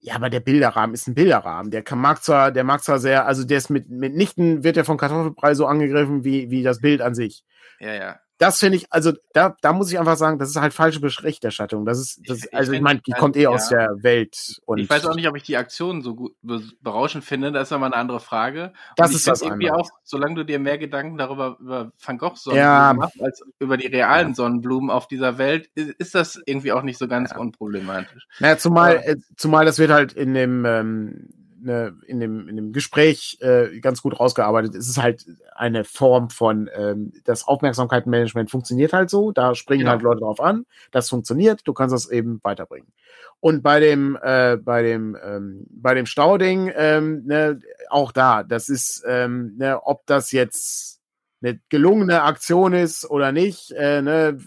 Ja, 0.01 0.15
aber 0.15 0.29
der 0.29 0.39
Bilderrahmen 0.39 0.93
ist 0.93 1.07
ein 1.09 1.13
Bilderrahmen. 1.13 1.71
Der 1.71 1.83
kann, 1.83 1.99
mag 1.99 2.23
zwar, 2.23 2.53
der 2.53 2.63
mag 2.63 2.81
zwar 2.81 2.99
sehr, 2.99 3.25
also 3.25 3.43
der 3.43 3.57
ist 3.57 3.69
mit, 3.69 3.89
mitnichten 3.89 4.63
wird 4.63 4.77
er 4.77 4.85
von 4.85 4.95
Kartoffelbrei 4.95 5.55
so 5.55 5.65
angegriffen 5.65 6.23
wie, 6.23 6.49
wie 6.49 6.63
das 6.63 6.79
Bild 6.79 7.01
an 7.01 7.15
sich. 7.15 7.43
Ja, 7.79 7.93
ja 7.93 8.19
das 8.39 8.59
finde 8.59 8.77
ich, 8.77 8.87
also 8.89 9.11
da, 9.33 9.57
da 9.61 9.73
muss 9.73 9.91
ich 9.91 9.99
einfach 9.99 10.15
sagen, 10.15 10.39
das 10.39 10.49
ist 10.49 10.55
halt 10.55 10.73
falsche 10.73 11.01
Berichterstattung. 11.01 11.85
Das 11.85 11.99
ist, 11.99 12.21
das, 12.25 12.45
ich, 12.45 12.53
also 12.53 12.71
ich, 12.71 12.77
ich 12.77 12.81
meine, 12.81 13.01
die 13.01 13.11
kommt 13.11 13.35
eh 13.35 13.43
ja. 13.43 13.49
aus 13.49 13.67
der 13.67 13.97
Welt. 14.01 14.61
Und 14.65 14.77
ich 14.77 14.89
weiß 14.89 15.05
auch 15.07 15.15
nicht, 15.15 15.27
ob 15.27 15.35
ich 15.35 15.43
die 15.43 15.57
Aktion 15.57 16.01
so 16.01 16.15
gut 16.15 16.35
berauschend 16.41 17.25
finde. 17.25 17.51
Das 17.51 17.67
ist 17.67 17.73
aber 17.73 17.87
eine 17.87 17.97
andere 17.97 18.21
Frage. 18.21 18.71
das 18.95 19.13
ist 19.13 19.27
das 19.27 19.41
irgendwie 19.41 19.71
auch, 19.71 19.89
solange 20.03 20.35
du 20.35 20.45
dir 20.45 20.57
mehr 20.57 20.77
Gedanken 20.77 21.17
darüber 21.17 21.57
über 21.59 21.91
Van 22.01 22.17
Gogh 22.17 22.35
Sonnenblumen 22.35 22.57
ja. 22.57 22.93
machst 22.93 23.21
als 23.21 23.43
über 23.59 23.75
die 23.75 23.87
realen 23.87 24.29
ja. 24.29 24.35
Sonnenblumen 24.35 24.89
auf 24.89 25.09
dieser 25.09 25.37
Welt, 25.37 25.69
ist, 25.75 25.89
ist, 25.99 26.15
das 26.15 26.41
irgendwie 26.45 26.71
auch 26.71 26.83
nicht 26.83 26.97
so 26.97 27.09
ganz 27.09 27.33
unproblematisch. 27.35 28.25
Naja, 28.39 28.57
zumal, 28.57 29.01
äh, 29.03 29.17
zumal 29.35 29.65
das 29.65 29.79
wird 29.79 29.91
halt 29.91 30.13
in 30.13 30.33
dem 30.33 30.63
ähm, 30.63 31.38
ne, 31.61 31.95
in, 32.07 32.19
dem, 32.19 32.47
in 32.47 32.55
dem 32.55 32.73
Gespräch 32.73 33.37
äh, 33.41 33.79
ganz 33.79 34.01
gut 34.01 34.19
rausgearbeitet. 34.19 34.75
Es 34.75 34.87
ist 34.87 35.01
halt 35.01 35.25
eine 35.55 35.83
Form 35.83 36.29
von, 36.29 36.69
ähm, 36.73 37.13
das 37.25 37.47
Aufmerksamkeitsmanagement 37.47 38.49
funktioniert 38.49 38.93
halt 38.93 39.09
so, 39.09 39.31
da 39.31 39.55
springen 39.55 39.81
genau. 39.81 39.91
halt 39.91 40.01
Leute 40.01 40.21
drauf 40.21 40.39
an, 40.39 40.65
das 40.91 41.09
funktioniert, 41.09 41.61
du 41.65 41.73
kannst 41.73 41.93
das 41.93 42.09
eben 42.09 42.39
weiterbringen. 42.43 42.91
Und 43.39 43.63
bei 43.63 43.79
dem, 43.79 44.17
äh, 44.21 44.57
bei 44.57 44.83
dem, 44.83 45.17
ähm, 45.23 45.65
bei 45.69 45.93
dem 45.93 46.05
Stauding, 46.05 46.71
ähm, 46.75 47.23
ne, 47.25 47.59
auch 47.89 48.11
da, 48.11 48.43
das 48.43 48.69
ist, 48.69 49.03
ähm, 49.07 49.55
ne, 49.57 49.81
ob 49.83 50.05
das 50.05 50.31
jetzt 50.31 50.99
eine 51.41 51.59
gelungene 51.69 52.23
Aktion 52.23 52.73
ist 52.73 53.09
oder 53.09 53.31
nicht, 53.31 53.71
äh, 53.71 54.01
ne, 54.01 54.39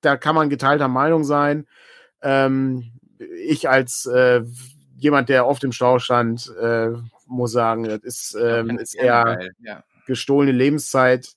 da 0.00 0.16
kann 0.16 0.34
man 0.34 0.50
geteilter 0.50 0.88
Meinung 0.88 1.24
sein. 1.24 1.66
Ähm, 2.22 2.92
ich 3.18 3.68
als 3.68 4.06
äh, 4.06 4.42
jemand, 5.00 5.28
der 5.28 5.46
oft 5.46 5.64
im 5.64 5.72
Stau 5.72 5.98
stand, 5.98 6.52
äh, 6.60 6.90
muss 7.26 7.52
sagen, 7.52 7.84
das 7.84 8.00
ist, 8.02 8.36
ähm, 8.40 8.78
ist 8.78 8.94
eher 8.94 9.48
ja. 9.60 9.82
gestohlene 10.06 10.56
Lebenszeit. 10.56 11.28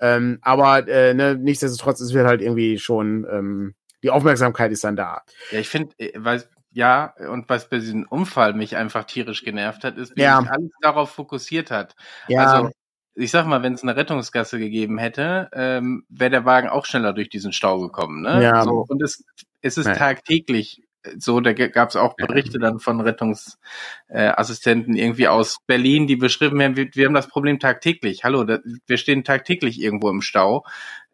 Ähm, 0.00 0.38
aber 0.42 0.86
äh, 0.88 1.14
ne, 1.14 1.36
nichtsdestotrotz, 1.36 2.00
es 2.00 2.12
wird 2.12 2.26
halt 2.26 2.42
irgendwie 2.42 2.78
schon, 2.78 3.26
ähm, 3.30 3.74
die 4.02 4.10
Aufmerksamkeit 4.10 4.72
ist 4.72 4.84
dann 4.84 4.96
da. 4.96 5.22
Ja, 5.50 5.60
ich 5.60 5.68
finde, 5.68 5.94
äh, 5.98 6.12
weil 6.16 6.44
ja, 6.72 7.14
und 7.30 7.48
was 7.48 7.68
bei 7.68 7.78
diesem 7.78 8.04
Unfall 8.08 8.52
mich 8.52 8.76
einfach 8.76 9.04
tierisch 9.04 9.44
genervt 9.44 9.84
hat, 9.84 9.96
ist, 9.96 10.16
wie 10.16 10.22
Ja. 10.22 10.40
sich 10.40 10.50
alles 10.50 10.70
darauf 10.80 11.12
fokussiert 11.12 11.70
hat. 11.70 11.94
Ja, 12.26 12.40
Also, 12.40 12.70
ich 13.14 13.30
sag 13.30 13.46
mal, 13.46 13.62
wenn 13.62 13.74
es 13.74 13.84
eine 13.84 13.94
Rettungsgasse 13.94 14.58
gegeben 14.58 14.98
hätte, 14.98 15.48
ähm, 15.52 16.04
wäre 16.08 16.30
der 16.30 16.44
Wagen 16.44 16.68
auch 16.68 16.84
schneller 16.84 17.12
durch 17.12 17.28
diesen 17.28 17.52
Stau 17.52 17.80
gekommen. 17.80 18.22
Ne? 18.22 18.42
Ja. 18.42 18.64
So, 18.64 18.84
und 18.88 19.00
es, 19.04 19.24
es 19.62 19.78
ist 19.78 19.86
Ja. 19.86 19.94
tagtäglich 19.94 20.82
so, 21.18 21.40
da 21.40 21.52
gab 21.52 21.90
es 21.90 21.96
auch 21.96 22.14
Berichte 22.16 22.58
dann 22.58 22.78
von 22.78 23.00
Rettungsassistenten 23.00 24.94
irgendwie 24.96 25.28
aus 25.28 25.58
Berlin, 25.66 26.06
die 26.06 26.16
beschrieben 26.16 26.62
haben, 26.62 26.76
wir, 26.76 26.88
wir 26.92 27.06
haben 27.06 27.14
das 27.14 27.28
Problem 27.28 27.58
tagtäglich. 27.58 28.24
Hallo, 28.24 28.44
da, 28.44 28.58
wir 28.86 28.96
stehen 28.96 29.24
tagtäglich 29.24 29.80
irgendwo 29.80 30.10
im 30.10 30.22
Stau. 30.22 30.64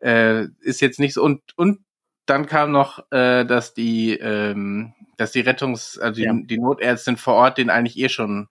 Äh, 0.01 0.47
ist 0.61 0.81
jetzt 0.81 1.01
nicht 1.01 1.15
so. 1.15 1.23
Und, 1.23 1.41
und 1.57 1.81
dann 2.27 2.47
kam 2.47 2.71
noch, 2.71 3.01
äh, 3.11 3.45
dass 3.45 3.75
die, 3.75 4.13
ähm, 4.15 4.95
dass 5.17 5.33
die 5.33 5.43
Rettungs-, 5.43 5.99
also 5.99 6.21
Ja. 6.21 6.33
die, 6.33 6.47
die 6.47 6.59
Notärztin 6.59 7.17
vor 7.17 7.35
Ort 7.35 7.59
den 7.59 7.71
eigentlich 7.71 7.99
eh 7.99 8.09
schon 8.09 8.49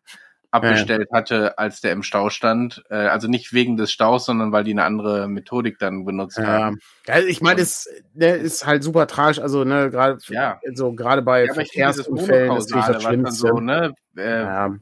abgestellt 0.52 1.10
hatte, 1.14 1.58
als 1.58 1.82
der 1.82 1.92
im 1.92 2.04
Stau 2.04 2.30
stand. 2.30 2.84
Äh, 2.90 2.96
also 2.96 3.28
nicht 3.28 3.54
wegen 3.54 3.78
des 3.78 3.92
Staus, 3.92 4.26
sondern 4.26 4.52
weil 4.52 4.64
die 4.64 4.72
eine 4.72 4.84
andere 4.84 5.28
Methodik 5.28 5.78
dann 5.80 6.06
benutzt 6.06 6.38
ja. 6.38 6.46
haben. 6.46 6.80
ja 7.08 7.20
ich 7.20 7.42
meine, 7.42 7.60
das 7.60 7.88
ne, 8.14 8.32
ist 8.32 8.66
halt 8.66 8.84
super 8.84 9.08
tragisch. 9.08 9.40
Also, 9.40 9.64
ne, 9.64 9.90
gerade 9.90 10.18
Ja. 10.28 10.60
so 10.74 10.94
gerade 10.94 11.22
bei 11.22 11.46
Ja, 11.46 11.54
Verkehrsunfällen 11.54 12.58
ist 12.58 12.74
das 12.74 12.88
dann 12.88 13.02
Schlimmste. 13.02 13.36
so, 13.48 13.60
ne, 13.60 13.94
äh, 14.18 14.42
ja. 14.42 14.76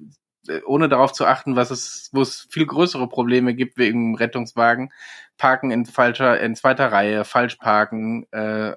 ohne 0.66 0.88
darauf 0.88 1.12
zu 1.12 1.26
achten, 1.26 1.56
was 1.56 1.72
es, 1.72 2.10
wo 2.14 2.22
es 2.22 2.48
viel 2.50 2.66
größere 2.66 3.10
Probleme 3.10 3.54
gibt 3.54 3.78
wegen 3.78 4.16
Rettungswagen, 4.16 4.92
parken 5.38 5.72
in 5.72 5.86
falscher, 5.86 6.40
in 6.40 6.56
zweiter 6.56 6.92
Reihe, 6.92 7.26
falsch 7.26 7.56
parken, 7.56 8.26
äh, 8.32 8.74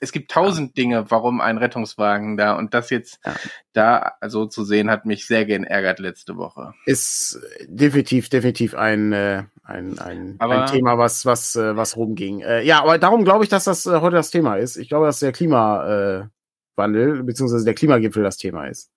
es 0.00 0.12
gibt 0.12 0.30
tausend 0.30 0.76
Dinge, 0.76 1.10
warum 1.10 1.40
ein 1.40 1.58
Rettungswagen 1.58 2.36
da 2.36 2.54
und 2.56 2.74
das 2.74 2.90
jetzt 2.90 3.20
Ja. 3.24 3.34
da 3.72 4.12
so 4.26 4.46
zu 4.46 4.64
sehen, 4.64 4.90
hat 4.90 5.06
mich 5.06 5.26
sehr 5.26 5.44
geärgert 5.44 5.98
letzte 5.98 6.36
Woche. 6.36 6.74
ist 6.86 7.40
definitiv, 7.66 8.28
definitiv 8.28 8.74
ein, 8.74 9.12
äh, 9.12 9.44
ein, 9.64 9.98
ein, 9.98 10.36
ein 10.38 10.66
Thema, 10.66 10.98
was, 10.98 11.26
was, 11.26 11.56
äh, 11.56 11.76
was 11.76 11.96
rumging. 11.96 12.40
Äh, 12.40 12.62
ja, 12.62 12.80
aber 12.82 12.98
darum 12.98 13.24
glaube 13.24 13.44
ich, 13.44 13.50
dass 13.50 13.64
das 13.64 13.86
äh, 13.86 14.00
heute 14.00 14.16
das 14.16 14.30
Thema 14.30 14.56
ist. 14.56 14.76
Ich 14.76 14.88
glaube, 14.88 15.06
dass 15.06 15.20
der 15.20 15.32
Klimawandel, 15.32 16.22
äh, 16.24 16.28
Wandel, 16.76 17.22
beziehungsweise 17.22 17.64
der 17.64 17.74
Klimagipfel 17.74 18.22
das 18.22 18.38
Thema 18.38 18.66
ist. 18.66 18.90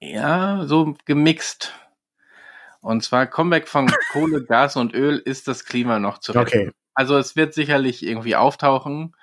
Ja, 0.00 0.64
so 0.66 0.94
gemixt. 1.04 1.72
Und 2.80 3.04
zwar 3.04 3.26
Comeback 3.26 3.68
von 3.68 3.86
Kohle, 4.12 4.44
Gas 4.44 4.76
und 4.76 4.94
Öl 4.94 5.18
ist 5.18 5.46
das 5.46 5.64
Klima 5.64 5.98
noch 5.98 6.18
zu 6.18 6.32
retten. 6.32 6.46
Okay. 6.46 6.70
Also 6.94 7.16
es 7.16 7.36
wird 7.36 7.54
sicherlich 7.54 8.04
irgendwie 8.04 8.36
auftauchen, 8.36 9.14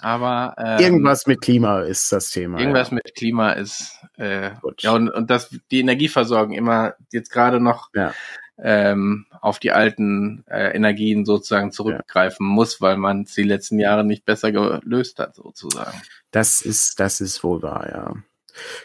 aber 0.00 0.54
ähm, 0.58 0.78
Irgendwas 0.80 1.26
mit 1.26 1.40
Klima 1.40 1.80
ist 1.82 2.10
das 2.12 2.30
Thema. 2.30 2.58
Irgendwas 2.58 2.90
ja. 2.90 2.94
mit 2.94 3.14
Klima 3.14 3.52
ist 3.52 3.98
äh, 4.16 4.50
Gut. 4.60 4.82
ja 4.82 4.92
und, 4.92 5.08
und 5.10 5.30
dass 5.30 5.50
die 5.70 5.80
Energieversorgung 5.80 6.52
immer 6.54 6.94
jetzt 7.12 7.30
gerade 7.30 7.60
noch 7.60 7.90
Ja. 7.94 8.12
ähm, 8.58 9.26
auf 9.40 9.58
die 9.58 9.72
alten 9.72 10.44
äh, 10.48 10.74
Energien 10.74 11.24
sozusagen 11.24 11.70
zurückgreifen 11.72 12.46
muss, 12.46 12.80
weil 12.80 12.96
man 12.96 13.22
es 13.22 13.34
die 13.34 13.42
letzten 13.42 13.78
Jahre 13.78 14.04
nicht 14.04 14.24
besser 14.24 14.52
gelöst 14.52 15.18
hat 15.18 15.36
sozusagen. 15.36 16.00
Das 16.30 16.60
ist, 16.60 16.98
das 17.00 17.20
ist 17.20 17.42
wohl 17.44 17.62
wahr, 17.62 17.88
ja. 17.90 18.14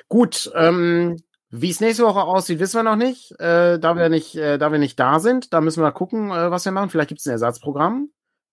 Gut, 0.07 0.51
ähm, 0.55 1.17
wie 1.49 1.69
es 1.69 1.79
nächste 1.79 2.03
Woche 2.03 2.23
aussieht, 2.23 2.59
wissen 2.59 2.77
wir 2.77 2.83
noch 2.83 2.95
nicht. 2.95 3.31
Äh, 3.39 3.77
da 3.79 3.95
wir 3.95 4.09
nicht, 4.09 4.35
äh, 4.35 4.57
da 4.57 4.71
wir 4.71 4.79
nicht 4.79 4.99
da 4.99 5.19
sind, 5.19 5.53
da 5.53 5.61
müssen 5.61 5.83
wir 5.83 5.91
gucken, 5.91 6.31
äh, 6.31 6.49
was 6.49 6.65
wir 6.65 6.71
machen. 6.71 6.89
Vielleicht 6.89 7.09
gibt 7.09 7.19
es 7.21 7.27
ein 7.27 7.31
Ersatzprogramm. 7.33 8.09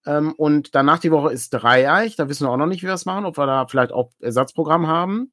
Ähm, 0.07 0.32
und 0.32 0.74
danach 0.74 0.98
die 0.98 1.11
Woche 1.11 1.32
ist 1.32 1.51
Dreieich. 1.51 2.16
Da 2.16 2.28
wissen 2.28 2.46
wir 2.46 2.51
auch 2.51 2.57
noch 2.57 2.66
nicht, 2.66 2.82
wie 2.82 2.86
wir 2.86 2.92
das 2.92 3.07
machen, 3.07 3.24
ob 3.24 3.36
wir 3.36 3.46
da 3.46 3.66
vielleicht 3.66 3.92
auch 3.92 4.11
Ersatzprogramm 4.20 4.86
haben. 4.86 5.32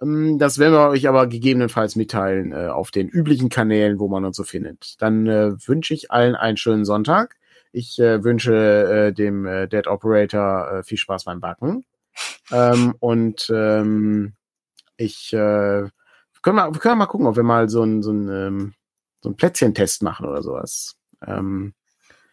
Ähm, 0.00 0.38
das 0.38 0.58
werden 0.58 0.74
wir 0.74 0.88
euch 0.88 1.08
aber 1.08 1.26
gegebenenfalls 1.26 1.96
mitteilen 1.96 2.52
äh, 2.52 2.68
auf 2.68 2.90
den 2.90 3.08
üblichen 3.08 3.48
Kanälen, 3.48 3.98
wo 3.98 4.08
man 4.08 4.24
uns 4.24 4.36
so 4.36 4.44
findet. 4.44 5.00
Dann 5.02 5.26
äh, 5.26 5.52
wünsche 5.66 5.94
ich 5.94 6.10
allen 6.10 6.36
einen 6.36 6.56
schönen 6.56 6.84
Sonntag. 6.84 7.36
Ich 7.72 7.98
äh, 7.98 8.24
wünsche 8.24 9.08
äh, 9.08 9.12
dem 9.12 9.46
äh, 9.46 9.68
Dead 9.68 9.86
Operator 9.86 10.70
äh, 10.72 10.82
viel 10.82 10.98
Spaß 10.98 11.24
beim 11.24 11.40
Backen. 11.40 11.84
Ähm, 12.50 12.94
und 12.98 13.50
ähm, 13.54 14.34
ich 14.96 15.30
können 15.30 15.92
wir, 16.42 16.72
wir 16.72 16.80
können 16.80 16.98
mal 16.98 17.06
gucken, 17.06 17.26
ob 17.26 17.36
wir 17.36 17.42
mal 17.44 17.68
so 17.68 17.82
ein 17.84 18.02
so 18.02 18.10
ein, 18.10 18.28
ähm, 18.28 18.74
so 19.22 19.28
ein 19.30 19.36
Plätzchentest 19.36 20.02
machen 20.02 20.26
oder 20.26 20.42
sowas. 20.42 20.96
Ähm, 21.24 21.74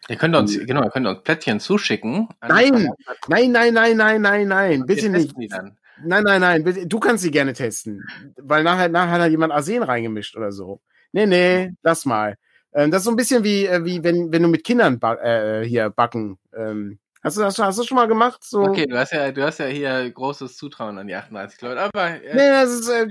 Ihr 0.07 0.17
könnt 0.17 0.35
uns, 0.35 0.57
genau, 0.65 0.83
ihr 0.83 0.91
könnt 0.91 1.07
uns 1.07 1.23
Plättchen 1.23 1.59
zuschicken. 1.59 2.29
Nein! 2.47 2.89
nein, 3.27 3.51
nein, 3.51 3.73
nein, 3.73 3.97
nein, 3.97 4.21
nein, 4.21 4.47
nein, 4.47 4.85
bitte 4.85 5.09
nicht. 5.09 5.35
Nein, 5.37 6.23
nein, 6.23 6.41
nein, 6.41 6.63
bitte, 6.63 6.87
du 6.87 6.99
kannst 6.99 7.23
sie 7.23 7.31
gerne 7.31 7.53
testen, 7.53 8.03
weil 8.35 8.63
nachher, 8.63 8.89
nachher 8.89 9.21
hat 9.23 9.31
jemand 9.31 9.53
Arsen 9.53 9.81
reingemischt 9.81 10.35
oder 10.35 10.51
so. 10.51 10.81
Nee, 11.13 11.25
nee, 11.25 11.71
lass 11.83 12.05
mal. 12.05 12.37
Ähm, 12.73 12.91
das 12.91 13.01
ist 13.01 13.05
so 13.05 13.11
ein 13.11 13.15
bisschen 13.15 13.43
wie, 13.43 13.65
äh, 13.65 13.85
wie 13.85 14.03
wenn, 14.03 14.31
wenn 14.31 14.43
du 14.43 14.49
mit 14.49 14.65
Kindern 14.65 14.99
ba 14.99 15.15
äh, 15.15 15.65
hier 15.65 15.89
backen. 15.89 16.37
Ähm, 16.55 16.99
hast, 17.25 17.37
du 17.37 17.41
das, 17.41 17.59
hast 17.59 17.79
du 17.79 17.83
schon 17.83 17.95
mal 17.95 18.07
gemacht? 18.07 18.43
So? 18.43 18.61
Okay, 18.61 18.85
du 18.85 18.97
hast 18.97 19.11
ja, 19.11 19.31
du 19.31 19.43
hast 19.43 19.59
ja 19.59 19.65
hier 19.65 20.09
großes 20.09 20.55
Zutrauen 20.55 20.97
an 20.97 21.07
die 21.07 21.15
38 21.15 21.61
Leute, 21.61 21.81
aber 21.81 22.23
äh, 22.23 22.35
Nee, 22.35 22.49
das 22.49 22.69
ist 22.71 22.89
äh, 22.89 23.07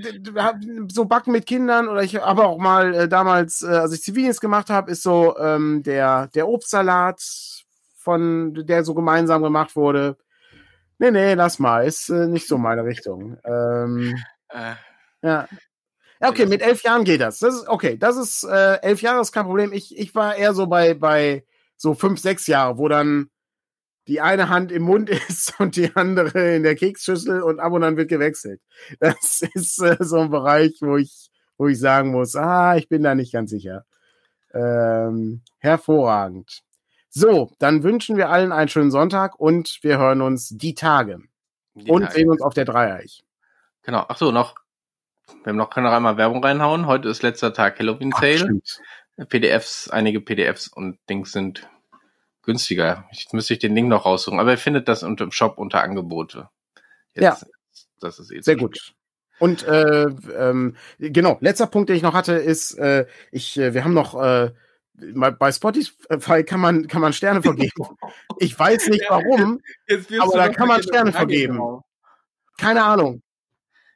so 0.91 1.05
Backen 1.05 1.31
mit 1.31 1.45
Kindern 1.45 1.87
oder 1.87 2.01
ich 2.01 2.15
habe 2.15 2.45
auch 2.45 2.57
mal 2.57 2.93
äh, 2.93 3.07
damals, 3.07 3.61
äh, 3.61 3.67
als 3.67 3.93
ich 3.93 4.01
Zivildienst 4.01 4.41
gemacht 4.41 4.69
habe, 4.69 4.91
ist 4.91 5.03
so 5.03 5.37
ähm, 5.37 5.83
der 5.83 6.27
der 6.33 6.47
Obstsalat 6.47 7.21
von 7.97 8.53
der 8.53 8.83
so 8.83 8.93
gemeinsam 8.93 9.43
gemacht 9.43 9.75
wurde. 9.75 10.17
Nee, 10.97 11.11
nee, 11.11 11.33
lass 11.33 11.59
mal, 11.59 11.85
ist 11.85 12.09
äh, 12.09 12.27
nicht 12.27 12.47
so 12.47 12.57
meine 12.57 12.85
Richtung. 12.85 13.37
Ähm, 13.43 14.15
äh, 14.49 14.75
ja. 15.21 15.47
Ja, 16.21 16.29
okay, 16.29 16.45
mit 16.45 16.61
elf 16.61 16.83
Jahren 16.83 17.03
geht 17.03 17.19
das. 17.19 17.39
Das 17.39 17.55
ist 17.55 17.67
okay. 17.67 17.97
Das 17.97 18.15
ist 18.15 18.43
äh, 18.45 18.79
elf 18.81 19.01
Jahre 19.01 19.19
ist 19.19 19.33
kein 19.33 19.45
Problem. 19.45 19.73
Ich, 19.73 19.97
ich 19.97 20.15
war 20.15 20.35
eher 20.35 20.53
so 20.53 20.67
bei 20.67 20.93
bei 20.93 21.43
so 21.75 21.93
fünf, 21.93 22.21
sechs 22.21 22.47
Jahre, 22.47 22.77
wo 22.77 22.87
dann 22.87 23.29
die 24.07 24.21
eine 24.21 24.49
Hand 24.49 24.71
im 24.71 24.83
Mund 24.83 25.09
ist 25.29 25.59
und 25.59 25.75
die 25.75 25.95
andere 25.95 26.55
in 26.55 26.63
der 26.63 26.75
Keksschüssel 26.75 27.41
und 27.41 27.59
ab 27.59 27.73
und 27.73 27.83
an 27.83 27.97
wird 27.97 28.09
gewechselt. 28.09 28.61
Das 28.99 29.41
ist 29.53 29.81
äh, 29.81 29.97
so 29.99 30.19
ein 30.19 30.29
Bereich, 30.29 30.77
wo 30.81 30.97
ich 30.97 31.29
wo 31.57 31.67
ich 31.67 31.79
sagen 31.79 32.11
muss, 32.11 32.35
ah, 32.35 32.75
ich 32.75 32.89
bin 32.89 33.03
da 33.03 33.15
nicht 33.15 33.31
ganz 33.31 33.49
sicher. 33.49 33.85
Ähm, 34.53 35.41
hervorragend. 35.59 36.61
So, 37.09 37.51
dann 37.59 37.83
wünschen 37.83 38.17
wir 38.17 38.29
allen 38.29 38.51
einen 38.51 38.67
schönen 38.67 38.91
Sonntag 38.91 39.39
und 39.39 39.79
wir 39.81 39.97
hören 39.97 40.21
uns 40.21 40.49
die 40.49 40.75
Tage 40.75 41.19
die 41.73 41.89
und 41.89 42.01
Tage. 42.01 42.13
sehen 42.13 42.29
uns 42.29 42.41
auf 42.41 42.53
der 42.53 42.65
Dreieich. 42.65 43.23
Genau. 43.83 44.05
Ach 44.07 44.17
so, 44.17 44.31
noch. 44.31 44.55
Wir 45.43 45.51
haben 45.51 45.57
noch 45.57 45.75
noch 45.75 45.91
einmal 45.91 46.17
Werbung 46.17 46.43
reinhauen. 46.43 46.87
Heute 46.87 47.09
ist 47.09 47.23
letzter 47.23 47.53
Tag 47.53 47.79
Halloween 47.79 48.11
Sale. 48.11 48.37
stimmt. 48.37 48.81
PDFs, 49.29 49.89
einige 49.89 50.19
PDFs 50.19 50.67
und 50.67 50.99
Dings 51.09 51.31
sind 51.31 51.69
günstiger. 52.45 53.05
Jetzt 53.11 53.33
müsste 53.33 53.53
ich 53.53 53.59
den 53.59 53.75
Link 53.75 53.89
noch 53.89 54.05
raussuchen, 54.05 54.39
aber 54.39 54.51
ihr 54.51 54.57
findet 54.57 54.87
das 54.87 55.03
unter, 55.03 55.23
im 55.25 55.31
Shop 55.31 55.57
unter 55.57 55.81
Angebote. 55.83 56.49
Ja. 57.15 57.37
Das 57.99 58.19
ist 58.19 58.31
eh 58.31 58.41
Sehr 58.41 58.55
gut. 58.57 58.93
Und 59.39 59.63
äh, 59.63 60.03
ähm, 60.37 60.75
genau, 60.99 61.37
letzter 61.41 61.67
Punkt, 61.67 61.89
den 61.89 61.97
ich 61.97 62.03
noch 62.03 62.13
hatte, 62.13 62.33
ist, 62.33 62.73
äh, 62.77 63.05
ich, 63.31 63.57
äh, 63.57 63.73
wir 63.73 63.83
haben 63.83 63.93
noch 63.93 64.21
äh, 64.21 64.51
bei 64.97 65.51
Spotify 65.51 66.43
kann 66.45 66.61
man 66.61 66.87
kann 66.87 67.01
man 67.01 67.11
Sterne 67.11 67.41
vergeben. 67.41 67.71
Ich 68.39 68.57
weiß 68.57 68.87
nicht 68.87 69.03
warum, 69.09 69.59
Jetzt 69.87 70.09
wirst 70.09 70.21
Aber 70.21 70.37
da 70.37 70.47
kann 70.49 70.69
man 70.69 70.81
Sterne 70.83 71.11
vergeben. 71.11 71.57
drauf. 71.57 71.83
keine 72.57 72.83
Ahnung. 72.83 73.21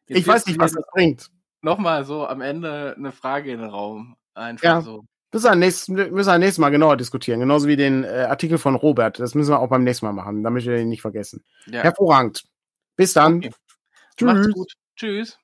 Jetzt 0.07 0.19
Ich 0.19 0.27
weiß 0.27 0.45
nicht, 0.47 0.59
was 0.59 0.73
das 0.73 0.83
bringt. 0.91 1.27
Nochmal 1.61 2.03
so 2.03 2.27
am 2.27 2.41
Ende 2.41 2.95
eine 2.97 3.11
Frage 3.13 3.51
in 3.51 3.59
den 3.61 3.69
Raum. 3.69 4.17
Einfach 4.33 4.63
Ja. 4.63 4.81
so. 4.81 5.05
Müssen 5.31 5.45
wir, 5.45 5.55
nächstes, 5.55 5.87
müssen 5.89 6.31
wir 6.31 6.37
nächstes 6.39 6.57
Mal 6.57 6.69
genauer 6.69 6.97
diskutieren, 6.97 7.39
genauso 7.39 7.67
wie 7.67 7.75
den 7.75 8.03
äh, 8.03 8.25
Artikel 8.29 8.57
von 8.57 8.75
Robert. 8.75 9.19
Das 9.19 9.35
müssen 9.35 9.51
wir 9.51 9.59
auch 9.59 9.69
beim 9.69 9.83
nächsten 9.83 10.07
Mal 10.07 10.13
machen, 10.13 10.43
damit 10.43 10.65
wir 10.65 10.75
den 10.75 10.89
nicht 10.89 11.01
vergessen. 11.01 11.43
Ja. 11.67 11.83
Hervorragend. 11.83 12.45
Bis 12.95 13.13
dann. 13.13 13.37
Okay. 13.37 13.51
Tschüss. 14.17 14.25
Macht's 14.25 14.53
gut. 14.53 14.73
Tschüss. 14.95 15.37